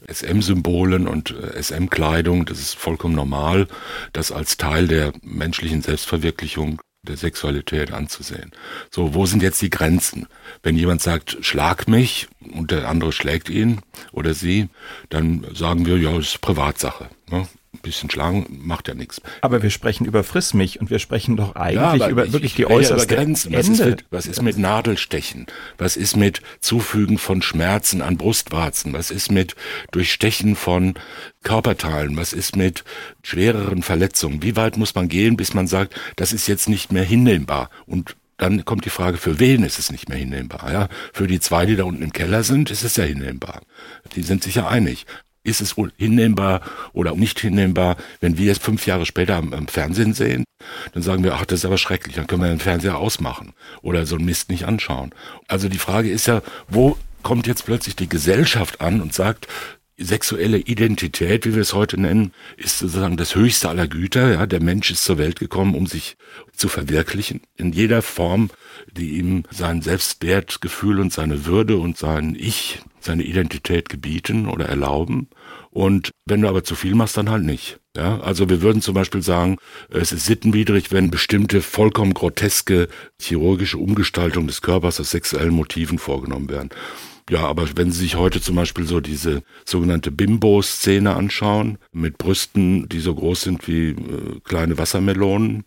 SM-Symbolen 0.07 1.07
und 1.07 1.31
äh, 1.31 1.61
SM-Kleidung. 1.61 2.45
Das 2.45 2.59
ist 2.59 2.75
vollkommen 2.75 3.15
normal, 3.15 3.67
das 4.13 4.31
als 4.31 4.57
Teil 4.57 4.87
der 4.87 5.13
menschlichen 5.23 5.81
Selbstverwirklichung 5.81 6.81
der 7.03 7.17
Sexualität 7.17 7.91
anzusehen. 7.91 8.51
So, 8.91 9.13
wo 9.13 9.25
sind 9.25 9.41
jetzt 9.41 9.61
die 9.61 9.69
Grenzen? 9.69 10.27
Wenn 10.61 10.77
jemand 10.77 11.01
sagt, 11.01 11.37
schlag 11.41 11.87
mich 11.87 12.27
und 12.53 12.71
der 12.71 12.89
andere 12.89 13.11
schlägt 13.11 13.49
ihn 13.49 13.79
oder 14.11 14.33
sie, 14.33 14.69
dann 15.09 15.45
sagen 15.53 15.85
wir, 15.85 15.97
ja, 15.97 16.11
das 16.11 16.27
ist 16.27 16.41
Privatsache. 16.41 17.09
Ne? 17.29 17.47
Ein 17.73 17.79
bisschen 17.79 18.09
schlagen 18.09 18.45
macht 18.63 18.87
ja 18.87 18.93
nichts. 18.93 19.21
Aber 19.41 19.61
wir 19.61 19.69
sprechen 19.69 20.05
über 20.05 20.23
Frissmich 20.23 20.79
und 20.79 20.89
wir 20.89 20.99
sprechen 20.99 21.35
doch 21.35 21.55
eigentlich 21.55 22.01
ja, 22.01 22.09
über 22.09 22.25
ich, 22.25 22.31
wirklich 22.31 22.55
die 22.55 22.65
äußerste 22.65 23.13
ja 23.13 23.21
Grenzen. 23.21 23.53
Was 23.53 23.67
ist, 23.67 23.83
mit, 23.83 24.05
was 24.09 24.25
ist 24.25 24.41
mit 24.41 24.57
Nadelstechen? 24.57 25.47
Was 25.77 25.97
ist 25.97 26.15
mit 26.15 26.41
Zufügen 26.59 27.17
von 27.17 27.41
Schmerzen 27.41 28.01
an 28.01 28.17
Brustwarzen? 28.17 28.93
Was 28.93 29.11
ist 29.11 29.31
mit 29.31 29.55
Durchstechen 29.91 30.55
von 30.55 30.95
Körperteilen? 31.43 32.15
Was 32.15 32.33
ist 32.33 32.55
mit 32.55 32.83
schwereren 33.21 33.83
Verletzungen? 33.83 34.41
Wie 34.41 34.55
weit 34.55 34.77
muss 34.77 34.95
man 34.95 35.09
gehen, 35.09 35.35
bis 35.35 35.53
man 35.53 35.67
sagt, 35.67 35.93
das 36.15 36.33
ist 36.33 36.47
jetzt 36.47 36.69
nicht 36.69 36.91
mehr 36.91 37.03
hinnehmbar? 37.03 37.69
Und 37.85 38.15
dann 38.37 38.65
kommt 38.65 38.85
die 38.85 38.91
Frage, 38.91 39.17
für 39.17 39.39
wen 39.39 39.63
ist 39.63 39.79
es 39.79 39.91
nicht 39.91 40.09
mehr 40.09 40.17
hinnehmbar? 40.17 40.71
Ja, 40.71 40.89
für 41.11 41.27
die 41.27 41.39
zwei, 41.39 41.65
die 41.65 41.75
da 41.75 41.83
unten 41.83 42.03
im 42.03 42.13
Keller 42.13 42.43
sind, 42.43 42.71
ist 42.71 42.83
es 42.83 42.95
ja 42.95 43.03
hinnehmbar. 43.03 43.61
Die 44.15 44.21
sind 44.21 44.43
sich 44.43 44.55
ja 44.55 44.67
einig 44.67 45.05
ist 45.47 45.61
es 45.61 45.75
hinnehmbar 45.97 46.61
oder 46.93 47.15
nicht 47.15 47.39
hinnehmbar, 47.39 47.97
wenn 48.19 48.37
wir 48.37 48.51
es 48.51 48.57
fünf 48.57 48.85
Jahre 48.85 49.05
später 49.05 49.35
am, 49.35 49.53
am, 49.53 49.67
Fernsehen 49.67 50.13
sehen, 50.13 50.43
dann 50.93 51.03
sagen 51.03 51.23
wir, 51.23 51.35
ach, 51.35 51.45
das 51.45 51.59
ist 51.59 51.65
aber 51.65 51.77
schrecklich, 51.77 52.15
dann 52.15 52.27
können 52.27 52.41
wir 52.41 52.49
den 52.49 52.59
Fernseher 52.59 52.97
ausmachen 52.97 53.53
oder 53.81 54.05
so 54.05 54.15
einen 54.15 54.25
Mist 54.25 54.49
nicht 54.49 54.65
anschauen. 54.65 55.11
Also 55.47 55.69
die 55.69 55.77
Frage 55.77 56.09
ist 56.09 56.27
ja, 56.27 56.41
wo 56.67 56.97
kommt 57.23 57.47
jetzt 57.47 57.65
plötzlich 57.65 57.95
die 57.95 58.09
Gesellschaft 58.09 58.81
an 58.81 59.01
und 59.01 59.13
sagt, 59.13 59.47
sexuelle 59.97 60.59
Identität, 60.59 61.45
wie 61.45 61.55
wir 61.55 61.61
es 61.61 61.73
heute 61.73 61.99
nennen, 61.99 62.31
ist 62.55 62.79
sozusagen 62.79 63.17
das 63.17 63.35
höchste 63.35 63.69
aller 63.69 63.87
Güter. 63.87 64.31
Ja, 64.31 64.45
der 64.45 64.61
Mensch 64.61 64.91
ist 64.91 65.03
zur 65.03 65.17
Welt 65.17 65.39
gekommen, 65.39 65.75
um 65.75 65.87
sich 65.87 66.17
zu 66.55 66.69
verwirklichen 66.69 67.41
in 67.55 67.73
jeder 67.73 68.01
Form, 68.01 68.51
die 68.91 69.17
ihm 69.17 69.43
sein 69.49 69.81
Selbstwertgefühl 69.81 70.99
und 70.99 71.11
seine 71.11 71.45
Würde 71.45 71.77
und 71.77 71.97
sein 71.97 72.35
Ich, 72.39 72.79
seine 72.99 73.23
Identität 73.23 73.89
gebieten 73.89 74.47
oder 74.47 74.67
erlauben. 74.67 75.29
Und 75.77 76.09
wenn 76.25 76.41
du 76.41 76.47
aber 76.47 76.63
zu 76.63 76.73
viel 76.73 76.95
machst, 76.95 77.17
dann 77.17 77.29
halt 77.29 77.43
nicht. 77.43 77.79
Ja, 77.95 78.19
also 78.21 78.49
wir 78.49 78.63
würden 78.63 78.81
zum 78.81 78.95
Beispiel 78.95 79.21
sagen, 79.21 79.57
es 79.91 80.11
ist 80.11 80.25
sittenwidrig, 80.25 80.91
wenn 80.91 81.11
bestimmte 81.11 81.61
vollkommen 81.61 82.15
groteske 82.15 82.87
chirurgische 83.21 83.77
Umgestaltung 83.77 84.47
des 84.47 84.63
Körpers 84.63 84.99
aus 84.99 85.11
sexuellen 85.11 85.53
Motiven 85.53 85.99
vorgenommen 85.99 86.49
werden. 86.49 86.69
Ja, 87.29 87.41
aber 87.41 87.67
wenn 87.75 87.91
Sie 87.91 87.99
sich 87.99 88.15
heute 88.15 88.41
zum 88.41 88.55
Beispiel 88.55 88.87
so 88.87 89.01
diese 89.01 89.43
sogenannte 89.65 90.09
Bimbo-Szene 90.09 91.15
anschauen, 91.15 91.77
mit 91.91 92.17
Brüsten, 92.17 92.89
die 92.89 92.99
so 92.99 93.13
groß 93.13 93.41
sind 93.41 93.67
wie 93.67 93.89
äh, 93.89 94.39
kleine 94.45 94.79
Wassermelonen, 94.79 95.63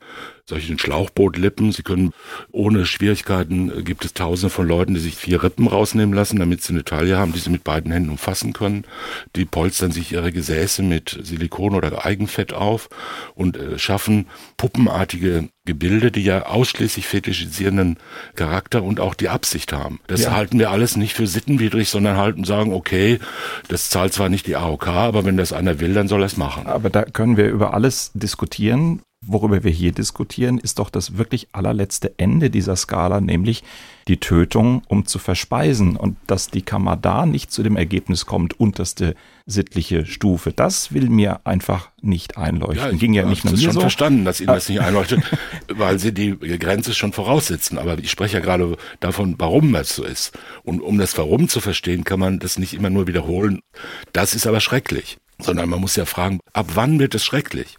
solchen 0.50 0.78
Schlauchbootlippen. 0.78 1.72
Sie 1.72 1.82
können 1.82 2.12
ohne 2.52 2.84
Schwierigkeiten, 2.84 3.78
äh, 3.78 3.82
gibt 3.82 4.04
es 4.04 4.12
tausende 4.12 4.50
von 4.50 4.68
Leuten, 4.68 4.94
die 4.94 5.00
sich 5.00 5.16
vier 5.16 5.42
Rippen 5.42 5.66
rausnehmen 5.66 6.14
lassen, 6.14 6.38
damit 6.38 6.62
sie 6.62 6.74
eine 6.74 6.84
Taille 6.84 7.16
haben, 7.16 7.32
die 7.32 7.38
sie 7.38 7.50
mit 7.50 7.64
beiden 7.64 7.90
Händen 7.90 8.10
umfassen 8.10 8.52
können. 8.52 8.84
Die 9.36 9.46
polstern 9.46 9.92
sich 9.92 10.12
ihre 10.12 10.32
Gesäße 10.32 10.82
mit 10.82 11.18
Silikon 11.22 11.74
oder 11.74 12.04
Eigenfett 12.04 12.52
auf 12.52 12.90
und 13.34 13.56
äh, 13.56 13.78
schaffen 13.78 14.26
puppenartige 14.58 15.48
Gebilde, 15.64 16.10
die 16.10 16.24
ja 16.24 16.46
ausschließlich 16.46 17.06
fetischisierenden 17.06 17.98
Charakter 18.34 18.82
und 18.82 18.98
auch 18.98 19.14
die 19.14 19.28
Absicht 19.28 19.72
haben. 19.72 20.00
Das 20.06 20.22
ja. 20.22 20.32
halten 20.32 20.58
wir 20.58 20.70
alles 20.70 20.96
nicht 20.96 21.14
für 21.14 21.26
sittenwidrig, 21.26 21.88
sondern 21.88 22.16
halten 22.16 22.44
sagen, 22.44 22.72
okay, 22.72 23.20
das 23.68 23.90
zahlt 23.90 24.12
zwar 24.12 24.28
nicht 24.30 24.46
die 24.46 24.56
AOK, 24.56 24.88
aber 24.88 25.24
wenn 25.24 25.36
das 25.36 25.52
einer 25.52 25.78
will, 25.78 25.94
dann 25.94 26.08
soll 26.08 26.22
er 26.22 26.26
es 26.26 26.36
machen. 26.36 26.66
Aber 26.66 26.90
da 26.90 27.04
können 27.04 27.36
wir 27.36 27.48
über 27.48 27.72
alles 27.74 28.10
diskutieren 28.14 29.02
worüber 29.22 29.62
wir 29.64 29.70
hier 29.70 29.92
diskutieren, 29.92 30.58
ist 30.58 30.78
doch 30.78 30.88
das 30.88 31.18
wirklich 31.18 31.48
allerletzte 31.52 32.14
Ende 32.16 32.48
dieser 32.48 32.74
Skala, 32.74 33.20
nämlich 33.20 33.62
die 34.08 34.16
Tötung, 34.16 34.82
um 34.88 35.04
zu 35.04 35.18
verspeisen. 35.18 35.96
Und 35.96 36.16
dass 36.26 36.48
die 36.48 36.62
Kammer 36.62 36.96
da 36.96 37.26
nicht 37.26 37.52
zu 37.52 37.62
dem 37.62 37.76
Ergebnis 37.76 38.24
kommt, 38.24 38.58
unterste 38.58 39.14
sittliche 39.44 40.06
Stufe, 40.06 40.52
das 40.52 40.94
will 40.94 41.10
mir 41.10 41.40
einfach 41.44 41.90
nicht 42.00 42.38
einleuchten. 42.38 42.92
Ja, 42.92 42.96
Ging 42.96 43.12
ja 43.12 43.26
nicht 43.26 43.44
nur 43.44 43.52
mir 43.52 43.60
schon 43.60 43.72
so. 43.72 43.80
verstanden, 43.80 44.24
dass 44.24 44.40
Ihnen 44.40 44.46
das 44.54 44.68
nicht 44.70 44.80
einleuchtet, 44.80 45.22
weil 45.68 45.98
Sie 45.98 46.14
die 46.14 46.36
Grenze 46.58 46.94
schon 46.94 47.12
voraussetzen. 47.12 47.78
Aber 47.78 47.98
ich 47.98 48.10
spreche 48.10 48.38
ja 48.38 48.42
gerade 48.42 48.76
davon, 49.00 49.34
warum 49.38 49.72
das 49.72 49.94
so 49.94 50.02
ist. 50.02 50.36
Und 50.64 50.80
um 50.80 50.96
das 50.96 51.18
Warum 51.18 51.48
zu 51.48 51.60
verstehen, 51.60 52.04
kann 52.04 52.20
man 52.20 52.38
das 52.38 52.58
nicht 52.58 52.72
immer 52.72 52.88
nur 52.88 53.06
wiederholen. 53.06 53.60
Das 54.12 54.34
ist 54.34 54.46
aber 54.46 54.60
schrecklich 54.60 55.18
sondern 55.42 55.68
man 55.68 55.80
muss 55.80 55.96
ja 55.96 56.04
fragen, 56.04 56.40
ab 56.52 56.70
wann 56.74 56.98
wird 56.98 57.14
es 57.14 57.24
schrecklich? 57.24 57.76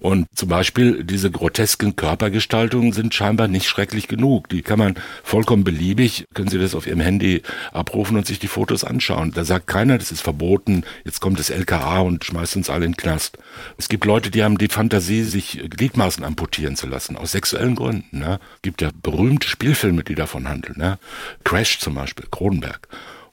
Und 0.00 0.26
zum 0.34 0.48
Beispiel 0.48 1.02
diese 1.04 1.30
grotesken 1.30 1.96
Körpergestaltungen 1.96 2.92
sind 2.92 3.14
scheinbar 3.14 3.48
nicht 3.48 3.68
schrecklich 3.68 4.08
genug. 4.08 4.48
Die 4.48 4.62
kann 4.62 4.78
man 4.78 4.96
vollkommen 5.22 5.64
beliebig, 5.64 6.26
können 6.34 6.48
Sie 6.48 6.58
das 6.58 6.74
auf 6.74 6.86
Ihrem 6.86 7.00
Handy 7.00 7.42
abrufen 7.72 8.16
und 8.16 8.26
sich 8.26 8.38
die 8.38 8.48
Fotos 8.48 8.84
anschauen. 8.84 9.32
Da 9.34 9.44
sagt 9.44 9.66
keiner, 9.66 9.96
das 9.98 10.12
ist 10.12 10.20
verboten, 10.20 10.84
jetzt 11.04 11.20
kommt 11.20 11.38
das 11.38 11.50
LKA 11.50 12.00
und 12.00 12.24
schmeißt 12.24 12.56
uns 12.56 12.70
alle 12.70 12.84
in 12.84 12.92
den 12.92 12.96
Knast. 12.96 13.38
Es 13.78 13.88
gibt 13.88 14.04
Leute, 14.04 14.30
die 14.30 14.44
haben 14.44 14.58
die 14.58 14.68
Fantasie, 14.68 15.22
sich 15.22 15.62
Gliedmaßen 15.70 16.24
amputieren 16.24 16.76
zu 16.76 16.86
lassen, 16.86 17.16
aus 17.16 17.32
sexuellen 17.32 17.74
Gründen. 17.74 18.18
Ne? 18.18 18.40
Es 18.56 18.62
gibt 18.62 18.82
ja 18.82 18.90
berühmte 19.02 19.48
Spielfilme, 19.48 20.04
die 20.04 20.14
davon 20.14 20.48
handeln. 20.48 20.78
Ne? 20.78 20.98
Crash 21.44 21.78
zum 21.78 21.94
Beispiel, 21.94 22.26
Kronenberg 22.30 22.88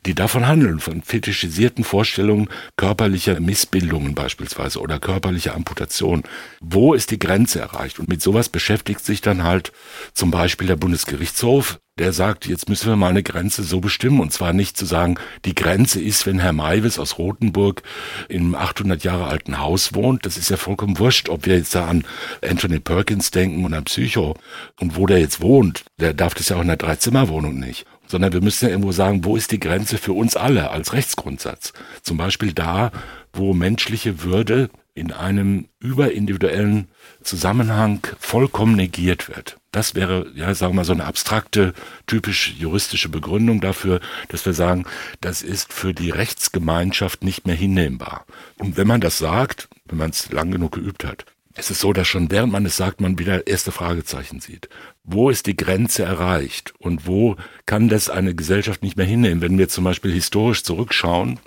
die 0.06 0.16
davon 0.16 0.48
handeln, 0.48 0.80
von 0.80 1.04
fetischisierten 1.04 1.84
Vorstellungen 1.84 2.50
körperlicher 2.76 3.40
Missbildungen 3.40 4.16
beispielsweise 4.16 4.80
oder 4.80 5.00
körperlicher 5.00 5.54
Amputation. 5.56 6.24
Wo 6.60 6.94
ist 6.94 7.12
die 7.12 7.20
Grenze 7.20 7.60
erreicht? 7.60 8.00
Und 8.00 8.10
mit 8.10 8.22
sowas 8.22 8.50
beschäftigt 8.50 9.06
sich 9.06 9.22
dann 9.22 9.44
halt 9.44 9.72
zum 10.14 10.32
Beispiel 10.32 10.68
der 10.68 10.76
Bundesgerichtshof, 10.76 11.80
der 12.00 12.14
sagt, 12.14 12.48
jetzt 12.48 12.68
müssen 12.68 12.90
wir 12.90 12.96
mal 12.96 13.10
eine 13.10 13.22
Grenze 13.22 13.62
so 13.62 13.80
bestimmen. 13.80 14.22
Und 14.22 14.34
zwar 14.34 14.54
nicht 14.54 14.76
zu 14.76 14.86
sagen, 14.86 15.20
die 15.46 15.54
Grenze 15.54 16.02
ist, 16.02 16.26
wenn 16.26 16.40
Herr 16.40 16.54
Maivis 16.54 16.98
aus 16.98 17.20
Rothenburg 17.20 17.84
im 18.28 18.56
800 18.56 19.04
Jahre 19.04 19.26
alten 19.26 19.60
Haus 19.60 19.94
wohnt. 19.94 20.26
Das 20.26 20.38
ist 20.38 20.50
ja 20.50 20.58
vollkommen 20.58 20.98
wurscht, 20.98 21.30
ob 21.30 21.46
wir 21.46 21.58
jetzt 21.58 21.76
da 21.76 21.88
an 21.88 22.06
Anthony 22.44 22.80
Perkins 22.80 23.30
denken 23.30 23.66
und 23.66 23.74
an 23.76 23.84
Psycho. 23.84 24.36
Und 24.80 24.96
wo 24.96 25.06
der 25.06 25.20
jetzt 25.20 25.42
wohnt, 25.42 25.84
der 26.00 26.16
darf 26.16 26.34
das 26.34 26.50
ja 26.50 26.56
auch 26.56 26.62
in 26.62 26.70
einer 26.70 26.78
Dreizimmerwohnung 26.78 27.60
nicht 27.60 27.86
sondern 28.12 28.34
wir 28.34 28.42
müssen 28.42 28.66
ja 28.66 28.72
irgendwo 28.72 28.92
sagen, 28.92 29.24
wo 29.26 29.36
ist 29.36 29.52
die 29.52 29.60
Grenze 29.60 29.98
für 29.98 30.14
uns 30.14 30.36
alle 30.36 30.70
als 30.70 30.94
Rechtsgrundsatz? 30.94 31.74
Zum 32.04 32.18
Beispiel 32.18 32.54
da, 32.54 32.92
wo 33.34 33.54
menschliche 33.54 34.24
Würde 34.24 34.70
in 34.94 35.14
einem 35.14 35.70
überindividuellen 35.80 36.90
Zusammenhang 37.24 38.06
vollkommen 38.20 38.76
negiert 38.76 39.30
wird. 39.30 39.58
Das 39.72 39.96
wäre, 39.96 40.30
ja, 40.36 40.54
sagen 40.54 40.74
wir 40.74 40.78
mal, 40.78 40.86
so 40.86 40.92
eine 40.92 41.06
abstrakte, 41.06 41.74
typisch 42.06 42.56
juristische 42.58 43.08
Begründung 43.08 43.62
dafür, 43.62 44.02
dass 44.28 44.46
wir 44.46 44.54
sagen, 44.54 44.86
das 45.22 45.42
ist 45.42 45.72
für 45.72 45.94
die 45.94 46.10
Rechtsgemeinschaft 46.10 47.24
nicht 47.24 47.48
mehr 47.48 47.56
hinnehmbar. 47.56 48.26
Und 48.60 48.76
wenn 48.76 48.88
man 48.88 49.00
das 49.00 49.18
sagt, 49.18 49.70
wenn 49.86 49.98
man 49.98 50.10
es 50.10 50.30
lang 50.32 50.52
genug 50.52 50.74
geübt 50.74 51.06
hat, 51.06 51.26
es 51.54 51.70
ist 51.70 51.80
so, 51.80 51.94
dass 51.94 52.08
schon 52.08 52.32
während 52.32 52.52
man 52.52 52.66
es 52.66 52.78
sagt, 52.78 53.02
man 53.02 53.20
wieder 53.20 53.48
erste 53.48 53.72
Fragezeichen 53.72 54.40
sieht. 54.40 54.70
Wo 55.04 55.32
ist 55.32 55.48
die 55.48 55.58
Grenze 55.58 56.04
erreicht 56.04 56.74
und 56.78 57.08
wo 57.08 57.36
kann 57.66 57.90
das 57.90 58.10
eine 58.10 58.36
Gesellschaft 58.36 58.84
nicht 58.84 58.98
mehr 58.98 59.06
hinnehmen? 59.06 59.42
Wenn 59.42 59.58
wir 59.58 59.68
zum 59.68 59.84
Beispiel 59.84 60.12
historisch 60.12 60.64
zurückschauen, 60.64 61.40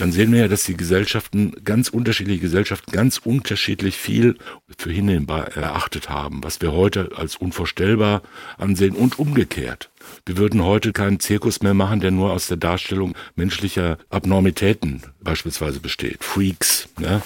dann 0.00 0.12
sehen 0.12 0.32
wir 0.32 0.40
ja, 0.40 0.48
dass 0.48 0.64
die 0.64 0.76
Gesellschaften, 0.76 1.52
ganz 1.62 1.88
unterschiedliche 1.88 2.40
Gesellschaften, 2.40 2.90
ganz 2.90 3.18
unterschiedlich 3.18 3.96
viel 3.96 4.36
für 4.78 4.90
hinnehmbar 4.90 5.48
erachtet 5.56 6.08
haben, 6.08 6.42
was 6.42 6.62
wir 6.62 6.72
heute 6.72 7.10
als 7.16 7.36
unvorstellbar 7.36 8.22
ansehen 8.56 8.94
und 8.94 9.18
umgekehrt. 9.18 9.90
Wir 10.24 10.38
würden 10.38 10.64
heute 10.64 10.92
keinen 10.92 11.20
Zirkus 11.20 11.60
mehr 11.60 11.74
machen, 11.74 12.00
der 12.00 12.10
nur 12.10 12.32
aus 12.32 12.46
der 12.46 12.56
Darstellung 12.56 13.14
menschlicher 13.36 13.98
Abnormitäten 14.08 15.02
beispielsweise 15.22 15.80
besteht. 15.80 16.24
Freaks. 16.24 16.88
Ne? 16.98 17.20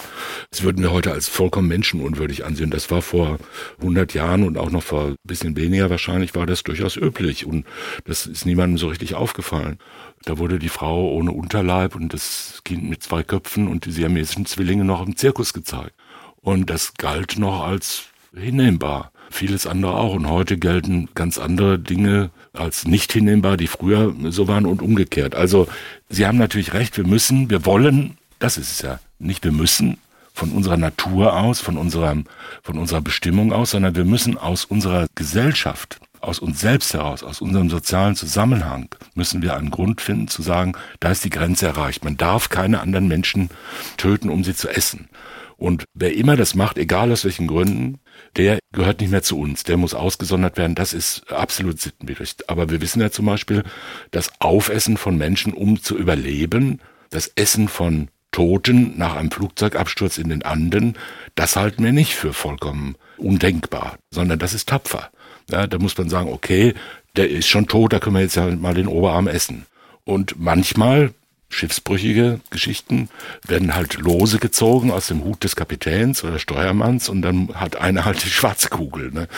Das 0.50 0.62
würden 0.62 0.82
wir 0.82 0.90
heute 0.90 1.12
als 1.12 1.28
vollkommen 1.28 1.68
menschenunwürdig 1.68 2.44
ansehen. 2.44 2.70
Das 2.70 2.90
war 2.90 3.02
vor 3.02 3.38
100 3.78 4.14
Jahren 4.14 4.42
und 4.42 4.58
auch 4.58 4.70
noch 4.70 4.82
vor 4.82 5.08
ein 5.08 5.16
bisschen 5.24 5.56
weniger 5.56 5.90
wahrscheinlich 5.90 6.34
war 6.34 6.46
das 6.46 6.64
durchaus 6.64 6.96
üblich. 6.96 7.46
Und 7.46 7.64
das 8.04 8.26
ist 8.26 8.46
niemandem 8.46 8.78
so 8.78 8.88
richtig 8.88 9.14
aufgefallen. 9.14 9.78
Da 10.24 10.38
wurde 10.38 10.58
die 10.58 10.68
Frau 10.68 11.10
ohne 11.10 11.32
Unterleib 11.32 11.94
und 11.94 12.12
das 12.14 12.62
Kind 12.64 12.88
mit 12.88 13.02
zwei 13.02 13.22
Köpfen 13.22 13.68
und 13.68 13.84
die 13.84 13.92
siamesischen 13.92 14.46
Zwillinge 14.46 14.84
noch 14.84 15.06
im 15.06 15.16
Zirkus 15.16 15.52
gezeigt. 15.52 15.94
Und 16.40 16.70
das 16.70 16.94
galt 16.94 17.38
noch 17.38 17.62
als 17.62 18.04
hinnehmbar. 18.34 19.12
Vieles 19.30 19.66
andere 19.66 19.94
auch. 19.94 20.14
Und 20.14 20.28
heute 20.28 20.56
gelten 20.58 21.08
ganz 21.14 21.38
andere 21.38 21.78
Dinge 21.78 22.30
als 22.52 22.86
nicht 22.86 23.12
hinnehmbar, 23.12 23.56
die 23.56 23.66
früher 23.66 24.14
so 24.30 24.48
waren 24.48 24.66
und 24.66 24.82
umgekehrt. 24.82 25.34
Also 25.34 25.66
Sie 26.08 26.26
haben 26.26 26.38
natürlich 26.38 26.72
recht, 26.72 26.96
wir 26.96 27.06
müssen, 27.06 27.50
wir 27.50 27.66
wollen, 27.66 28.16
das 28.38 28.56
ist 28.56 28.72
es 28.72 28.82
ja, 28.82 29.00
nicht 29.18 29.44
wir 29.44 29.52
müssen 29.52 29.98
von 30.32 30.50
unserer 30.50 30.76
Natur 30.76 31.36
aus, 31.36 31.60
von 31.60 31.76
unserer, 31.76 32.16
von 32.62 32.78
unserer 32.78 33.00
Bestimmung 33.00 33.52
aus, 33.52 33.70
sondern 33.70 33.94
wir 33.94 34.04
müssen 34.04 34.36
aus 34.36 34.64
unserer 34.64 35.06
Gesellschaft, 35.14 36.00
aus 36.24 36.38
uns 36.38 36.60
selbst 36.60 36.94
heraus, 36.94 37.22
aus 37.22 37.40
unserem 37.40 37.70
sozialen 37.70 38.16
Zusammenhang, 38.16 38.88
müssen 39.14 39.42
wir 39.42 39.56
einen 39.56 39.70
Grund 39.70 40.00
finden 40.00 40.28
zu 40.28 40.42
sagen, 40.42 40.72
da 41.00 41.10
ist 41.10 41.24
die 41.24 41.30
Grenze 41.30 41.66
erreicht. 41.66 42.04
Man 42.04 42.16
darf 42.16 42.48
keine 42.48 42.80
anderen 42.80 43.08
Menschen 43.08 43.50
töten, 43.96 44.28
um 44.28 44.44
sie 44.44 44.54
zu 44.54 44.68
essen. 44.68 45.08
Und 45.56 45.84
wer 45.94 46.14
immer 46.14 46.36
das 46.36 46.54
macht, 46.54 46.78
egal 46.78 47.12
aus 47.12 47.24
welchen 47.24 47.46
Gründen, 47.46 48.00
der 48.36 48.58
gehört 48.72 49.00
nicht 49.00 49.10
mehr 49.10 49.22
zu 49.22 49.38
uns. 49.38 49.62
Der 49.62 49.76
muss 49.76 49.94
ausgesondert 49.94 50.56
werden. 50.56 50.74
Das 50.74 50.92
ist 50.92 51.30
absolut 51.32 51.80
sittenwidrig. 51.80 52.36
Aber 52.48 52.70
wir 52.70 52.80
wissen 52.80 53.00
ja 53.00 53.10
zum 53.10 53.26
Beispiel, 53.26 53.62
das 54.10 54.30
Aufessen 54.40 54.96
von 54.96 55.16
Menschen, 55.16 55.52
um 55.52 55.80
zu 55.80 55.96
überleben, 55.96 56.80
das 57.10 57.28
Essen 57.36 57.68
von 57.68 58.08
Toten 58.32 58.98
nach 58.98 59.14
einem 59.14 59.30
Flugzeugabsturz 59.30 60.18
in 60.18 60.28
den 60.28 60.42
Anden, 60.42 60.98
das 61.36 61.54
halten 61.54 61.84
wir 61.84 61.92
nicht 61.92 62.14
für 62.14 62.32
vollkommen 62.32 62.96
undenkbar, 63.16 63.96
sondern 64.10 64.40
das 64.40 64.54
ist 64.54 64.68
tapfer. 64.68 65.12
Ja, 65.50 65.66
da 65.66 65.78
muss 65.78 65.96
man 65.96 66.08
sagen, 66.08 66.32
okay, 66.32 66.74
der 67.16 67.30
ist 67.30 67.48
schon 67.48 67.66
tot, 67.66 67.92
da 67.92 68.00
können 68.00 68.16
wir 68.16 68.22
jetzt 68.22 68.36
ja 68.36 68.46
mal 68.56 68.74
den 68.74 68.88
Oberarm 68.88 69.28
essen. 69.28 69.66
Und 70.04 70.38
manchmal 70.38 71.12
schiffsbrüchige 71.54 72.40
Geschichten 72.50 73.08
werden 73.46 73.74
halt 73.74 73.98
lose 73.98 74.38
gezogen 74.38 74.90
aus 74.90 75.06
dem 75.06 75.24
Hut 75.24 75.44
des 75.44 75.56
Kapitäns 75.56 76.24
oder 76.24 76.38
Steuermanns 76.38 77.08
und 77.08 77.22
dann 77.22 77.54
hat 77.54 77.76
einer 77.76 78.04
halt 78.04 78.24
die 78.24 78.28
schwarze 78.28 78.68
Kugel 78.68 79.12
ne? 79.12 79.28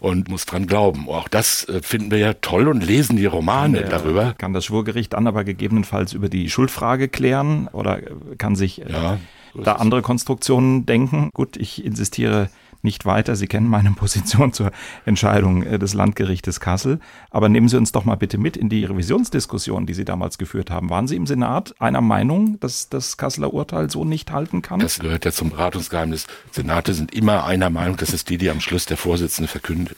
und 0.00 0.28
muss 0.28 0.46
dran 0.46 0.66
glauben. 0.66 1.08
Auch 1.08 1.28
das 1.28 1.68
äh, 1.68 1.80
finden 1.82 2.10
wir 2.10 2.18
ja 2.18 2.34
toll 2.34 2.68
und 2.68 2.84
lesen 2.84 3.16
die 3.16 3.26
Romane 3.26 3.82
kann 3.82 3.90
darüber. 3.90 4.34
Kann 4.36 4.52
das 4.52 4.64
Schwurgericht 4.64 5.12
dann 5.12 5.26
aber 5.26 5.44
gegebenenfalls 5.44 6.12
über 6.12 6.28
die 6.28 6.50
Schuldfrage 6.50 7.08
klären 7.08 7.68
oder 7.68 8.00
kann 8.36 8.56
sich 8.56 8.82
äh, 8.84 8.90
ja, 8.90 9.18
da 9.54 9.74
andere 9.74 10.02
Konstruktionen 10.02 10.86
denken? 10.86 11.30
Gut, 11.32 11.56
ich 11.56 11.84
insistiere 11.84 12.50
nicht 12.82 13.04
weiter. 13.04 13.36
Sie 13.36 13.46
kennen 13.46 13.68
meine 13.68 13.90
Position 13.96 14.52
zur 14.52 14.70
Entscheidung 15.04 15.62
äh, 15.62 15.78
des 15.78 15.94
Landgerichtes 15.94 16.60
Kassel. 16.60 17.00
Aber 17.30 17.48
nehmen 17.48 17.68
Sie 17.68 17.76
uns 17.76 17.92
doch 17.92 18.04
mal 18.04 18.16
bitte 18.16 18.38
mit 18.38 18.56
in 18.56 18.68
die 18.68 18.84
Revisionsdiskussion, 18.84 19.86
die 19.86 19.94
Sie 19.94 20.04
damals 20.04 20.38
geführt 20.38 20.70
haben. 20.70 20.90
Waren 20.90 21.08
Sie 21.08 21.16
im 21.16 21.26
Senat 21.26 21.74
einer 21.80 22.00
Meinung, 22.00 22.58
dass 22.60 22.88
das 22.88 23.16
Kasseler 23.16 23.52
Urteil 23.52 23.90
so 23.90 24.04
nicht 24.04 24.30
halten 24.30 24.62
kann? 24.62 24.80
Das 24.80 24.98
gehört 24.98 25.24
ja 25.24 25.32
zum 25.32 25.50
Beratungsgeheimnis. 25.50 26.26
Senate 26.50 26.94
sind 26.94 27.14
immer 27.14 27.44
einer 27.44 27.70
Meinung. 27.70 27.96
Das 27.96 28.12
ist 28.12 28.28
die, 28.30 28.38
die 28.38 28.50
am 28.50 28.60
Schluss 28.60 28.86
der 28.86 28.96
Vorsitzende 28.96 29.48
verkündet. 29.48 29.96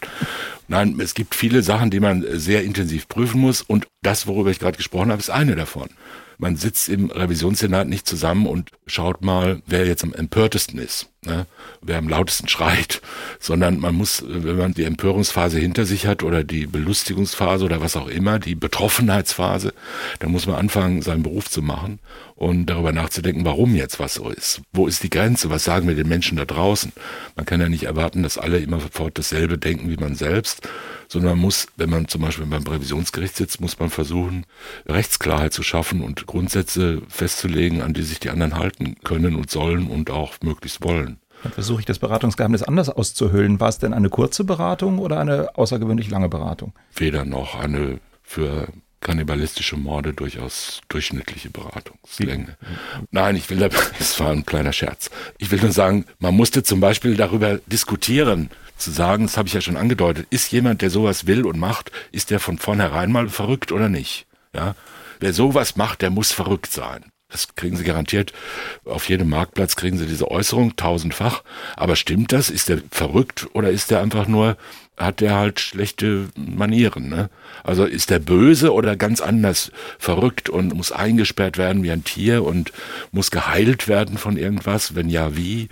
Nein, 0.68 0.98
es 1.00 1.14
gibt 1.14 1.34
viele 1.34 1.62
Sachen, 1.62 1.90
die 1.90 2.00
man 2.00 2.24
sehr 2.32 2.64
intensiv 2.64 3.08
prüfen 3.08 3.40
muss. 3.40 3.62
Und 3.62 3.86
das, 4.02 4.26
worüber 4.26 4.50
ich 4.50 4.58
gerade 4.58 4.76
gesprochen 4.76 5.10
habe, 5.10 5.20
ist 5.20 5.30
eine 5.30 5.54
davon. 5.54 5.88
Man 6.38 6.56
sitzt 6.56 6.88
im 6.88 7.10
Revisionssenat 7.10 7.86
nicht 7.86 8.08
zusammen 8.08 8.46
und 8.46 8.70
schaut 8.86 9.22
mal, 9.22 9.62
wer 9.66 9.86
jetzt 9.86 10.02
am 10.02 10.12
empörtesten 10.12 10.80
ist, 10.80 11.11
ne? 11.24 11.46
wer 11.80 11.98
am 11.98 12.08
lautesten 12.08 12.48
schreit, 12.48 13.00
sondern 13.40 13.80
man 13.80 13.94
muss, 13.94 14.24
wenn 14.26 14.56
man 14.56 14.74
die 14.74 14.84
Empörungsphase 14.84 15.58
hinter 15.58 15.84
sich 15.84 16.06
hat 16.06 16.22
oder 16.22 16.44
die 16.44 16.66
Belustigungsphase 16.66 17.64
oder 17.64 17.80
was 17.80 17.96
auch 17.96 18.08
immer, 18.08 18.38
die 18.38 18.54
Betroffenheitsphase, 18.54 19.74
dann 20.20 20.30
muss 20.30 20.46
man 20.46 20.56
anfangen, 20.56 21.02
seinen 21.02 21.22
Beruf 21.22 21.50
zu 21.50 21.62
machen 21.62 21.98
und 22.36 22.66
darüber 22.66 22.92
nachzudenken, 22.92 23.44
warum 23.44 23.74
jetzt 23.74 24.00
was 24.00 24.14
so 24.14 24.28
ist. 24.28 24.62
Wo 24.72 24.86
ist 24.86 25.02
die 25.02 25.10
Grenze? 25.10 25.50
Was 25.50 25.64
sagen 25.64 25.86
wir 25.86 25.94
den 25.94 26.08
Menschen 26.08 26.36
da 26.36 26.44
draußen? 26.44 26.92
Man 27.36 27.46
kann 27.46 27.60
ja 27.60 27.68
nicht 27.68 27.84
erwarten, 27.84 28.22
dass 28.22 28.38
alle 28.38 28.58
immer 28.58 28.80
sofort 28.80 29.18
dasselbe 29.18 29.58
denken 29.58 29.90
wie 29.90 29.96
man 29.96 30.14
selbst, 30.14 30.68
sondern 31.08 31.32
man 31.32 31.40
muss, 31.40 31.66
wenn 31.76 31.90
man 31.90 32.08
zum 32.08 32.22
Beispiel 32.22 32.46
beim 32.46 32.66
Revisionsgericht 32.66 33.36
sitzt, 33.36 33.60
muss 33.60 33.78
man 33.78 33.90
versuchen, 33.90 34.46
Rechtsklarheit 34.86 35.52
zu 35.52 35.62
schaffen 35.62 36.02
und 36.02 36.26
Grundsätze 36.26 37.02
festzulegen, 37.08 37.82
an 37.82 37.92
die 37.92 38.02
sich 38.02 38.18
die 38.18 38.30
anderen 38.30 38.56
halten 38.56 38.96
können 39.04 39.36
und 39.36 39.50
sollen 39.50 39.88
und 39.88 40.10
auch 40.10 40.34
möglichst 40.42 40.82
wollen. 40.82 41.11
Dann 41.42 41.52
versuche 41.52 41.80
ich 41.80 41.86
das 41.86 41.98
Beratungsgeheimnis 41.98 42.62
anders 42.62 42.88
auszuhöhlen. 42.88 43.60
War 43.60 43.68
es 43.68 43.78
denn 43.78 43.92
eine 43.92 44.08
kurze 44.08 44.44
Beratung 44.44 44.98
oder 44.98 45.18
eine 45.18 45.56
außergewöhnlich 45.56 46.10
lange 46.10 46.28
Beratung? 46.28 46.72
Weder 46.94 47.24
noch 47.24 47.58
eine 47.58 48.00
für 48.22 48.68
kannibalistische 49.02 49.76
Morde 49.76 50.14
durchaus 50.14 50.80
durchschnittliche 50.88 51.50
Beratungslänge. 51.50 52.56
Nein, 53.10 53.36
ich 53.36 53.50
will, 53.50 53.58
da, 53.58 53.68
das 53.98 54.18
war 54.20 54.30
ein 54.30 54.46
kleiner 54.46 54.72
Scherz. 54.72 55.10
Ich 55.38 55.50
will 55.50 55.60
nur 55.60 55.72
sagen, 55.72 56.06
man 56.18 56.34
musste 56.34 56.62
zum 56.62 56.80
Beispiel 56.80 57.16
darüber 57.16 57.58
diskutieren, 57.66 58.48
zu 58.78 58.90
sagen, 58.90 59.26
das 59.26 59.36
habe 59.36 59.48
ich 59.48 59.54
ja 59.54 59.60
schon 59.60 59.76
angedeutet, 59.76 60.26
ist 60.30 60.50
jemand, 60.50 60.82
der 60.82 60.90
sowas 60.90 61.26
will 61.26 61.44
und 61.44 61.58
macht, 61.58 61.92
ist 62.10 62.30
der 62.30 62.40
von 62.40 62.58
vornherein 62.58 63.12
mal 63.12 63.28
verrückt 63.28 63.70
oder 63.70 63.88
nicht? 63.88 64.26
Ja, 64.54 64.74
wer 65.20 65.32
sowas 65.32 65.76
macht, 65.76 66.02
der 66.02 66.10
muss 66.10 66.32
verrückt 66.32 66.72
sein. 66.72 67.04
Das 67.32 67.54
kriegen 67.56 67.76
Sie 67.76 67.84
garantiert. 67.84 68.32
Auf 68.84 69.08
jedem 69.08 69.30
Marktplatz 69.30 69.74
kriegen 69.74 69.98
Sie 69.98 70.06
diese 70.06 70.30
Äußerung 70.30 70.76
tausendfach. 70.76 71.42
Aber 71.76 71.96
stimmt 71.96 72.32
das? 72.32 72.50
Ist 72.50 72.68
der 72.68 72.82
verrückt 72.90 73.48
oder 73.54 73.70
ist 73.70 73.90
der 73.90 74.00
einfach 74.00 74.28
nur 74.28 74.56
hat 74.96 75.20
der 75.20 75.34
halt 75.34 75.58
schlechte 75.60 76.28
Manieren. 76.36 77.08
Ne? 77.08 77.30
Also 77.64 77.84
ist 77.84 78.10
der 78.10 78.18
böse 78.18 78.72
oder 78.72 78.96
ganz 78.96 79.20
anders 79.20 79.72
verrückt 79.98 80.48
und 80.48 80.74
muss 80.74 80.92
eingesperrt 80.92 81.58
werden 81.58 81.82
wie 81.82 81.90
ein 81.90 82.04
Tier 82.04 82.44
und 82.44 82.72
muss 83.10 83.30
geheilt 83.30 83.88
werden 83.88 84.18
von 84.18 84.36
irgendwas? 84.36 84.94
Wenn 84.94 85.08
ja, 85.08 85.36
wie? 85.36 85.68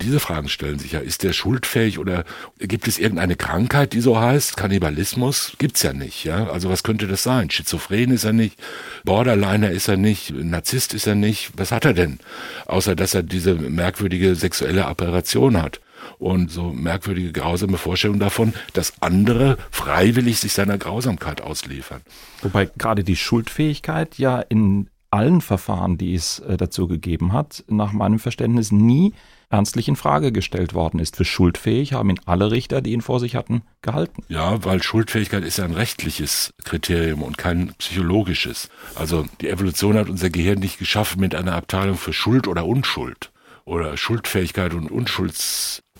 Diese 0.00 0.20
Fragen 0.20 0.48
stellen 0.48 0.78
sich 0.78 0.92
ja. 0.92 1.00
Ist 1.00 1.22
der 1.22 1.34
schuldfähig 1.34 1.98
oder 1.98 2.24
gibt 2.58 2.88
es 2.88 2.98
irgendeine 2.98 3.36
Krankheit, 3.36 3.92
die 3.92 4.00
so 4.00 4.18
heißt? 4.18 4.56
Kannibalismus? 4.56 5.52
Gibt's 5.58 5.82
ja 5.82 5.92
nicht, 5.92 6.24
ja. 6.24 6.48
Also 6.48 6.70
was 6.70 6.82
könnte 6.82 7.06
das 7.06 7.22
sein? 7.22 7.50
Schizophren 7.50 8.10
ist 8.10 8.24
er 8.24 8.32
nicht, 8.32 8.58
Borderliner 9.04 9.70
ist 9.70 9.88
er 9.88 9.98
nicht, 9.98 10.32
Narzisst 10.34 10.94
ist 10.94 11.06
er 11.06 11.14
nicht. 11.14 11.52
Was 11.56 11.72
hat 11.72 11.84
er 11.84 11.92
denn? 11.92 12.18
Außer 12.66 12.96
dass 12.96 13.14
er 13.14 13.22
diese 13.22 13.54
merkwürdige 13.54 14.34
sexuelle 14.34 14.86
Apparation 14.86 15.62
hat 15.62 15.80
und 16.22 16.50
so 16.50 16.72
merkwürdige, 16.72 17.32
grausame 17.32 17.78
Vorstellungen 17.78 18.20
davon, 18.20 18.54
dass 18.72 18.94
andere 19.00 19.58
freiwillig 19.70 20.38
sich 20.38 20.52
seiner 20.52 20.78
Grausamkeit 20.78 21.40
ausliefern. 21.40 22.02
Wobei 22.42 22.70
gerade 22.78 23.04
die 23.04 23.16
Schuldfähigkeit 23.16 24.18
ja 24.18 24.40
in 24.40 24.88
allen 25.10 25.40
Verfahren, 25.40 25.98
die 25.98 26.14
es 26.14 26.38
äh, 26.38 26.56
dazu 26.56 26.88
gegeben 26.88 27.32
hat, 27.32 27.64
nach 27.68 27.92
meinem 27.92 28.18
Verständnis 28.18 28.72
nie 28.72 29.12
ernstlich 29.50 29.86
in 29.88 29.96
Frage 29.96 30.32
gestellt 30.32 30.72
worden 30.72 30.98
ist. 30.98 31.16
Für 31.16 31.26
schuldfähig 31.26 31.92
haben 31.92 32.08
ihn 32.08 32.20
alle 32.24 32.50
Richter, 32.50 32.80
die 32.80 32.92
ihn 32.92 33.02
vor 33.02 33.20
sich 33.20 33.36
hatten, 33.36 33.62
gehalten. 33.82 34.24
Ja, 34.28 34.64
weil 34.64 34.82
Schuldfähigkeit 34.82 35.44
ist 35.44 35.58
ja 35.58 35.64
ein 35.64 35.74
rechtliches 35.74 36.54
Kriterium 36.64 37.22
und 37.22 37.36
kein 37.36 37.74
psychologisches. 37.76 38.70
Also 38.94 39.26
die 39.42 39.50
Evolution 39.50 39.98
hat 39.98 40.08
unser 40.08 40.30
Gehirn 40.30 40.60
nicht 40.60 40.78
geschaffen 40.78 41.20
mit 41.20 41.34
einer 41.34 41.54
Abteilung 41.54 41.98
für 41.98 42.14
Schuld 42.14 42.48
oder 42.48 42.64
Unschuld 42.64 43.30
oder 43.64 43.96
Schuldfähigkeit 43.96 44.72
und 44.72 44.90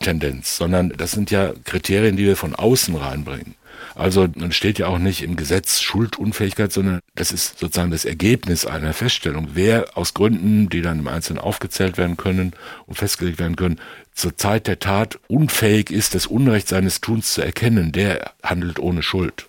Unschuldstendenz, 0.03 0.57
sondern 0.57 0.93
das 0.97 1.13
sind 1.13 1.31
ja 1.31 1.53
Kriterien, 1.65 2.17
die 2.17 2.25
wir 2.25 2.37
von 2.37 2.55
außen 2.55 2.95
reinbringen. 2.97 3.55
Also 3.95 4.27
dann 4.27 4.53
steht 4.53 4.79
ja 4.79 4.87
auch 4.87 4.99
nicht 4.99 5.23
im 5.23 5.37
Gesetz 5.37 5.81
Schuldunfähigkeit, 5.81 6.73
sondern 6.73 7.01
das 7.15 7.31
ist 7.31 7.59
sozusagen 7.59 7.91
das 7.91 8.05
Ergebnis 8.05 8.65
einer 8.65 8.95
Feststellung. 8.95 9.51
Wer 9.55 9.97
aus 9.97 10.15
Gründen, 10.15 10.69
die 10.69 10.83
dann 10.83 11.01
im 11.01 11.09
Einzelnen 11.09 11.39
aufgezählt 11.39 11.99
werden 11.99 12.17
können 12.17 12.53
und 12.87 12.97
festgelegt 12.97 13.39
werden 13.39 13.57
können, 13.57 13.81
zur 14.15 14.37
Zeit 14.37 14.67
der 14.67 14.79
Tat 14.79 15.19
unfähig 15.29 15.91
ist, 15.91 16.15
das 16.15 16.27
Unrecht 16.27 16.69
seines 16.69 17.01
Tuns 17.01 17.35
zu 17.35 17.43
erkennen, 17.43 17.93
der 17.93 18.33
handelt 18.43 18.79
ohne 18.79 19.03
Schuld. 19.03 19.47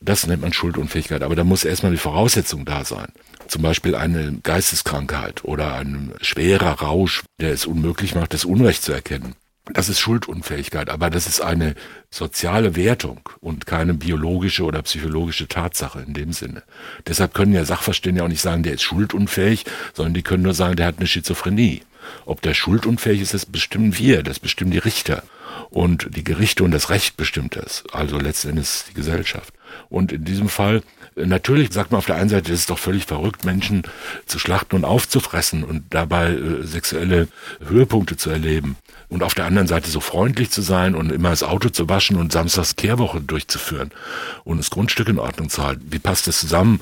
Das 0.00 0.26
nennt 0.26 0.42
man 0.42 0.52
Schuldunfähigkeit. 0.52 1.22
Aber 1.22 1.36
da 1.36 1.44
muss 1.44 1.64
erstmal 1.64 1.92
die 1.92 1.98
Voraussetzung 1.98 2.64
da 2.64 2.84
sein 2.84 3.08
zum 3.46 3.60
Beispiel 3.60 3.94
eine 3.94 4.38
Geisteskrankheit 4.42 5.44
oder 5.44 5.74
ein 5.74 6.14
schwerer 6.22 6.80
Rausch, 6.80 7.22
der 7.38 7.52
es 7.52 7.66
unmöglich 7.66 8.14
macht, 8.14 8.32
das 8.32 8.46
Unrecht 8.46 8.82
zu 8.82 8.90
erkennen. 8.92 9.34
Das 9.72 9.88
ist 9.88 9.98
Schuldunfähigkeit, 9.98 10.90
aber 10.90 11.08
das 11.08 11.26
ist 11.26 11.40
eine 11.40 11.74
soziale 12.10 12.76
Wertung 12.76 13.26
und 13.40 13.64
keine 13.64 13.94
biologische 13.94 14.62
oder 14.64 14.82
psychologische 14.82 15.48
Tatsache 15.48 16.04
in 16.06 16.12
dem 16.12 16.34
Sinne. 16.34 16.62
Deshalb 17.06 17.32
können 17.32 17.54
ja 17.54 17.64
Sachverständige 17.64 18.24
auch 18.24 18.28
nicht 18.28 18.42
sagen, 18.42 18.62
der 18.62 18.74
ist 18.74 18.82
schuldunfähig, 18.82 19.64
sondern 19.94 20.12
die 20.12 20.22
können 20.22 20.42
nur 20.42 20.52
sagen, 20.52 20.76
der 20.76 20.86
hat 20.86 20.98
eine 20.98 21.06
Schizophrenie. 21.06 21.80
Ob 22.26 22.42
der 22.42 22.52
schuldunfähig 22.52 23.22
ist, 23.22 23.32
das 23.32 23.46
bestimmen 23.46 23.96
wir, 23.96 24.22
das 24.22 24.38
bestimmen 24.38 24.70
die 24.70 24.78
Richter. 24.78 25.22
Und 25.70 26.14
die 26.14 26.24
Gerichte 26.24 26.62
und 26.62 26.70
das 26.70 26.90
Recht 26.90 27.16
bestimmt 27.16 27.56
das, 27.56 27.84
also 27.90 28.18
letztendlich 28.18 28.84
die 28.90 28.94
Gesellschaft. 28.94 29.53
Und 29.88 30.12
in 30.12 30.24
diesem 30.24 30.48
Fall 30.48 30.82
Natürlich 31.16 31.72
sagt 31.72 31.92
man 31.92 31.98
auf 31.98 32.06
der 32.06 32.16
einen 32.16 32.28
Seite, 32.28 32.52
es 32.52 32.60
ist 32.60 32.70
doch 32.70 32.78
völlig 32.78 33.04
verrückt, 33.04 33.44
Menschen 33.44 33.82
zu 34.26 34.40
schlachten 34.40 34.74
und 34.74 34.84
aufzufressen 34.84 35.62
und 35.62 35.84
dabei 35.90 36.32
äh, 36.32 36.62
sexuelle 36.64 37.28
Höhepunkte 37.64 38.16
zu 38.16 38.30
erleben. 38.30 38.76
Und 39.08 39.22
auf 39.22 39.34
der 39.34 39.44
anderen 39.44 39.68
Seite 39.68 39.90
so 39.90 40.00
freundlich 40.00 40.50
zu 40.50 40.60
sein 40.60 40.96
und 40.96 41.12
immer 41.12 41.30
das 41.30 41.44
Auto 41.44 41.68
zu 41.68 41.88
waschen 41.88 42.16
und 42.16 42.32
samstags 42.32 42.74
Kehrwoche 42.74 43.20
durchzuführen 43.20 43.92
und 44.42 44.58
das 44.58 44.70
Grundstück 44.70 45.08
in 45.08 45.20
Ordnung 45.20 45.50
zu 45.50 45.62
halten. 45.62 45.86
Wie 45.90 46.00
passt 46.00 46.26
das 46.26 46.40
zusammen? 46.40 46.80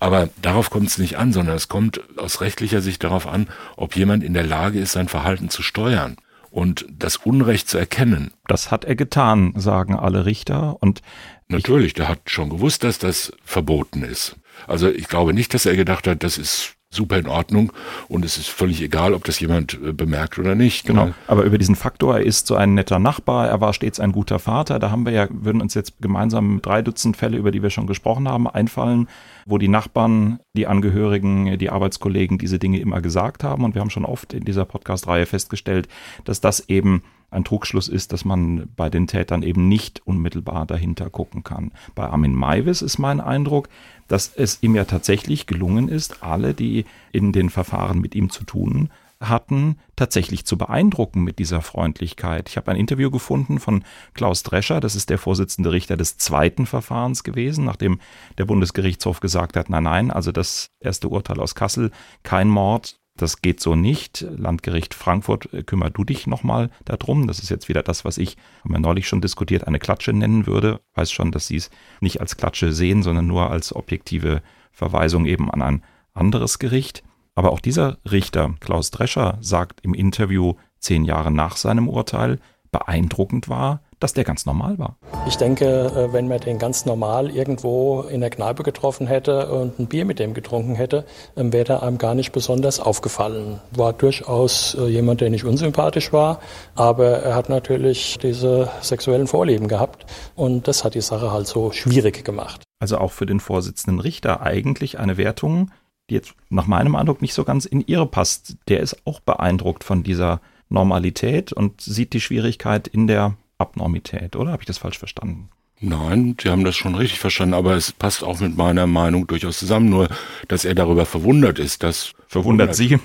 Aber 0.00 0.28
darauf 0.42 0.70
kommt 0.70 0.88
es 0.88 0.98
nicht 0.98 1.16
an, 1.16 1.32
sondern 1.32 1.54
es 1.54 1.68
kommt 1.68 2.00
aus 2.18 2.40
rechtlicher 2.40 2.80
Sicht 2.80 3.04
darauf 3.04 3.28
an, 3.28 3.46
ob 3.76 3.94
jemand 3.94 4.24
in 4.24 4.34
der 4.34 4.44
Lage 4.44 4.80
ist, 4.80 4.92
sein 4.92 5.08
Verhalten 5.08 5.50
zu 5.50 5.62
steuern 5.62 6.16
und 6.50 6.86
das 6.90 7.16
Unrecht 7.16 7.68
zu 7.68 7.78
erkennen. 7.78 8.32
Das 8.48 8.72
hat 8.72 8.84
er 8.84 8.96
getan, 8.96 9.52
sagen 9.56 9.94
alle 9.94 10.24
Richter. 10.24 10.76
Und 10.80 11.02
Natürlich, 11.48 11.94
der 11.94 12.08
hat 12.08 12.30
schon 12.30 12.50
gewusst, 12.50 12.84
dass 12.84 12.98
das 12.98 13.32
verboten 13.44 14.02
ist. 14.02 14.36
Also 14.66 14.88
ich 14.88 15.08
glaube 15.08 15.32
nicht, 15.32 15.54
dass 15.54 15.66
er 15.66 15.76
gedacht 15.76 16.06
hat, 16.06 16.22
das 16.22 16.36
ist 16.36 16.78
super 16.90 17.18
in 17.18 17.26
Ordnung 17.26 17.72
und 18.08 18.24
es 18.24 18.38
ist 18.38 18.48
völlig 18.48 18.80
egal, 18.80 19.12
ob 19.12 19.24
das 19.24 19.40
jemand 19.40 19.78
äh, 19.84 19.92
bemerkt 19.92 20.38
oder 20.38 20.54
nicht. 20.54 20.86
Genau. 20.86 21.06
Ne? 21.06 21.14
Aber 21.26 21.42
über 21.42 21.58
diesen 21.58 21.76
Faktor, 21.76 22.18
er 22.18 22.24
ist 22.24 22.46
so 22.46 22.54
ein 22.54 22.74
netter 22.74 22.98
Nachbar, 22.98 23.48
er 23.48 23.60
war 23.60 23.74
stets 23.74 24.00
ein 24.00 24.12
guter 24.12 24.38
Vater, 24.38 24.78
da 24.78 24.90
haben 24.90 25.04
wir 25.04 25.12
ja, 25.12 25.28
würden 25.30 25.60
uns 25.60 25.74
jetzt 25.74 26.00
gemeinsam 26.00 26.62
drei 26.62 26.80
Dutzend 26.80 27.16
Fälle, 27.16 27.36
über 27.36 27.50
die 27.50 27.62
wir 27.62 27.70
schon 27.70 27.86
gesprochen 27.86 28.26
haben, 28.26 28.48
einfallen, 28.48 29.08
wo 29.44 29.58
die 29.58 29.68
Nachbarn, 29.68 30.40
die 30.54 30.66
Angehörigen, 30.66 31.58
die 31.58 31.70
Arbeitskollegen 31.70 32.38
diese 32.38 32.58
Dinge 32.58 32.80
immer 32.80 33.02
gesagt 33.02 33.44
haben. 33.44 33.64
Und 33.64 33.74
wir 33.74 33.82
haben 33.82 33.90
schon 33.90 34.06
oft 34.06 34.32
in 34.32 34.44
dieser 34.44 34.64
Podcast-Reihe 34.64 35.26
festgestellt, 35.26 35.88
dass 36.24 36.40
das 36.40 36.68
eben 36.68 37.02
ein 37.30 37.44
Trugschluss 37.44 37.88
ist, 37.88 38.12
dass 38.12 38.24
man 38.24 38.68
bei 38.76 38.88
den 38.90 39.06
Tätern 39.06 39.42
eben 39.42 39.68
nicht 39.68 40.06
unmittelbar 40.06 40.66
dahinter 40.66 41.10
gucken 41.10 41.44
kann. 41.44 41.72
Bei 41.94 42.08
Armin 42.08 42.34
Maivis 42.34 42.82
ist 42.82 42.98
mein 42.98 43.20
Eindruck, 43.20 43.68
dass 44.06 44.32
es 44.34 44.62
ihm 44.62 44.74
ja 44.74 44.84
tatsächlich 44.84 45.46
gelungen 45.46 45.88
ist, 45.88 46.22
alle, 46.22 46.54
die 46.54 46.86
in 47.12 47.32
den 47.32 47.50
Verfahren 47.50 48.00
mit 48.00 48.14
ihm 48.14 48.30
zu 48.30 48.44
tun 48.44 48.90
hatten, 49.20 49.78
tatsächlich 49.96 50.44
zu 50.44 50.56
beeindrucken 50.56 51.22
mit 51.22 51.38
dieser 51.38 51.60
Freundlichkeit. 51.60 52.48
Ich 52.48 52.56
habe 52.56 52.70
ein 52.70 52.76
Interview 52.76 53.10
gefunden 53.10 53.58
von 53.58 53.84
Klaus 54.14 54.42
Drescher, 54.42 54.80
das 54.80 54.94
ist 54.94 55.10
der 55.10 55.18
Vorsitzende 55.18 55.72
Richter 55.72 55.96
des 55.96 56.18
zweiten 56.18 56.66
Verfahrens 56.66 57.24
gewesen, 57.24 57.64
nachdem 57.64 58.00
der 58.38 58.44
Bundesgerichtshof 58.44 59.20
gesagt 59.20 59.56
hat, 59.56 59.70
nein, 59.70 59.82
nein, 59.84 60.10
also 60.10 60.30
das 60.30 60.70
erste 60.80 61.08
Urteil 61.08 61.40
aus 61.40 61.54
Kassel, 61.54 61.90
kein 62.22 62.48
Mord, 62.48 62.97
das 63.18 63.42
geht 63.42 63.60
so 63.60 63.74
nicht. 63.74 64.26
Landgericht 64.36 64.94
Frankfurt, 64.94 65.52
äh, 65.52 65.62
kümmer 65.62 65.90
du 65.90 66.04
dich 66.04 66.26
nochmal 66.26 66.70
darum. 66.84 67.26
Das 67.26 67.40
ist 67.40 67.50
jetzt 67.50 67.68
wieder 67.68 67.82
das, 67.82 68.04
was 68.04 68.16
ich, 68.18 68.36
haben 68.64 68.72
wir 68.72 68.78
neulich 68.78 69.06
schon 69.06 69.20
diskutiert, 69.20 69.66
eine 69.66 69.78
Klatsche 69.78 70.12
nennen 70.12 70.46
würde. 70.46 70.80
Weiß 70.94 71.12
schon, 71.12 71.32
dass 71.32 71.46
sie 71.46 71.56
es 71.56 71.70
nicht 72.00 72.20
als 72.20 72.36
Klatsche 72.36 72.72
sehen, 72.72 73.02
sondern 73.02 73.26
nur 73.26 73.50
als 73.50 73.74
objektive 73.74 74.42
Verweisung 74.72 75.26
eben 75.26 75.50
an 75.50 75.62
ein 75.62 75.82
anderes 76.14 76.58
Gericht. 76.58 77.02
Aber 77.34 77.52
auch 77.52 77.60
dieser 77.60 77.98
Richter, 78.10 78.54
Klaus 78.60 78.90
Drescher, 78.90 79.38
sagt 79.40 79.80
im 79.82 79.94
Interview 79.94 80.54
zehn 80.78 81.04
Jahre 81.04 81.30
nach 81.30 81.56
seinem 81.56 81.88
Urteil, 81.88 82.38
beeindruckend 82.70 83.48
war, 83.48 83.82
dass 84.00 84.12
der 84.12 84.24
ganz 84.24 84.46
normal 84.46 84.78
war. 84.78 84.96
Ich 85.26 85.36
denke, 85.36 85.64
äh, 85.64 86.12
wenn 86.12 86.28
man 86.28 86.40
den 86.40 86.58
ganz 86.58 86.86
normal 86.86 87.30
irgendwo 87.30 88.02
in 88.02 88.20
der 88.20 88.30
Kneipe 88.30 88.62
getroffen 88.62 89.06
hätte 89.06 89.50
und 89.50 89.78
ein 89.78 89.86
Bier 89.86 90.04
mit 90.04 90.18
dem 90.18 90.34
getrunken 90.34 90.74
hätte, 90.74 91.04
ähm, 91.36 91.52
wäre 91.52 91.74
er 91.74 91.82
einem 91.82 91.98
gar 91.98 92.14
nicht 92.14 92.32
besonders 92.32 92.80
aufgefallen. 92.80 93.60
War 93.72 93.92
durchaus 93.92 94.74
äh, 94.74 94.86
jemand, 94.86 95.20
der 95.20 95.30
nicht 95.30 95.44
unsympathisch 95.44 96.12
war, 96.12 96.40
aber 96.74 97.18
er 97.20 97.34
hat 97.34 97.48
natürlich 97.48 98.18
diese 98.18 98.70
sexuellen 98.80 99.26
Vorlieben 99.26 99.68
gehabt 99.68 100.06
und 100.34 100.68
das 100.68 100.84
hat 100.84 100.94
die 100.94 101.00
Sache 101.00 101.32
halt 101.32 101.46
so 101.46 101.72
schwierig 101.72 102.24
gemacht. 102.24 102.62
Also 102.80 102.98
auch 102.98 103.12
für 103.12 103.26
den 103.26 103.40
Vorsitzenden 103.40 104.00
Richter 104.00 104.42
eigentlich 104.42 104.98
eine 104.98 105.16
Wertung, 105.16 105.70
die 106.10 106.14
jetzt 106.14 106.34
nach 106.48 106.66
meinem 106.66 106.94
Eindruck 106.94 107.20
nicht 107.20 107.34
so 107.34 107.44
ganz 107.44 107.64
in 107.64 107.80
ihre 107.86 108.06
passt. 108.06 108.56
Der 108.68 108.80
ist 108.80 108.96
auch 109.04 109.20
beeindruckt 109.20 109.84
von 109.84 110.02
dieser 110.02 110.40
Normalität 110.68 111.52
und 111.52 111.80
sieht 111.80 112.12
die 112.12 112.20
Schwierigkeit 112.20 112.86
in 112.86 113.06
der 113.06 113.34
Abnormität, 113.58 114.36
oder 114.36 114.52
habe 114.52 114.62
ich 114.62 114.66
das 114.66 114.78
falsch 114.78 114.98
verstanden? 114.98 115.50
Nein, 115.80 116.36
Sie 116.40 116.48
haben 116.48 116.64
das 116.64 116.76
schon 116.76 116.96
richtig 116.96 117.20
verstanden, 117.20 117.54
aber 117.54 117.74
es 117.74 117.92
passt 117.92 118.24
auch 118.24 118.40
mit 118.40 118.56
meiner 118.56 118.86
Meinung 118.86 119.26
durchaus 119.26 119.58
zusammen, 119.58 119.90
nur 119.90 120.08
dass 120.48 120.64
er 120.64 120.74
darüber 120.74 121.06
verwundert 121.06 121.58
ist, 121.58 121.82
dass 121.84 122.14
verwundert, 122.28 122.74
Sie 122.74 122.98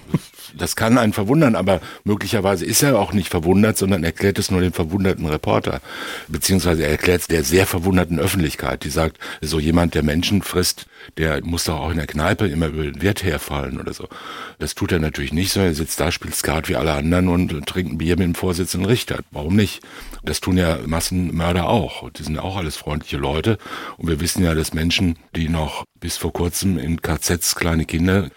das 0.56 0.76
kann 0.76 0.98
einen 0.98 1.14
verwundern, 1.14 1.56
aber 1.56 1.82
möglicherweise 2.04 2.66
ist 2.66 2.84
er 2.84 3.00
auch 3.00 3.14
nicht 3.14 3.30
verwundert, 3.30 3.78
sondern 3.78 4.04
erklärt 4.04 4.40
es 4.40 4.52
nur 4.52 4.62
dem 4.62 4.74
verwunderten 4.74 5.26
Reporter. 5.26 5.82
Beziehungsweise 6.28 6.84
er 6.84 6.90
erklärt 6.90 7.22
es 7.22 7.28
der 7.28 7.44
sehr 7.44 7.66
verwunderten 7.66 8.20
Öffentlichkeit, 8.20 8.84
die 8.84 8.90
sagt, 8.90 9.18
so 9.42 9.60
jemand, 9.60 9.96
der 9.96 10.04
Menschen 10.04 10.42
frisst, 10.42 10.86
der 11.18 11.44
muss 11.44 11.66
doch 11.66 11.80
auch 11.80 11.92
in 11.92 11.98
der 11.98 12.08
Kneipe 12.08 12.48
immer 12.48 12.68
über 12.68 12.84
den 12.84 13.02
Wert 13.02 13.24
herfallen 13.24 13.80
oder 13.80 13.94
so. 13.94 14.08
Das 14.60 14.76
tut 14.76 14.92
er 14.92 15.00
natürlich 15.00 15.34
nicht, 15.34 15.52
sondern 15.52 15.72
er 15.72 15.76
sitzt 15.76 16.00
da, 16.00 16.12
spielt 16.12 16.36
Skat 16.36 16.70
wie 16.70 16.76
alle 16.76 16.94
anderen 16.94 17.28
und 17.28 17.66
trinkt 17.66 17.94
ein 17.94 17.98
Bier 17.98 18.16
mit 18.18 18.26
dem 18.26 18.36
Vorsitzenden 18.36 18.90
Richter. 18.90 19.20
Warum 19.32 19.56
nicht? 19.56 19.82
Das 20.24 20.40
tun 20.40 20.58
ja 20.58 20.80
Massenmörder 20.86 21.68
auch. 21.68 22.10
Die 22.12 22.24
sind 22.24 22.40
auch 22.40 22.56
alles 22.56 22.78
freundliche 22.78 23.18
Leute. 23.18 23.58
Und 23.98 24.08
wir 24.08 24.22
wissen 24.22 24.44
ja, 24.44 24.56
dass 24.56 24.74
Menschen, 24.74 25.18
die 25.36 25.50
noch 25.50 25.84
bis 26.00 26.18
vor 26.18 26.32
kurzem 26.32 26.78
in 26.78 27.02
KZs 27.02 27.56
kleine 27.56 27.86
Kinder 27.86 28.30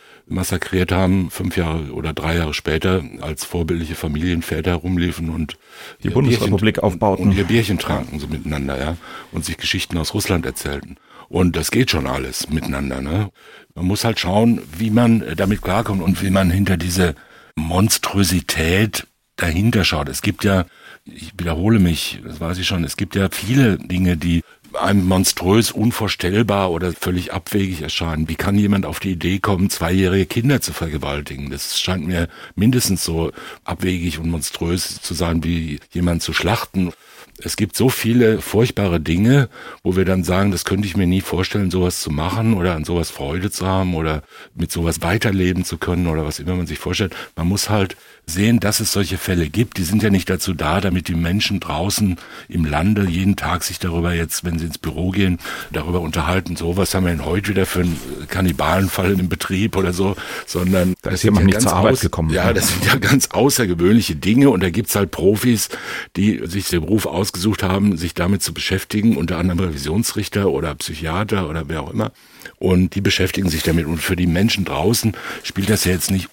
massakriert 0.76 0.92
haben, 0.92 1.30
fünf 1.30 1.56
Jahre 1.56 1.92
oder 1.92 2.12
drei 2.12 2.36
Jahre 2.36 2.54
später 2.54 3.02
als 3.20 3.44
vorbildliche 3.44 3.94
Familienväter 3.94 4.72
herumliefen 4.72 5.30
und 5.30 5.56
die 6.02 6.10
Bundesrepublik 6.10 6.76
Bierchen, 6.76 6.84
aufbauten 6.84 7.28
und 7.28 7.36
ihr 7.36 7.44
Bierchen 7.44 7.78
tranken 7.78 8.18
so 8.18 8.26
miteinander, 8.26 8.78
ja, 8.78 8.96
und 9.32 9.44
sich 9.44 9.56
Geschichten 9.56 9.96
aus 9.96 10.14
Russland 10.14 10.44
erzählten. 10.44 10.96
Und 11.28 11.56
das 11.56 11.70
geht 11.70 11.90
schon 11.90 12.06
alles 12.06 12.50
miteinander, 12.50 13.00
ne? 13.00 13.30
Man 13.74 13.86
muss 13.86 14.04
halt 14.04 14.20
schauen, 14.20 14.60
wie 14.78 14.90
man 14.90 15.24
damit 15.36 15.60
klarkommt 15.62 16.02
und 16.02 16.22
wie 16.22 16.30
man 16.30 16.50
hinter 16.50 16.76
diese 16.76 17.14
Monstrosität 17.56 19.06
dahinter 19.36 19.84
schaut. 19.84 20.08
Es 20.08 20.22
gibt 20.22 20.44
ja, 20.44 20.64
ich 21.04 21.32
wiederhole 21.36 21.78
mich, 21.78 22.20
das 22.24 22.40
weiß 22.40 22.58
ich 22.58 22.66
schon, 22.66 22.84
es 22.84 22.96
gibt 22.96 23.14
ja 23.14 23.28
viele 23.30 23.76
Dinge, 23.76 24.16
die 24.16 24.42
einem 24.80 25.06
monströs, 25.06 25.70
unvorstellbar 25.70 26.70
oder 26.70 26.92
völlig 26.92 27.32
abwegig 27.32 27.82
erscheinen. 27.82 28.28
Wie 28.28 28.36
kann 28.36 28.58
jemand 28.58 28.86
auf 28.86 29.00
die 29.00 29.12
Idee 29.12 29.38
kommen, 29.38 29.70
zweijährige 29.70 30.26
Kinder 30.26 30.60
zu 30.60 30.72
vergewaltigen? 30.72 31.50
Das 31.50 31.80
scheint 31.80 32.06
mir 32.06 32.28
mindestens 32.54 33.04
so 33.04 33.32
abwegig 33.64 34.18
und 34.18 34.30
monströs 34.30 35.00
zu 35.00 35.14
sein, 35.14 35.44
wie 35.44 35.80
jemand 35.92 36.22
zu 36.22 36.32
schlachten. 36.32 36.92
Es 37.38 37.56
gibt 37.56 37.76
so 37.76 37.90
viele 37.90 38.40
furchtbare 38.40 38.98
Dinge, 38.98 39.50
wo 39.82 39.94
wir 39.94 40.06
dann 40.06 40.24
sagen, 40.24 40.52
das 40.52 40.64
könnte 40.64 40.86
ich 40.86 40.96
mir 40.96 41.06
nie 41.06 41.20
vorstellen, 41.20 41.70
sowas 41.70 42.00
zu 42.00 42.10
machen 42.10 42.54
oder 42.54 42.74
an 42.74 42.84
sowas 42.84 43.10
Freude 43.10 43.50
zu 43.50 43.66
haben 43.66 43.94
oder 43.94 44.22
mit 44.54 44.72
sowas 44.72 45.02
weiterleben 45.02 45.64
zu 45.64 45.76
können 45.76 46.06
oder 46.06 46.24
was 46.24 46.38
immer 46.38 46.54
man 46.54 46.66
sich 46.66 46.78
vorstellt. 46.78 47.14
Man 47.36 47.48
muss 47.48 47.68
halt 47.68 47.96
sehen, 48.28 48.58
dass 48.58 48.80
es 48.80 48.90
solche 48.90 49.18
Fälle 49.18 49.48
gibt. 49.48 49.78
Die 49.78 49.84
sind 49.84 50.02
ja 50.02 50.10
nicht 50.10 50.28
dazu 50.28 50.52
da, 50.52 50.80
damit 50.80 51.06
die 51.06 51.14
Menschen 51.14 51.60
draußen 51.60 52.16
im 52.48 52.64
Lande 52.64 53.06
jeden 53.06 53.36
Tag 53.36 53.62
sich 53.62 53.78
darüber 53.78 54.12
jetzt, 54.14 54.44
wenn 54.44 54.58
sie 54.58 54.66
ins 54.66 54.78
Büro 54.78 55.12
gehen, 55.12 55.38
darüber 55.72 56.00
unterhalten, 56.00 56.56
so 56.56 56.76
was 56.76 56.92
haben 56.92 57.04
wir 57.04 57.12
denn 57.12 57.24
heute 57.24 57.50
wieder 57.50 57.66
für 57.66 57.80
einen 57.80 57.96
Kannibalenfall 58.28 59.12
im 59.12 59.28
Betrieb 59.28 59.76
oder 59.76 59.92
so, 59.92 60.16
sondern 60.44 60.94
da 61.02 61.10
ist 61.10 61.22
jemand 61.22 61.42
ja 61.42 61.46
nicht 61.46 61.60
zur 61.60 61.72
Arbeit 61.72 61.92
aus, 61.92 62.00
gekommen. 62.00 62.30
Ja, 62.30 62.52
das 62.52 62.68
sind 62.68 62.84
ja 62.84 62.96
ganz 62.96 63.28
außergewöhnliche 63.28 64.16
Dinge 64.16 64.50
und 64.50 64.60
da 64.60 64.70
gibt's 64.70 64.96
halt 64.96 65.12
Profis, 65.12 65.68
die 66.16 66.40
sich 66.46 66.68
den 66.68 66.80
Beruf 66.80 67.06
ausgesucht 67.06 67.62
haben, 67.62 67.96
sich 67.96 68.14
damit 68.14 68.42
zu 68.42 68.52
beschäftigen, 68.52 69.16
unter 69.16 69.38
anderem 69.38 69.60
Revisionsrichter 69.60 70.50
oder 70.50 70.74
Psychiater 70.74 71.48
oder 71.48 71.68
wer 71.68 71.82
auch 71.82 71.92
immer. 71.92 72.10
Und 72.58 72.94
die 72.94 73.00
beschäftigen 73.00 73.48
sich 73.48 73.62
damit. 73.62 73.86
Und 73.86 73.98
für 73.98 74.16
die 74.16 74.26
Menschen 74.26 74.64
draußen 74.64 75.16
spielt 75.42 75.68
das 75.70 75.84
ja 75.84 75.92
jetzt 75.92 76.10
nicht 76.10 76.28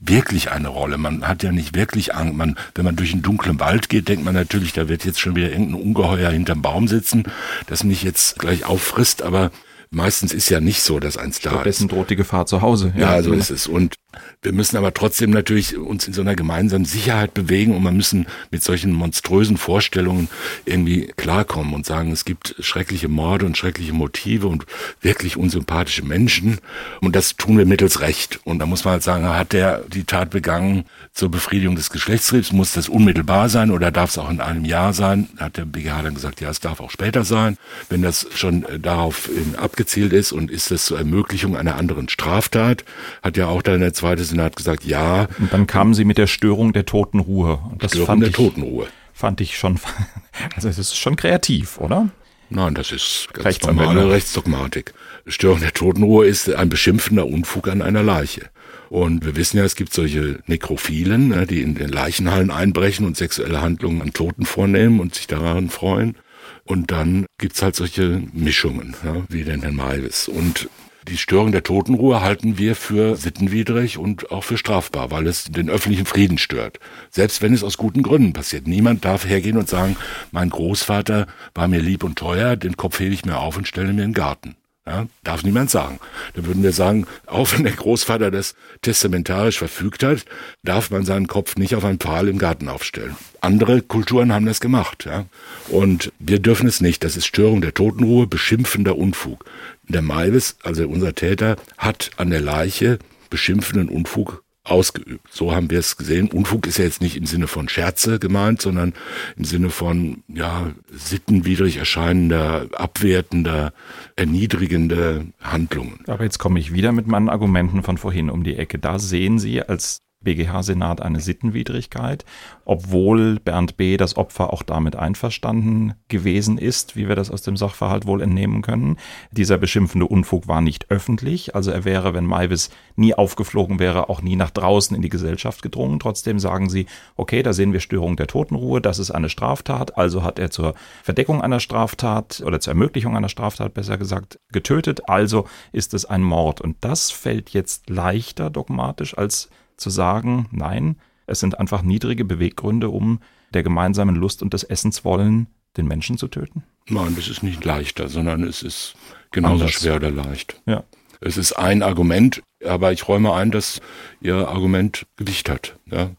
wirklich 0.00 0.50
eine 0.50 0.68
Rolle. 0.68 0.98
Man 0.98 1.26
hat 1.26 1.42
ja 1.42 1.52
nicht 1.52 1.74
wirklich 1.74 2.14
Angst. 2.14 2.34
Man, 2.34 2.56
wenn 2.74 2.84
man 2.84 2.96
durch 2.96 3.12
einen 3.12 3.22
dunklen 3.22 3.60
Wald 3.60 3.88
geht, 3.88 4.08
denkt 4.08 4.24
man 4.24 4.34
natürlich, 4.34 4.72
da 4.72 4.88
wird 4.88 5.04
jetzt 5.04 5.20
schon 5.20 5.36
wieder 5.36 5.50
irgendein 5.50 5.82
Ungeheuer 5.82 6.30
hinterm 6.30 6.62
Baum 6.62 6.88
sitzen, 6.88 7.24
das 7.66 7.84
mich 7.84 8.02
jetzt 8.02 8.38
gleich 8.38 8.64
auffrisst, 8.64 9.22
aber 9.22 9.50
meistens 9.90 10.32
ist 10.32 10.48
ja 10.48 10.60
nicht 10.60 10.82
so, 10.82 11.00
dass 11.00 11.16
eins 11.16 11.40
da 11.40 11.50
Stattdessen 11.50 11.86
ist. 11.86 11.92
droht 11.92 12.10
die 12.10 12.16
Gefahr 12.16 12.46
zu 12.46 12.62
Hause. 12.62 12.92
Ja, 12.96 13.16
ja 13.16 13.22
so 13.22 13.32
ist 13.32 13.50
es. 13.50 13.66
Und 13.66 13.94
wir 14.40 14.52
müssen 14.52 14.78
aber 14.78 14.94
trotzdem 14.94 15.30
natürlich 15.30 15.76
uns 15.76 16.06
in 16.06 16.14
so 16.14 16.22
einer 16.22 16.34
gemeinsamen 16.34 16.86
Sicherheit 16.86 17.34
bewegen 17.34 17.76
und 17.76 17.82
man 17.82 17.96
müssen 17.96 18.26
mit 18.50 18.62
solchen 18.62 18.92
monströsen 18.92 19.58
Vorstellungen 19.58 20.28
irgendwie 20.64 21.12
klarkommen 21.16 21.74
und 21.74 21.84
sagen, 21.84 22.10
es 22.12 22.24
gibt 22.24 22.54
schreckliche 22.60 23.08
Morde 23.08 23.44
und 23.44 23.58
schreckliche 23.58 23.92
Motive 23.92 24.46
und 24.46 24.64
wirklich 25.02 25.36
unsympathische 25.36 26.04
Menschen 26.04 26.58
und 27.02 27.16
das 27.16 27.36
tun 27.36 27.58
wir 27.58 27.66
mittels 27.66 28.00
Recht. 28.00 28.40
Und 28.44 28.60
da 28.60 28.66
muss 28.66 28.84
man 28.84 28.92
halt 28.92 29.02
sagen, 29.02 29.28
hat 29.28 29.52
der 29.52 29.84
die 29.88 30.04
Tat 30.04 30.30
begangen 30.30 30.84
zur 31.12 31.30
Befriedigung 31.30 31.76
des 31.76 31.90
Geschlechtstriebs, 31.90 32.52
muss 32.52 32.72
das 32.72 32.88
unmittelbar 32.88 33.50
sein 33.50 33.70
oder 33.70 33.90
darf 33.90 34.10
es 34.10 34.18
auch 34.18 34.30
in 34.30 34.40
einem 34.40 34.64
Jahr 34.64 34.94
sein? 34.94 35.28
Hat 35.36 35.58
der 35.58 35.66
BGH 35.66 36.02
dann 36.02 36.14
gesagt, 36.14 36.40
ja, 36.40 36.48
es 36.48 36.60
darf 36.60 36.80
auch 36.80 36.90
später 36.90 37.24
sein, 37.24 37.58
wenn 37.90 38.00
das 38.00 38.26
schon 38.34 38.64
äh, 38.64 38.78
darauf 38.78 39.28
abgezielt 39.58 40.14
ist 40.14 40.32
und 40.32 40.50
ist 40.50 40.70
das 40.70 40.86
zur 40.86 40.98
Ermöglichung 40.98 41.56
einer 41.56 41.76
anderen 41.76 42.08
Straftat, 42.08 42.84
hat 43.22 43.36
ja 43.36 43.48
auch 43.48 43.60
dann 43.60 43.80
der 43.80 43.92
zweite 43.98 44.24
Senat 44.24 44.56
gesagt, 44.56 44.84
ja. 44.84 45.28
Und 45.38 45.52
dann 45.52 45.66
kamen 45.66 45.94
sie 45.94 46.04
mit 46.04 46.18
der 46.18 46.26
Störung 46.26 46.72
der 46.72 46.86
Totenruhe. 46.86 47.60
Das 47.78 47.92
Störung 47.92 48.06
fand 48.06 48.22
der 48.22 48.30
ich, 48.30 48.36
Totenruhe. 48.36 48.86
Fand 49.12 49.40
ich 49.40 49.58
schon, 49.58 49.78
also 50.54 50.68
es 50.68 50.78
ist 50.78 50.96
schon 50.96 51.16
kreativ, 51.16 51.78
oder? 51.78 52.08
Nein, 52.50 52.74
das 52.74 52.92
ist 52.92 53.28
ganz 53.34 53.60
normale 53.62 54.10
Rechtsdogmatik. 54.10 54.94
Störung 55.26 55.60
der 55.60 55.74
Totenruhe 55.74 56.26
ist 56.26 56.52
ein 56.52 56.70
beschimpfender 56.70 57.26
Unfug 57.26 57.68
an 57.68 57.82
einer 57.82 58.02
Leiche. 58.02 58.48
Und 58.88 59.24
wir 59.24 59.36
wissen 59.36 59.58
ja, 59.58 59.64
es 59.64 59.76
gibt 59.76 59.92
solche 59.92 60.38
Nekrophilen, 60.46 61.28
ne, 61.28 61.46
die 61.46 61.60
in 61.60 61.74
den 61.74 61.90
Leichenhallen 61.90 62.50
einbrechen 62.50 63.04
und 63.04 63.18
sexuelle 63.18 63.60
Handlungen 63.60 64.00
an 64.00 64.14
Toten 64.14 64.46
vornehmen 64.46 65.00
und 65.00 65.14
sich 65.14 65.26
daran 65.26 65.68
freuen. 65.68 66.16
Und 66.64 66.90
dann 66.90 67.26
gibt's 67.38 67.60
halt 67.60 67.76
solche 67.76 68.22
Mischungen, 68.32 68.94
ja, 69.04 69.16
wie 69.28 69.44
den 69.44 69.60
Herrn 69.60 69.76
Maivis. 69.76 70.28
Und 70.28 70.70
die 71.08 71.18
Störung 71.18 71.52
der 71.52 71.62
Totenruhe 71.62 72.20
halten 72.20 72.58
wir 72.58 72.76
für 72.76 73.16
sittenwidrig 73.16 73.98
und 73.98 74.30
auch 74.30 74.44
für 74.44 74.58
strafbar, 74.58 75.10
weil 75.10 75.26
es 75.26 75.44
den 75.44 75.70
öffentlichen 75.70 76.06
Frieden 76.06 76.38
stört. 76.38 76.78
Selbst 77.10 77.42
wenn 77.42 77.54
es 77.54 77.64
aus 77.64 77.76
guten 77.76 78.02
Gründen 78.02 78.32
passiert. 78.32 78.66
Niemand 78.66 79.04
darf 79.04 79.26
hergehen 79.26 79.56
und 79.56 79.68
sagen, 79.68 79.96
mein 80.30 80.50
Großvater 80.50 81.26
war 81.54 81.68
mir 81.68 81.80
lieb 81.80 82.04
und 82.04 82.18
teuer, 82.18 82.56
den 82.56 82.76
Kopf 82.76 83.00
hebe 83.00 83.14
ich 83.14 83.24
mir 83.24 83.38
auf 83.38 83.56
und 83.56 83.66
stelle 83.66 83.92
mir 83.92 84.02
in 84.02 84.10
den 84.10 84.14
Garten. 84.14 84.56
Ja, 84.88 85.06
darf 85.22 85.44
niemand 85.44 85.68
sagen. 85.68 86.00
Dann 86.32 86.46
würden 86.46 86.62
wir 86.62 86.72
sagen, 86.72 87.06
auch 87.26 87.52
wenn 87.52 87.64
der 87.64 87.74
Großvater 87.74 88.30
das 88.30 88.54
testamentarisch 88.80 89.58
verfügt 89.58 90.02
hat, 90.02 90.24
darf 90.64 90.90
man 90.90 91.04
seinen 91.04 91.26
Kopf 91.26 91.56
nicht 91.56 91.74
auf 91.74 91.84
einen 91.84 91.98
Pfahl 91.98 92.26
im 92.26 92.38
Garten 92.38 92.68
aufstellen. 92.68 93.14
Andere 93.42 93.82
Kulturen 93.82 94.32
haben 94.32 94.46
das 94.46 94.60
gemacht. 94.60 95.04
Ja? 95.04 95.26
Und 95.68 96.10
wir 96.18 96.38
dürfen 96.38 96.66
es 96.66 96.80
nicht. 96.80 97.04
Das 97.04 97.18
ist 97.18 97.26
Störung 97.26 97.60
der 97.60 97.74
Totenruhe, 97.74 98.26
beschimpfender 98.26 98.96
Unfug. 98.96 99.44
Der 99.88 100.02
Maivis, 100.02 100.56
also 100.62 100.86
unser 100.86 101.14
Täter, 101.14 101.56
hat 101.76 102.10
an 102.16 102.30
der 102.30 102.40
Leiche 102.40 102.98
beschimpfenden 103.30 103.88
Unfug 103.88 104.42
ausgeübt. 104.64 105.26
So 105.30 105.54
haben 105.54 105.70
wir 105.70 105.78
es 105.78 105.96
gesehen. 105.96 106.28
Unfug 106.28 106.66
ist 106.66 106.78
ja 106.78 106.84
jetzt 106.84 107.00
nicht 107.00 107.16
im 107.16 107.26
Sinne 107.26 107.46
von 107.46 107.68
Scherze 107.68 108.18
gemeint, 108.18 108.60
sondern 108.60 108.94
im 109.36 109.44
Sinne 109.44 109.70
von 109.70 110.22
ja 110.28 110.70
sittenwidrig 110.92 111.78
erscheinender, 111.78 112.68
abwertender, 112.74 113.72
erniedrigender 114.16 115.24
Handlungen. 115.40 116.00
Aber 116.06 116.24
jetzt 116.24 116.38
komme 116.38 116.60
ich 116.60 116.72
wieder 116.72 116.92
mit 116.92 117.06
meinen 117.06 117.28
Argumenten 117.28 117.82
von 117.82 117.98
vorhin 117.98 118.30
um 118.30 118.44
die 118.44 118.56
Ecke. 118.56 118.78
Da 118.78 118.98
sehen 118.98 119.38
Sie 119.38 119.62
als 119.62 120.02
BGH-Senat 120.20 121.00
eine 121.00 121.20
Sittenwidrigkeit, 121.20 122.24
obwohl 122.64 123.38
Bernd 123.38 123.76
B. 123.76 123.96
das 123.96 124.16
Opfer 124.16 124.52
auch 124.52 124.62
damit 124.62 124.96
einverstanden 124.96 125.94
gewesen 126.08 126.58
ist, 126.58 126.96
wie 126.96 127.08
wir 127.08 127.16
das 127.16 127.30
aus 127.30 127.42
dem 127.42 127.56
Sachverhalt 127.56 128.06
wohl 128.06 128.20
entnehmen 128.20 128.62
können. 128.62 128.96
Dieser 129.30 129.58
beschimpfende 129.58 130.06
Unfug 130.06 130.48
war 130.48 130.60
nicht 130.60 130.90
öffentlich, 130.90 131.54
also 131.54 131.70
er 131.70 131.84
wäre, 131.84 132.14
wenn 132.14 132.26
Maivis 132.26 132.70
nie 132.96 133.14
aufgeflogen 133.14 133.78
wäre, 133.78 134.08
auch 134.08 134.20
nie 134.20 134.36
nach 134.36 134.50
draußen 134.50 134.94
in 134.96 135.02
die 135.02 135.08
Gesellschaft 135.08 135.62
gedrungen. 135.62 136.00
Trotzdem 136.00 136.38
sagen 136.38 136.68
sie, 136.68 136.86
okay, 137.16 137.42
da 137.42 137.52
sehen 137.52 137.72
wir 137.72 137.80
Störung 137.80 138.16
der 138.16 138.26
Totenruhe, 138.26 138.80
das 138.80 138.98
ist 138.98 139.12
eine 139.12 139.28
Straftat, 139.28 139.96
also 139.96 140.24
hat 140.24 140.38
er 140.38 140.50
zur 140.50 140.74
Verdeckung 141.02 141.42
einer 141.42 141.60
Straftat 141.60 142.42
oder 142.44 142.60
zur 142.60 142.72
Ermöglichung 142.72 143.16
einer 143.16 143.28
Straftat 143.28 143.74
besser 143.74 143.98
gesagt 143.98 144.40
getötet, 144.52 145.08
also 145.08 145.46
ist 145.72 145.94
es 145.94 146.04
ein 146.04 146.22
Mord. 146.22 146.60
Und 146.60 146.76
das 146.80 147.10
fällt 147.10 147.50
jetzt 147.50 147.88
leichter 147.88 148.50
dogmatisch 148.50 149.16
als 149.16 149.48
zu 149.78 149.90
sagen, 149.90 150.48
nein, 150.50 150.96
es 151.26 151.40
sind 151.40 151.58
einfach 151.58 151.82
niedrige 151.82 152.24
Beweggründe, 152.24 152.90
um 152.90 153.20
der 153.54 153.62
gemeinsamen 153.62 154.16
Lust 154.16 154.42
und 154.42 154.52
des 154.52 154.64
Essens 154.64 155.04
wollen, 155.04 155.46
den 155.76 155.86
Menschen 155.86 156.18
zu 156.18 156.28
töten? 156.28 156.64
Nein, 156.88 157.14
das 157.16 157.28
ist 157.28 157.42
nicht 157.42 157.64
leichter, 157.64 158.08
sondern 158.08 158.42
es 158.42 158.62
ist 158.62 158.94
genauso 159.30 159.64
Anders. 159.64 159.72
schwer 159.72 159.96
oder 159.96 160.10
leicht. 160.10 160.60
Ja. 160.66 160.84
Es 161.20 161.36
ist 161.36 161.52
ein 161.52 161.82
Argument, 161.82 162.42
aber 162.64 162.92
ich 162.92 163.08
räume 163.08 163.32
ein, 163.32 163.50
dass 163.50 163.80
Ihr 164.20 164.48
Argument 164.48 165.06
Gewicht 165.16 165.48
hat. 165.48 165.76
Ja. 165.86 166.10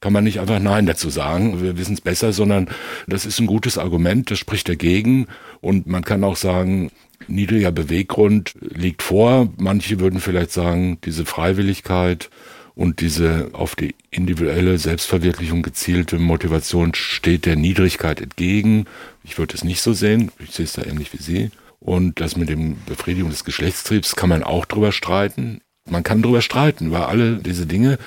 Kann 0.00 0.12
man 0.12 0.24
nicht 0.24 0.40
einfach 0.40 0.58
Nein 0.58 0.86
dazu 0.86 1.10
sagen, 1.10 1.62
wir 1.62 1.78
wissen 1.78 1.94
es 1.94 2.00
besser, 2.00 2.32
sondern 2.32 2.68
das 3.06 3.24
ist 3.24 3.38
ein 3.38 3.46
gutes 3.46 3.78
Argument, 3.78 4.30
das 4.30 4.38
spricht 4.38 4.68
dagegen. 4.68 5.26
Und 5.60 5.86
man 5.86 6.04
kann 6.04 6.24
auch 6.24 6.36
sagen, 6.36 6.90
niedriger 7.28 7.72
Beweggrund 7.72 8.54
liegt 8.60 9.02
vor. 9.02 9.48
Manche 9.58 10.00
würden 10.00 10.20
vielleicht 10.20 10.52
sagen, 10.52 10.98
diese 11.04 11.24
Freiwilligkeit 11.24 12.30
und 12.74 13.00
diese 13.00 13.50
auf 13.52 13.76
die 13.76 13.94
individuelle 14.10 14.78
Selbstverwirklichung 14.78 15.62
gezielte 15.62 16.18
Motivation 16.18 16.94
steht 16.94 17.44
der 17.44 17.56
Niedrigkeit 17.56 18.20
entgegen. 18.20 18.86
Ich 19.24 19.38
würde 19.38 19.54
es 19.54 19.64
nicht 19.64 19.82
so 19.82 19.92
sehen. 19.92 20.30
Ich 20.38 20.52
sehe 20.52 20.64
es 20.64 20.72
da 20.72 20.82
ähnlich 20.82 21.12
wie 21.12 21.22
Sie. 21.22 21.50
Und 21.80 22.20
das 22.20 22.36
mit 22.36 22.48
dem 22.48 22.76
Befriedigung 22.86 23.30
des 23.30 23.44
Geschlechtstriebs 23.44 24.16
kann 24.16 24.28
man 24.28 24.42
auch 24.42 24.64
drüber 24.64 24.92
streiten. 24.92 25.60
Man 25.88 26.02
kann 26.02 26.22
drüber 26.22 26.40
streiten. 26.40 26.86
Über 26.86 27.08
alle 27.08 27.36
diese 27.36 27.66
Dinge 27.66 27.98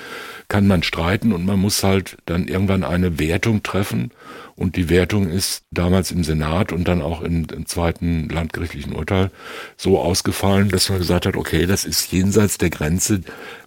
kann 0.48 0.66
man 0.66 0.82
streiten 0.82 1.32
und 1.32 1.44
man 1.44 1.58
muss 1.58 1.82
halt 1.82 2.16
dann 2.26 2.48
irgendwann 2.48 2.84
eine 2.84 3.18
Wertung 3.18 3.62
treffen. 3.62 4.10
Und 4.56 4.76
die 4.76 4.88
Wertung 4.88 5.28
ist 5.28 5.64
damals 5.70 6.10
im 6.10 6.24
Senat 6.24 6.72
und 6.72 6.88
dann 6.88 7.02
auch 7.02 7.20
im, 7.20 7.46
im 7.54 7.66
zweiten 7.66 8.26
landgerichtlichen 8.30 8.94
Urteil 8.94 9.30
so 9.76 9.98
ausgefallen, 10.00 10.70
dass 10.70 10.88
man 10.88 10.98
gesagt 10.98 11.26
hat, 11.26 11.36
okay, 11.36 11.66
das 11.66 11.84
ist 11.84 12.10
jenseits 12.10 12.56
der 12.56 12.70
Grenze, 12.70 13.20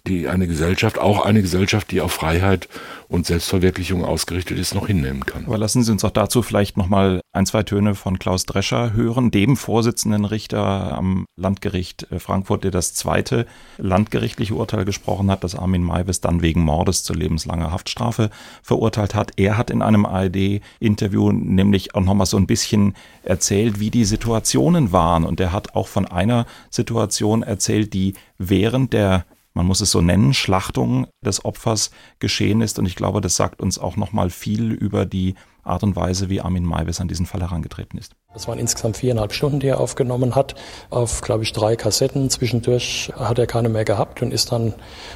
die 0.08 0.26
eine 0.26 0.48
Gesellschaft, 0.48 0.98
auch 0.98 1.24
eine 1.24 1.42
Gesellschaft, 1.42 1.92
die 1.92 2.00
auf 2.00 2.12
Freiheit 2.12 2.68
und 3.06 3.26
Selbstverwirklichung 3.26 4.04
ausgerichtet 4.04 4.58
ist, 4.58 4.74
noch 4.74 4.88
hinnehmen 4.88 5.26
kann. 5.26 5.44
Aber 5.46 5.58
lassen 5.58 5.84
Sie 5.84 5.92
uns 5.92 6.04
auch 6.04 6.10
dazu 6.10 6.42
vielleicht 6.42 6.76
nochmal 6.76 7.20
ein, 7.32 7.46
zwei 7.46 7.62
Töne 7.62 7.94
von 7.94 8.18
Klaus 8.18 8.46
Drescher 8.46 8.92
hören, 8.92 9.30
dem 9.30 9.56
Vorsitzenden 9.56 10.24
Richter 10.24 10.96
am 10.96 11.24
Landgericht 11.36 12.10
äh, 12.10 12.18
Frankfurt, 12.18 12.64
der 12.64 12.72
das 12.72 12.94
zweite 12.94 13.46
landgerichtliche 13.78 14.54
Urteil 14.54 14.84
gesprochen 14.84 15.30
hat, 15.30 15.44
das 15.44 15.54
Armin 15.54 15.84
Maivis 15.84 16.20
dann 16.20 16.42
wegen 16.42 16.64
Mordes 16.70 17.02
zu 17.02 17.14
lebenslanger 17.14 17.72
Haftstrafe 17.72 18.30
verurteilt 18.62 19.16
hat. 19.16 19.32
Er 19.36 19.58
hat 19.58 19.70
in 19.70 19.82
einem 19.82 20.06
ARD-Interview 20.06 21.32
nämlich 21.32 21.96
auch 21.96 22.00
nochmal 22.00 22.26
so 22.26 22.36
ein 22.36 22.46
bisschen 22.46 22.94
erzählt, 23.24 23.80
wie 23.80 23.90
die 23.90 24.04
Situationen 24.04 24.92
waren. 24.92 25.24
Und 25.24 25.40
er 25.40 25.52
hat 25.52 25.74
auch 25.74 25.88
von 25.88 26.06
einer 26.06 26.46
Situation 26.70 27.42
erzählt, 27.42 27.92
die 27.92 28.14
während 28.38 28.92
der 28.92 29.24
man 29.52 29.66
muss 29.66 29.80
es 29.80 29.90
so 29.90 30.00
nennen, 30.00 30.32
Schlachtung 30.32 31.08
des 31.24 31.44
Opfers 31.44 31.90
geschehen 32.20 32.60
ist. 32.60 32.78
Und 32.78 32.86
ich 32.86 32.94
glaube, 32.94 33.20
das 33.20 33.34
sagt 33.34 33.60
uns 33.60 33.80
auch 33.80 33.96
nochmal 33.96 34.30
viel 34.30 34.70
über 34.70 35.04
die 35.06 35.34
Art 35.64 35.82
und 35.82 35.96
Weise, 35.96 36.30
wie 36.30 36.40
Armin 36.40 36.64
Maivis 36.64 37.00
an 37.00 37.08
diesen 37.08 37.26
Fall 37.26 37.40
herangetreten 37.40 37.98
ist. 37.98 38.14
Das 38.32 38.46
waren 38.46 38.60
insgesamt 38.60 38.96
viereinhalb 38.96 39.32
Stunden, 39.32 39.58
die 39.58 39.66
er 39.66 39.80
aufgenommen 39.80 40.36
hat, 40.36 40.54
auf, 40.88 41.20
glaube 41.20 41.42
ich, 41.42 41.52
drei 41.52 41.74
Kassetten. 41.74 42.30
Zwischendurch 42.30 43.12
hat 43.16 43.40
er 43.40 43.48
keine 43.48 43.68
mehr 43.68 43.84
gehabt 43.84 44.22
und 44.22 44.32
ist 44.32 44.52
dann, 44.52 44.72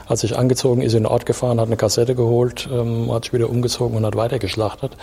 als 0.09 0.23
sich 0.23 0.37
angezogen 0.37 0.83
ist, 0.83 0.95
in 0.95 1.05
den 1.05 1.07
Ort 1.07 1.25
gefahren, 1.25 1.61
hat 1.61 1.69
eine 1.69 1.77
Kassette 1.77 2.17
geholt, 2.17 2.69
ähm, 2.73 3.12
hat 3.12 3.27
sich 3.27 3.33
wieder 3.33 3.49
umgezogen 3.51 3.97
und 3.97 4.05
hat 4.05 4.17
weitergeschlachtet. 4.17 4.97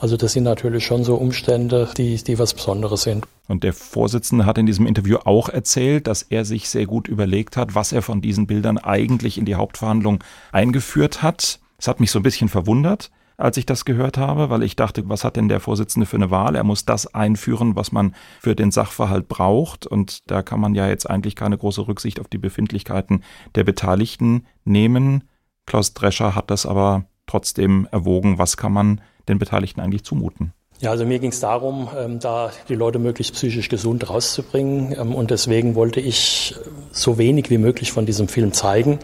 Also 0.00 0.16
das 0.16 0.34
sind 0.34 0.44
natürlich 0.44 0.86
schon 0.86 1.02
so 1.02 1.16
Umstände, 1.16 1.88
die, 1.96 2.22
die 2.22 2.38
was 2.38 2.54
Besonderes 2.54 3.02
sind. 3.02 3.26
Und 3.48 3.64
der 3.64 3.72
Vorsitzende 3.72 4.46
hat 4.46 4.56
in 4.56 4.66
diesem 4.66 4.86
Interview 4.86 5.18
auch 5.24 5.48
erzählt, 5.48 6.06
dass 6.06 6.22
er 6.22 6.44
sich 6.44 6.68
sehr 6.68 6.86
gut 6.86 7.08
überlegt 7.08 7.56
hat, 7.56 7.74
was 7.74 7.90
er 7.90 8.02
von 8.02 8.20
diesen 8.20 8.46
Bildern 8.46 8.78
eigentlich 8.78 9.36
in 9.36 9.46
die 9.46 9.56
Hauptverhandlung 9.56 10.22
eingeführt 10.52 11.24
hat. 11.24 11.58
Es 11.76 11.88
hat 11.88 11.98
mich 11.98 12.12
so 12.12 12.20
ein 12.20 12.24
bisschen 12.24 12.48
verwundert 12.48 13.10
als 13.38 13.56
ich 13.56 13.66
das 13.66 13.84
gehört 13.84 14.18
habe, 14.18 14.50
weil 14.50 14.64
ich 14.64 14.76
dachte, 14.76 15.08
was 15.08 15.24
hat 15.24 15.36
denn 15.36 15.48
der 15.48 15.60
Vorsitzende 15.60 16.06
für 16.06 16.16
eine 16.16 16.30
Wahl? 16.30 16.56
Er 16.56 16.64
muss 16.64 16.84
das 16.84 17.14
einführen, 17.14 17.76
was 17.76 17.92
man 17.92 18.14
für 18.40 18.56
den 18.56 18.72
Sachverhalt 18.72 19.28
braucht. 19.28 19.86
Und 19.86 20.28
da 20.30 20.42
kann 20.42 20.60
man 20.60 20.74
ja 20.74 20.88
jetzt 20.88 21.08
eigentlich 21.08 21.36
keine 21.36 21.56
große 21.56 21.86
Rücksicht 21.86 22.20
auf 22.20 22.28
die 22.28 22.38
Befindlichkeiten 22.38 23.22
der 23.54 23.64
Beteiligten 23.64 24.46
nehmen. 24.64 25.24
Klaus 25.66 25.94
Drescher 25.94 26.34
hat 26.34 26.50
das 26.50 26.66
aber 26.66 27.04
trotzdem 27.26 27.86
erwogen, 27.92 28.38
was 28.38 28.56
kann 28.56 28.72
man 28.72 29.00
den 29.28 29.38
Beteiligten 29.38 29.80
eigentlich 29.80 30.04
zumuten? 30.04 30.52
Ja, 30.80 30.90
also 30.90 31.04
mir 31.04 31.18
ging 31.18 31.30
es 31.30 31.40
darum, 31.40 31.88
ähm, 31.96 32.20
da 32.20 32.52
die 32.68 32.76
Leute 32.76 33.00
möglichst 33.00 33.34
psychisch 33.34 33.68
gesund 33.68 34.08
rauszubringen. 34.08 34.92
Ähm, 34.92 35.14
und 35.14 35.30
deswegen 35.30 35.74
wollte 35.74 36.00
ich 36.00 36.54
so 36.92 37.18
wenig 37.18 37.50
wie 37.50 37.58
möglich 37.58 37.92
von 37.92 38.06
diesem 38.06 38.28
Film 38.28 38.52
zeigen. 38.52 38.98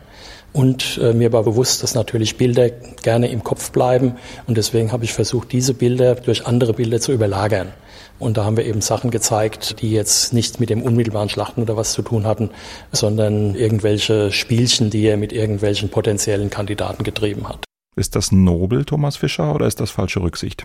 Und 0.55 1.01
äh, 1.03 1.13
mir 1.13 1.33
war 1.33 1.43
bewusst, 1.43 1.83
dass 1.83 1.97
natürlich 1.97 2.37
Bilder 2.37 2.71
gerne 2.71 3.29
im 3.29 3.43
Kopf 3.43 3.73
bleiben. 3.73 4.15
Und 4.47 4.57
deswegen 4.57 4.93
habe 4.93 5.05
ich 5.05 5.13
versucht, 5.13 5.51
diese 5.51 5.75
Bilder 5.75 6.15
durch 6.15 6.47
andere 6.47 6.75
Bilder 6.75 7.01
zu 7.01 7.13
überlagern. 7.13 7.73
Und 8.21 8.37
da 8.37 8.45
haben 8.45 8.57
wir 8.57 8.65
eben 8.65 8.81
Sachen 8.81 9.11
gezeigt, 9.11 9.83
die 9.83 9.91
jetzt 9.91 10.33
nicht 10.33 10.61
mit 10.61 10.71
dem 10.71 10.83
unmittelbaren 10.83 11.29
Schlachten 11.29 11.61
oder 11.61 11.77
was 11.77 11.93
zu 11.93 12.03
tun 12.03 12.25
hatten, 12.25 12.51
sondern 12.93 13.57
irgendwelche 13.57 14.31
Spielchen, 14.31 14.91
die 14.91 15.05
er 15.05 15.17
mit 15.17 15.33
irgendwelchen 15.33 15.89
potenziellen 15.89 16.51
Kandidaten 16.51 17.03
getrieben 17.03 17.49
hat. 17.49 17.65
Ist 17.97 18.15
das 18.15 18.31
nobel, 18.31 18.85
Thomas 18.85 19.17
Fischer, 19.17 19.57
oder 19.57 19.67
ist 19.67 19.81
das 19.81 19.91
falsche 19.91 20.23
Rücksicht? 20.23 20.65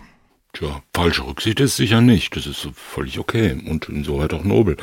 Tja, 0.52 0.82
falsche 0.94 1.26
Rücksicht 1.26 1.58
ist 1.58 1.74
sicher 1.74 2.00
nicht. 2.00 2.36
Das 2.36 2.46
ist 2.46 2.68
völlig 2.74 3.18
okay 3.18 3.60
und 3.68 3.88
insoweit 3.88 4.32
auch 4.34 4.44
nobel. 4.44 4.76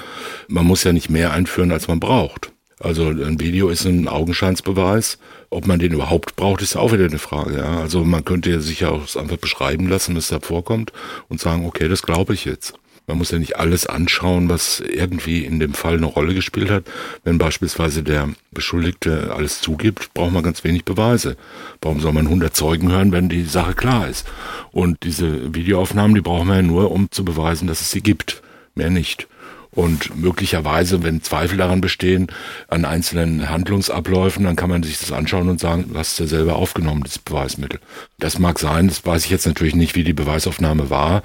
Man 0.50 0.66
muss 0.66 0.84
ja 0.84 0.92
nicht 0.92 1.10
mehr 1.10 1.32
einführen, 1.32 1.72
als 1.72 1.88
man 1.88 2.02
braucht. 2.02 2.52
Also 2.80 3.08
ein 3.08 3.40
Video 3.40 3.70
ist 3.70 3.86
ein 3.86 4.08
Augenscheinsbeweis. 4.08 5.18
Ob 5.50 5.66
man 5.66 5.80
den 5.80 5.94
überhaupt 5.94 6.36
braucht, 6.36 6.62
ist 6.62 6.76
auch 6.76 6.92
wieder 6.92 7.06
eine 7.06 7.20
Frage. 7.20 7.58
Ja? 7.58 7.80
Also 7.80 8.04
man 8.04 8.26
könnte 8.26 8.62
sich 8.62 8.82
ja 8.82 8.90
auch 8.90 9.16
einfach 9.16 9.38
beschreiben 9.38 9.88
lassen, 9.88 10.16
was 10.16 10.28
da 10.28 10.40
vorkommt 10.40 10.92
und 11.30 11.40
sagen, 11.40 11.66
okay, 11.66 11.88
das 11.88 12.04
glaube 12.04 12.34
ich 12.34 12.46
jetzt. 12.46 12.74
Man 13.10 13.20
muss 13.20 13.32
ja 13.32 13.40
nicht 13.40 13.56
alles 13.56 13.88
anschauen, 13.88 14.50
was 14.50 14.82
irgendwie 14.82 15.46
in 15.46 15.62
dem 15.62 15.74
Fall 15.74 15.94
eine 15.94 16.08
Rolle 16.08 16.34
gespielt 16.34 16.70
hat. 16.70 16.84
Wenn 17.24 17.38
beispielsweise 17.38 18.04
der 18.04 18.28
Beschuldigte 18.52 19.34
alles 19.34 19.62
zugibt, 19.62 20.14
braucht 20.14 20.34
man 20.34 20.44
ganz 20.44 20.66
wenig 20.66 20.84
Beweise. 20.84 21.38
Warum 21.82 22.02
soll 22.02 22.12
man 22.12 22.26
100 22.26 22.54
Zeugen 22.54 22.92
hören, 22.92 23.14
wenn 23.14 23.30
die 23.30 23.46
Sache 23.46 23.76
klar 23.76 24.10
ist? 24.10 24.28
Und 24.72 25.04
diese 25.04 25.56
Videoaufnahmen, 25.56 26.16
die 26.16 26.22
brauchen 26.22 26.50
wir 26.50 26.58
ja 26.58 26.62
nur, 26.62 26.92
um 26.92 27.10
zu 27.10 27.24
beweisen, 27.24 27.66
dass 27.70 27.80
es 27.80 27.92
sie 27.92 28.02
gibt. 28.02 28.42
Mehr 28.76 28.90
nicht. 28.90 29.30
Und 29.72 30.16
möglicherweise, 30.16 31.04
wenn 31.04 31.22
Zweifel 31.22 31.58
daran 31.58 31.82
bestehen, 31.82 32.28
an 32.68 32.86
einzelnen 32.86 33.50
Handlungsabläufen, 33.50 34.46
dann 34.46 34.56
kann 34.56 34.70
man 34.70 34.84
sich 34.84 34.98
das 34.98 35.12
anschauen 35.12 35.50
und 35.50 35.60
sagen, 35.60 35.86
du 35.92 35.98
hast 36.00 36.20
ja 36.20 36.28
selber 36.28 36.56
aufgenommen, 36.56 37.04
das 37.04 37.20
Beweismittel. 37.20 37.80
Das 38.18 38.40
mag 38.40 38.60
sein, 38.60 38.88
das 38.88 39.06
weiß 39.06 39.26
ich 39.26 39.32
jetzt 39.32 39.46
natürlich 39.46 39.76
nicht, 39.76 39.96
wie 39.96 40.04
die 40.04 40.14
Beweisaufnahme 40.14 40.90
war, 40.90 41.22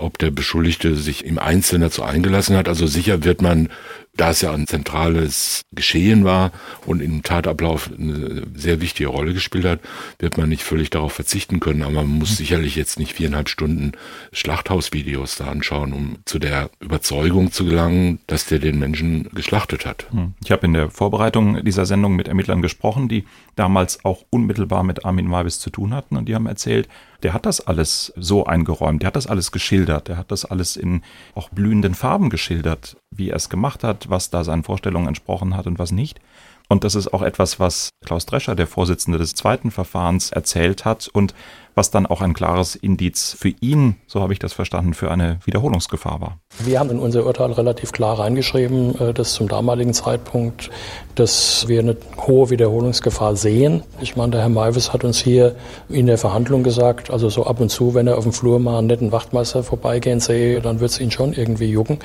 ob 0.00 0.18
der 0.18 0.30
Beschuldigte 0.30 0.96
sich 0.96 1.24
im 1.24 1.38
Einzelnen 1.38 1.82
dazu 1.82 2.02
eingelassen 2.02 2.56
hat. 2.56 2.68
Also 2.68 2.86
sicher 2.86 3.24
wird 3.24 3.42
man 3.42 3.68
da 4.16 4.30
es 4.30 4.40
ja 4.40 4.52
ein 4.52 4.66
zentrales 4.66 5.64
Geschehen 5.72 6.24
war 6.24 6.52
und 6.84 7.00
im 7.00 7.22
Tatablauf 7.22 7.90
eine 7.96 8.42
sehr 8.54 8.80
wichtige 8.80 9.08
Rolle 9.08 9.32
gespielt 9.32 9.64
hat, 9.64 9.80
wird 10.18 10.36
man 10.36 10.48
nicht 10.48 10.62
völlig 10.62 10.90
darauf 10.90 11.12
verzichten 11.12 11.60
können. 11.60 11.82
Aber 11.82 11.92
man 11.92 12.18
muss 12.18 12.36
sicherlich 12.36 12.76
jetzt 12.76 12.98
nicht 12.98 13.14
viereinhalb 13.14 13.48
Stunden 13.48 13.92
Schlachthausvideos 14.32 15.36
da 15.36 15.46
anschauen, 15.46 15.92
um 15.92 16.18
zu 16.24 16.38
der 16.38 16.70
Überzeugung 16.80 17.52
zu 17.52 17.64
gelangen, 17.64 18.20
dass 18.26 18.46
der 18.46 18.58
den 18.58 18.78
Menschen 18.78 19.30
geschlachtet 19.32 19.86
hat. 19.86 20.06
Hm. 20.10 20.34
Ich 20.44 20.50
habe 20.50 20.66
in 20.66 20.74
der 20.74 20.90
Vorbereitung 20.90 21.64
dieser 21.64 21.86
Sendung 21.86 22.16
mit 22.16 22.28
Ermittlern 22.28 22.62
gesprochen, 22.62 23.08
die 23.08 23.24
damals 23.54 24.04
auch 24.04 24.24
unmittelbar 24.30 24.82
mit 24.82 25.04
Armin 25.04 25.28
Mabis 25.28 25.60
zu 25.60 25.70
tun 25.70 25.94
hatten 25.94 26.16
und 26.16 26.28
die 26.28 26.34
haben 26.34 26.46
erzählt, 26.46 26.88
der 27.22 27.32
hat 27.32 27.46
das 27.46 27.60
alles 27.66 28.12
so 28.16 28.46
eingeräumt, 28.46 29.02
der 29.02 29.08
hat 29.08 29.16
das 29.16 29.26
alles 29.26 29.52
geschildert, 29.52 30.08
der 30.08 30.16
hat 30.16 30.30
das 30.30 30.44
alles 30.44 30.76
in 30.76 31.02
auch 31.34 31.48
blühenden 31.50 31.94
Farben 31.94 32.30
geschildert, 32.30 32.96
wie 33.10 33.30
er 33.30 33.36
es 33.36 33.48
gemacht 33.48 33.84
hat, 33.84 34.10
was 34.10 34.30
da 34.30 34.44
seinen 34.44 34.64
Vorstellungen 34.64 35.08
entsprochen 35.08 35.56
hat 35.56 35.66
und 35.66 35.78
was 35.78 35.92
nicht. 35.92 36.20
Und 36.68 36.84
das 36.84 36.94
ist 36.94 37.12
auch 37.12 37.22
etwas, 37.22 37.58
was 37.58 37.90
Klaus 38.04 38.26
Drescher, 38.26 38.54
der 38.54 38.68
Vorsitzende 38.68 39.18
des 39.18 39.34
zweiten 39.34 39.72
Verfahrens, 39.72 40.30
erzählt 40.30 40.84
hat 40.84 41.08
und 41.08 41.34
was 41.74 41.90
dann 41.90 42.06
auch 42.06 42.20
ein 42.20 42.32
klares 42.32 42.76
Indiz 42.76 43.36
für 43.36 43.48
ihn, 43.60 43.96
so 44.06 44.20
habe 44.20 44.32
ich 44.32 44.38
das 44.38 44.52
verstanden, 44.52 44.94
für 44.94 45.10
eine 45.10 45.40
Wiederholungsgefahr 45.44 46.20
war. 46.20 46.38
Wir 46.64 46.78
haben 46.78 46.90
in 46.90 46.98
unser 46.98 47.24
Urteil 47.24 47.52
relativ 47.52 47.90
klar 47.90 48.18
reingeschrieben, 48.18 48.94
äh, 49.00 49.14
dass 49.14 49.32
zum 49.32 49.48
damaligen 49.48 49.94
Zeitpunkt, 49.94 50.70
dass 51.14 51.66
wir 51.68 51.80
eine 51.80 51.96
hohe 52.18 52.50
Wiederholungsgefahr 52.50 53.34
sehen. 53.34 53.82
Ich 54.00 54.16
meine, 54.16 54.32
der 54.32 54.42
Herr 54.42 54.50
Maivis 54.50 54.92
hat 54.92 55.02
uns 55.04 55.18
hier 55.18 55.56
in 55.88 56.06
der 56.06 56.18
Verhandlung 56.18 56.62
gesagt, 56.62 57.10
also 57.10 57.30
so 57.30 57.46
ab 57.46 57.60
und 57.60 57.70
zu, 57.70 57.94
wenn 57.94 58.06
er 58.06 58.18
auf 58.18 58.24
dem 58.24 58.32
Flur 58.32 58.58
mal 58.58 58.78
einen 58.78 58.88
netten 58.88 59.10
Wachtmeister 59.10 59.62
vorbeigehen 59.62 60.20
sehe, 60.20 60.60
dann 60.60 60.80
wird 60.80 60.90
es 60.90 61.00
ihn 61.00 61.10
schon 61.10 61.32
irgendwie 61.32 61.70
jucken. 61.70 61.98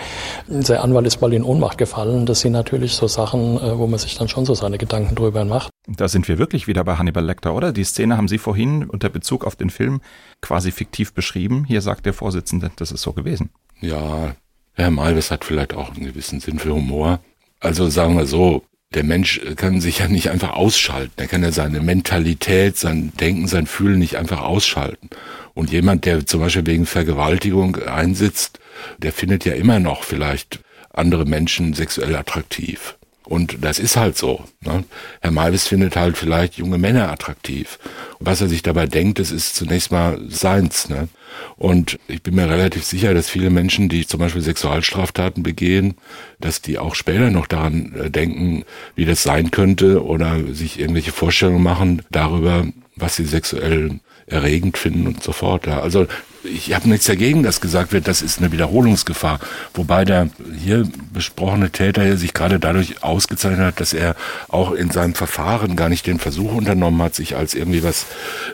Sein 0.48 0.78
Anwalt 0.78 1.06
ist 1.06 1.22
mal 1.22 1.34
in 1.34 1.44
Ohnmacht 1.44 1.78
gefallen. 1.78 2.26
Das 2.26 2.40
sind 2.40 2.54
natürlich 2.54 2.94
so 2.94 3.08
Sachen, 3.08 3.58
äh, 3.58 3.78
wo 3.78 3.88
man 3.88 4.00
sich 4.00 4.18
dann 4.18 4.30
schon 4.30 4.46
so 4.46 4.54
seine 4.54 4.78
Gedanken 4.78 5.16
drüber 5.16 5.44
macht. 5.44 5.70
Da 5.88 6.08
sind 6.08 6.28
wir 6.28 6.38
wirklich 6.38 6.66
wieder 6.66 6.84
bei 6.84 6.96
Hannibal 6.96 7.26
Lecter, 7.26 7.54
oder? 7.54 7.74
Die 7.74 7.84
Szene 7.84 8.16
haben 8.16 8.28
Sie 8.28 8.38
vorhin 8.38 8.86
unter 8.86 9.10
Bezug 9.10 9.46
auf 9.46 9.56
den 9.56 9.70
Film 9.70 10.02
quasi 10.42 10.72
fiktiv 10.72 11.14
beschrieben. 11.14 11.66
Hier 11.68 11.82
sagt 11.82 12.06
der 12.06 12.14
Vorsitzende, 12.14 12.72
das 12.78 12.92
ist 12.92 13.02
so 13.02 13.12
gewesen. 13.12 13.50
Ja, 13.82 14.36
Herr 14.74 14.92
Malves 14.92 15.32
hat 15.32 15.46
vielleicht 15.46 15.74
auch 15.74 15.96
einen 15.96 16.06
gewissen 16.06 16.40
Sinn 16.40 16.60
für 16.60 16.74
Humor. 16.74 17.20
Also 17.60 17.90
sagen 17.90 18.18
wir 18.18 18.26
so, 18.26 18.64
der 18.94 19.04
Mensch 19.04 19.42
kann 19.56 19.82
sich 19.82 20.00
ja 20.00 20.08
nicht 20.08 20.30
einfach 20.30 20.52
ausschalten. 20.52 21.14
Er 21.18 21.28
kann 21.28 21.44
ja 21.44 21.52
seine 21.52 21.82
Mentalität, 21.82 22.78
sein 22.78 23.12
Denken, 23.20 23.48
sein 23.48 23.68
Fühlen 23.68 24.00
nicht 24.00 24.18
einfach 24.18 24.42
ausschalten. 24.42 25.10
Und 25.54 25.72
jemand, 25.72 26.06
der 26.06 26.26
zum 26.26 26.42
Beispiel 26.42 26.66
wegen 26.66 26.86
Vergewaltigung 26.86 27.78
einsitzt, 27.78 28.60
der 28.98 29.12
findet 29.14 29.46
ja 29.46 29.54
immer 29.54 29.80
noch 29.80 30.04
vielleicht 30.04 30.60
andere 30.94 31.26
Menschen 31.26 31.74
sexuell 31.74 32.16
attraktiv. 32.16 32.98
Und 33.26 33.58
das 33.62 33.80
ist 33.80 33.98
halt 33.98 34.18
so. 34.18 34.44
Ne? 34.62 34.84
Herr 35.22 35.32
Malvis 35.32 35.68
findet 35.68 35.96
halt 35.96 36.18
vielleicht 36.18 36.56
junge 36.56 36.78
Männer 36.78 37.12
attraktiv. 37.12 37.80
Und 38.20 38.28
was 38.28 38.42
er 38.42 38.48
sich 38.48 38.62
dabei 38.62 38.86
denkt, 38.86 39.20
das 39.20 39.32
ist 39.32 39.56
zunächst 39.56 39.92
mal 39.92 40.20
seins. 40.30 40.90
Ne? 40.90 41.10
Und 41.58 42.00
ich 42.08 42.22
bin 42.22 42.36
mir 42.36 42.50
relativ 42.50 42.84
sicher, 42.84 43.14
dass 43.14 43.30
viele 43.30 43.50
Menschen, 43.50 43.90
die 43.90 44.06
zum 44.06 44.20
Beispiel 44.20 44.42
Sexualstraftaten 44.42 45.44
begehen, 45.44 45.96
dass 46.40 46.62
die 46.62 46.78
auch 46.78 46.96
später 46.96 47.32
noch 47.32 47.48
daran 47.48 47.94
äh, 47.96 48.10
denken, 48.10 48.64
wie 48.96 49.06
das 49.06 49.24
sein 49.24 49.52
könnte 49.52 50.04
oder 50.04 50.54
sich 50.54 50.80
irgendwelche 50.80 51.12
Vorstellungen 51.12 51.64
machen 51.64 52.02
darüber, 52.12 52.68
was 52.96 53.16
sie 53.16 53.26
sexuell 53.26 54.00
erregend 54.28 54.78
finden 54.78 55.08
und 55.08 55.24
so 55.24 55.32
fort. 55.32 55.68
Ja. 55.68 55.82
Also 55.82 56.08
ich 56.44 56.74
habe 56.74 56.90
nichts 56.90 57.06
dagegen, 57.06 57.44
dass 57.44 57.62
gesagt 57.62 57.92
wird, 57.92 58.08
das 58.08 58.22
ist 58.22 58.40
eine 58.40 58.52
Wiederholungsgefahr. 58.52 59.40
Wobei 59.74 60.06
der 60.06 60.30
hier 60.60 60.88
besprochene 61.14 61.70
Täter 61.72 62.18
sich 62.18 62.34
gerade 62.34 62.60
dadurch 62.60 63.04
ausgezeichnet 63.04 63.66
hat, 63.66 63.80
dass 63.80 63.94
er 63.94 64.16
auch 64.48 64.72
in 64.72 64.92
seinem 64.92 65.16
Verfahren 65.16 65.76
gar 65.76 65.90
nicht 65.90 66.08
den 66.08 66.20
Versuch 66.20 66.54
unternommen 66.54 67.02
hat, 67.02 67.16
sich 67.16 67.36
als 67.36 67.54
irgendwie 67.54 67.84
was 67.84 68.06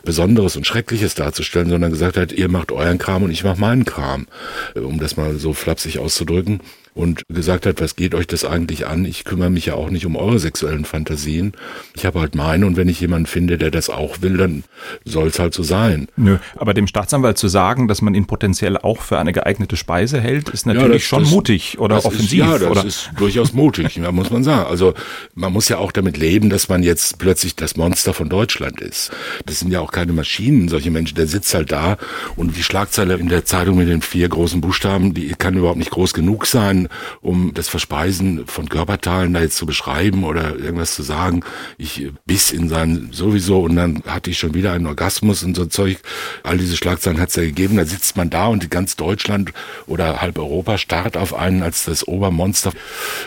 Besonderes 0.03 0.55
und 0.55 0.67
Schreckliches 0.67 1.15
darzustellen, 1.15 1.69
sondern 1.69 1.91
gesagt 1.91 2.17
hat, 2.17 2.31
ihr 2.31 2.49
macht 2.49 2.71
euren 2.71 2.97
Kram 2.97 3.23
und 3.23 3.31
ich 3.31 3.43
mach 3.43 3.57
meinen 3.57 3.85
Kram, 3.85 4.27
um 4.75 4.99
das 4.99 5.17
mal 5.17 5.35
so 5.37 5.53
flapsig 5.53 5.99
auszudrücken 5.99 6.61
und 6.93 7.23
gesagt 7.29 7.65
hat, 7.65 7.79
was 7.79 7.95
geht 7.95 8.13
euch 8.13 8.27
das 8.27 8.43
eigentlich 8.43 8.85
an? 8.85 9.05
Ich 9.05 9.23
kümmere 9.23 9.49
mich 9.49 9.67
ja 9.67 9.75
auch 9.75 9.89
nicht 9.89 10.05
um 10.05 10.15
eure 10.17 10.39
sexuellen 10.39 10.83
Fantasien. 10.83 11.53
Ich 11.95 12.05
habe 12.05 12.19
halt 12.19 12.35
meine 12.35 12.65
und 12.65 12.75
wenn 12.75 12.89
ich 12.89 12.99
jemanden 12.99 13.27
finde, 13.27 13.57
der 13.57 13.71
das 13.71 13.89
auch 13.89 14.21
will, 14.21 14.37
dann 14.37 14.63
soll 15.05 15.27
es 15.27 15.39
halt 15.39 15.53
so 15.53 15.63
sein. 15.63 16.07
Nö, 16.17 16.37
aber 16.55 16.73
dem 16.73 16.87
Staatsanwalt 16.87 17.37
zu 17.37 17.47
sagen, 17.47 17.87
dass 17.87 18.01
man 18.01 18.13
ihn 18.13 18.27
potenziell 18.27 18.77
auch 18.77 19.01
für 19.01 19.19
eine 19.19 19.31
geeignete 19.31 19.77
Speise 19.77 20.19
hält, 20.19 20.49
ist 20.49 20.65
natürlich 20.65 20.87
ja, 20.87 20.93
das, 20.93 21.03
schon 21.03 21.23
das, 21.23 21.31
mutig 21.31 21.79
oder 21.79 22.05
offensiv. 22.05 22.25
Ist, 22.25 22.33
ja, 22.33 22.57
das 22.57 22.69
oder? 22.69 22.85
ist 22.85 23.09
durchaus 23.17 23.53
mutig, 23.53 23.99
da 24.01 24.11
muss 24.11 24.29
man 24.29 24.43
sagen. 24.43 24.69
Also 24.69 24.93
man 25.33 25.53
muss 25.53 25.69
ja 25.69 25.77
auch 25.77 25.93
damit 25.93 26.17
leben, 26.17 26.49
dass 26.49 26.67
man 26.67 26.83
jetzt 26.83 27.19
plötzlich 27.19 27.55
das 27.55 27.77
Monster 27.77 28.13
von 28.13 28.27
Deutschland 28.27 28.81
ist. 28.81 29.11
Das 29.45 29.59
sind 29.59 29.71
ja 29.71 29.79
auch 29.79 29.91
keine 29.91 30.11
Maschinen, 30.11 30.67
solche 30.67 30.91
Menschen. 30.91 31.15
Der 31.15 31.27
sitzt 31.27 31.53
halt 31.53 31.71
da 31.71 31.97
und 32.35 32.57
die 32.57 32.63
Schlagzeile 32.63 33.15
in 33.15 33.29
der 33.29 33.45
Zeitung 33.45 33.77
mit 33.77 33.87
den 33.87 34.01
vier 34.01 34.27
großen 34.27 34.59
Buchstaben, 34.59 35.13
die 35.13 35.29
kann 35.29 35.55
überhaupt 35.55 35.77
nicht 35.77 35.91
groß 35.91 36.13
genug 36.13 36.45
sein 36.45 36.80
um 37.21 37.53
das 37.53 37.67
Verspeisen 37.67 38.47
von 38.47 38.69
Körperteilen 38.69 39.33
da 39.33 39.41
jetzt 39.41 39.57
zu 39.57 39.65
beschreiben 39.65 40.23
oder 40.23 40.55
irgendwas 40.55 40.95
zu 40.95 41.03
sagen. 41.03 41.43
Ich 41.77 42.09
biss 42.25 42.51
in 42.51 42.69
sein 42.69 43.09
sowieso 43.11 43.61
und 43.61 43.75
dann 43.75 44.03
hatte 44.07 44.29
ich 44.29 44.37
schon 44.37 44.53
wieder 44.53 44.73
einen 44.73 44.85
Orgasmus 44.85 45.43
und 45.43 45.55
so 45.55 45.65
Zeug. 45.65 45.99
All 46.43 46.57
diese 46.57 46.77
Schlagzeilen 46.77 47.19
hat 47.19 47.29
es 47.29 47.35
ja 47.35 47.43
gegeben. 47.43 47.77
Da 47.77 47.85
sitzt 47.85 48.17
man 48.17 48.29
da 48.29 48.47
und 48.47 48.69
ganz 48.69 48.95
Deutschland 48.95 49.53
oder 49.87 50.21
halb 50.21 50.37
Europa 50.37 50.77
starrt 50.77 51.17
auf 51.17 51.33
einen 51.33 51.63
als 51.63 51.85
das 51.85 52.07
Obermonster. 52.07 52.71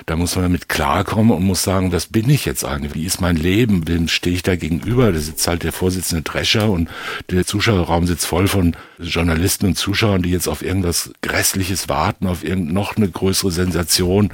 Da 0.07 0.17
muss 0.17 0.37
man 0.37 0.45
damit 0.45 0.69
klarkommen 0.69 1.37
und 1.37 1.45
muss 1.45 1.63
sagen, 1.63 1.91
das 1.91 2.07
bin 2.07 2.29
ich 2.29 2.45
jetzt 2.45 2.65
eigentlich. 2.65 2.95
Wie 2.95 3.05
ist 3.05 3.21
mein 3.21 3.37
Leben? 3.37 3.87
Wem 3.89 4.09
stehe 4.09 4.35
ich 4.35 4.43
da 4.43 4.57
gegenüber? 4.57 5.13
Da 5.13 5.19
sitzt 5.19 5.47
halt 5.47 5.63
der 5.63 5.73
Vorsitzende 5.73 6.23
Drescher 6.23 6.71
und 6.71 6.89
der 7.31 7.47
Zuschauerraum 7.47 8.07
sitzt 8.07 8.27
voll 8.27 8.49
von 8.49 8.77
Journalisten 8.99 9.67
und 9.67 9.77
Zuschauern, 9.77 10.23
die 10.23 10.31
jetzt 10.31 10.49
auf 10.49 10.63
irgendwas 10.63 11.13
Grässliches 11.23 11.89
warten, 11.89 12.27
auf 12.27 12.45
irgend 12.45 12.73
noch 12.73 12.97
eine 12.97 13.09
größere 13.09 13.44
Sensation, 13.51 14.31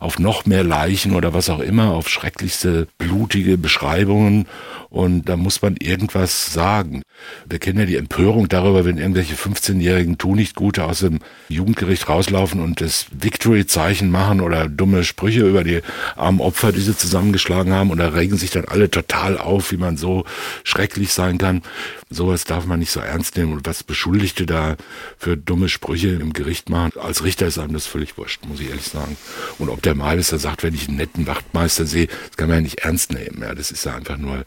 auf 0.00 0.18
noch 0.18 0.46
mehr 0.46 0.64
Leichen 0.64 1.14
oder 1.14 1.34
was 1.34 1.50
auch 1.50 1.60
immer, 1.60 1.92
auf 1.92 2.08
schrecklichste 2.08 2.88
blutige 2.98 3.58
Beschreibungen. 3.58 4.46
Und 4.90 5.28
da 5.28 5.36
muss 5.36 5.60
man 5.60 5.76
irgendwas 5.76 6.52
sagen. 6.52 7.02
Wir 7.48 7.58
kennen 7.58 7.80
ja 7.80 7.86
die 7.86 7.96
Empörung 7.96 8.48
darüber, 8.48 8.84
wenn 8.84 8.96
irgendwelche 8.96 9.34
15-jährigen 9.34 10.18
Tunichtgute 10.18 10.84
aus 10.84 11.00
dem 11.00 11.18
Jugendgericht 11.48 12.08
rauslaufen 12.08 12.60
und 12.60 12.80
das 12.80 13.06
Victory-Zeichen 13.10 14.08
machen 14.08 14.40
oder 14.40 14.68
dumme 14.68 15.02
Sprüche 15.02 15.48
über 15.48 15.64
die 15.64 15.80
armen 16.14 16.40
Opfer, 16.40 16.70
die 16.70 16.80
sie 16.80 16.96
zusammengeschlagen 16.96 17.72
haben. 17.72 17.90
Und 17.90 17.98
da 17.98 18.08
regen 18.08 18.36
sich 18.36 18.50
dann 18.50 18.66
alle 18.66 18.88
total 18.88 19.36
auf, 19.36 19.72
wie 19.72 19.78
man 19.78 19.96
so 19.96 20.24
schrecklich 20.62 21.12
sein 21.12 21.38
kann. 21.38 21.62
Sowas 22.08 22.44
darf 22.44 22.66
man 22.66 22.78
nicht 22.78 22.92
so 22.92 23.00
ernst 23.00 23.36
nehmen. 23.36 23.52
Und 23.52 23.66
was 23.66 23.82
Beschuldigte 23.82 24.46
da 24.46 24.76
für 25.18 25.36
dumme 25.36 25.68
Sprüche 25.68 26.10
im 26.10 26.32
Gericht 26.32 26.70
machen, 26.70 26.92
als 27.00 27.24
Richter 27.24 27.48
ist 27.48 27.58
einem 27.58 27.72
das 27.72 27.86
völlig 27.86 28.16
wurscht, 28.16 28.46
muss 28.54 28.60
ich 28.60 28.70
ehrlich 28.70 28.86
sagen. 28.86 29.16
Und 29.58 29.68
ob 29.68 29.82
der 29.82 29.96
Meister 29.96 30.38
sagt, 30.38 30.62
wenn 30.62 30.74
ich 30.74 30.86
einen 30.88 30.96
netten 30.96 31.26
Wachtmeister 31.26 31.86
sehe, 31.86 32.06
das 32.06 32.36
kann 32.36 32.48
man 32.48 32.58
ja 32.58 32.62
nicht 32.62 32.80
ernst 32.80 33.12
nehmen. 33.12 33.42
Ja, 33.42 33.52
das 33.52 33.72
ist 33.72 33.84
ja 33.84 33.96
einfach 33.96 34.16
nur, 34.16 34.44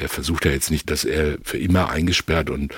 der 0.00 0.08
versucht 0.08 0.46
ja 0.46 0.52
jetzt 0.52 0.70
nicht, 0.70 0.90
dass 0.90 1.04
er 1.04 1.36
für 1.42 1.58
immer 1.58 1.90
eingesperrt 1.90 2.48
und 2.48 2.74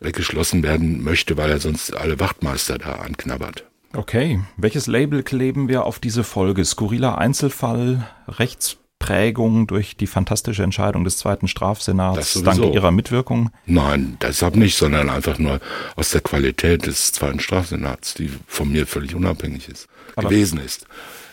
weggeschlossen 0.00 0.62
werden 0.62 1.02
möchte, 1.02 1.38
weil 1.38 1.50
er 1.50 1.60
sonst 1.60 1.96
alle 1.96 2.20
Wachtmeister 2.20 2.76
da 2.76 2.96
anknabbert. 2.96 3.64
Okay, 3.94 4.40
welches 4.58 4.86
Label 4.86 5.22
kleben 5.22 5.68
wir 5.68 5.86
auf 5.86 5.98
diese 5.98 6.24
Folge? 6.24 6.62
Skurriler 6.66 7.16
Einzelfall, 7.16 8.06
Rechts 8.28 8.76
Prägung 8.98 9.66
durch 9.66 9.96
die 9.96 10.06
fantastische 10.06 10.62
Entscheidung 10.62 11.04
des 11.04 11.18
zweiten 11.18 11.48
Strafsenats 11.48 12.42
dank 12.42 12.74
ihrer 12.74 12.90
Mitwirkung? 12.90 13.50
Nein, 13.66 14.16
deshalb 14.20 14.56
nicht, 14.56 14.76
sondern 14.76 15.08
einfach 15.08 15.38
nur 15.38 15.60
aus 15.96 16.10
der 16.10 16.20
Qualität 16.20 16.86
des 16.86 17.12
zweiten 17.12 17.40
Strafsenats, 17.40 18.14
die 18.14 18.30
von 18.46 18.70
mir 18.70 18.86
völlig 18.86 19.14
unabhängig 19.14 19.68
ist, 19.68 19.88
Aber 20.16 20.28
gewesen 20.28 20.58
ist. 20.58 20.86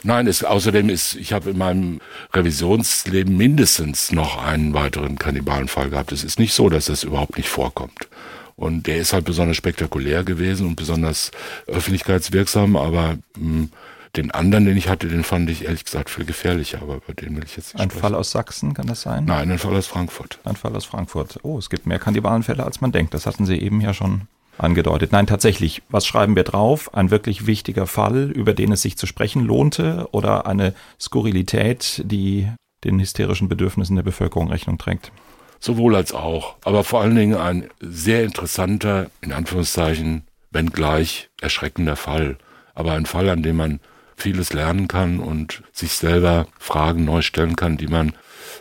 Nein, 0.03 0.28
es, 0.28 0.43
außerdem 0.43 0.89
ist, 0.89 1.16
ich 1.16 1.34
habe 1.34 1.49
in 1.49 1.57
meinem 1.57 1.99
Revisionsleben 2.32 3.36
mindestens 3.36 4.11
noch 4.11 4.38
einen 4.43 4.76
weiteren 4.76 5.18
Kannibalenfall 5.18 5.89
gehabt. 5.89 6.11
Es 6.11 6.24
ist 6.24 6.38
nicht 6.38 6.53
so, 6.53 6.70
dass 6.70 6.86
das 6.86 7.03
überhaupt 7.03 7.38
nicht 7.38 7.49
vorkommt. 7.49 8.07
Und 8.55 8.86
der 8.86 8.97
ist 8.97 9.13
halt 9.13 9.26
besonders 9.26 9.57
spektakulär 9.57 10.24
gewesen 10.24 10.68
und 10.68 10.76
besonders 10.76 11.32
öffentlichkeitswirksam, 11.68 12.76
aber 12.76 13.18
mh, 13.36 13.39
hm, 13.39 13.70
den 14.18 14.32
anderen, 14.32 14.66
den 14.66 14.78
ich 14.78 14.89
hatte, 14.89 15.07
den 15.07 15.24
fand 15.24 15.49
ich 15.49 15.66
ehrlich 15.66 15.86
gesagt 15.86 16.09
viel 16.09 16.26
gefährlicher, 16.26 16.82
aber 16.82 16.95
über 16.95 17.13
den 17.13 17.36
will 17.36 17.43
ich 17.45 17.57
jetzt 17.57 17.74
nicht 17.74 17.82
Ein 17.82 17.89
sprechen. 17.89 18.01
Fall 18.01 18.16
aus 18.16 18.32
Sachsen, 18.32 18.74
kann 18.74 18.88
das 18.88 19.01
sein? 19.01 19.26
Nein, 19.26 19.51
ein 19.51 19.59
Fall 19.59 19.76
aus 19.76 19.88
Frankfurt. 19.88 20.39
Ein 20.43 20.55
Fall 20.55 20.76
aus 20.76 20.86
Frankfurt. 20.86 21.39
Oh, 21.43 21.57
es 21.57 21.70
gibt 21.70 21.86
mehr 21.86 21.99
Kannibalenfälle, 21.99 22.63
als 22.63 22.82
man 22.82 22.91
denkt. 22.91 23.13
Das 23.13 23.26
hatten 23.26 23.45
Sie 23.45 23.57
eben 23.57 23.82
ja 23.82 23.93
schon 23.93 24.28
angedeutet. 24.57 25.11
Nein, 25.11 25.28
tatsächlich. 25.28 25.82
Was 25.89 26.05
schreiben 26.05 26.36
wir 26.36 26.43
drauf? 26.43 26.93
Ein 26.93 27.11
wirklich 27.11 27.45
wichtiger 27.45 27.88
Fall, 27.88 28.32
über 28.32 28.53
den 28.53 28.72
es 28.72 28.82
sich 28.82 28.97
zu 28.97 29.05
sprechen 29.05 29.43
lohnte 29.43 30.07
oder 30.11 30.45
eine 30.45 30.74
Skurrilität, 30.99 32.01
die 32.05 32.49
den 32.84 32.99
hysterischen 32.99 33.49
Bedürfnissen 33.49 33.95
der 33.95 34.03
Bevölkerung 34.03 34.49
Rechnung 34.49 34.78
trägt? 34.78 35.11
Sowohl 35.59 35.95
als 35.95 36.13
auch. 36.13 36.55
Aber 36.63 36.84
vor 36.84 37.01
allen 37.01 37.16
Dingen 37.16 37.36
ein 37.36 37.70
sehr 37.80 38.24
interessanter, 38.24 39.09
in 39.22 39.34
Anführungszeichen, 39.34 40.24
wenngleich 40.51 41.30
erschreckender 41.41 41.95
Fall. 41.95 42.38
Aber 42.76 42.93
ein 42.93 43.05
Fall, 43.05 43.30
an 43.30 43.41
dem 43.41 43.57
man 43.57 43.80
vieles 44.16 44.53
lernen 44.53 44.88
kann 44.88 45.20
und 45.20 45.63
sich 45.72 45.93
selber 45.93 46.47
Fragen 46.59 47.05
neu 47.05 47.22
stellen 47.22 47.55
kann, 47.55 47.78
die 47.78 47.88
man 47.88 48.13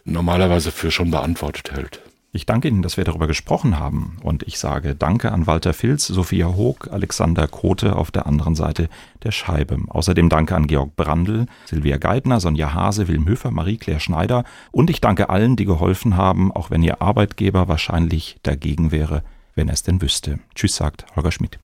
normalerweise 0.04 0.70
für 0.70 0.90
schon 0.90 1.10
beantwortet 1.10 1.72
hält. 1.72 2.00
Ich 2.36 2.46
danke 2.46 2.66
Ihnen, 2.66 2.82
dass 2.82 2.96
wir 2.96 3.04
darüber 3.04 3.28
gesprochen 3.28 3.78
haben. 3.78 4.16
Und 4.20 4.42
ich 4.42 4.58
sage 4.58 4.96
Danke 4.96 5.30
an 5.30 5.46
Walter 5.46 5.72
Filz, 5.72 6.08
Sophia 6.08 6.48
Hoog, 6.48 6.88
Alexander 6.90 7.46
Kote 7.46 7.94
auf 7.94 8.10
der 8.10 8.26
anderen 8.26 8.56
Seite 8.56 8.88
der 9.22 9.30
Scheibe. 9.30 9.78
Außerdem 9.86 10.28
danke 10.28 10.56
an 10.56 10.66
Georg 10.66 10.96
Brandl, 10.96 11.46
Silvia 11.64 11.96
Geithner, 11.96 12.40
Sonja 12.40 12.74
Hase, 12.74 13.06
Wilm 13.06 13.28
Höfer, 13.28 13.52
Marie-Claire 13.52 14.00
Schneider. 14.00 14.42
Und 14.72 14.90
ich 14.90 15.00
danke 15.00 15.30
allen, 15.30 15.54
die 15.54 15.64
geholfen 15.64 16.16
haben, 16.16 16.50
auch 16.50 16.72
wenn 16.72 16.82
Ihr 16.82 17.00
Arbeitgeber 17.00 17.68
wahrscheinlich 17.68 18.36
dagegen 18.42 18.90
wäre, 18.90 19.22
wenn 19.54 19.68
er 19.68 19.74
es 19.74 19.84
denn 19.84 20.02
wüsste. 20.02 20.40
Tschüss, 20.56 20.74
sagt 20.74 21.06
Holger 21.14 21.30
Schmidt. 21.30 21.60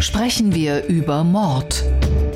Sprechen 0.00 0.54
wir 0.54 0.84
über 0.84 1.24
Mord. 1.24 1.82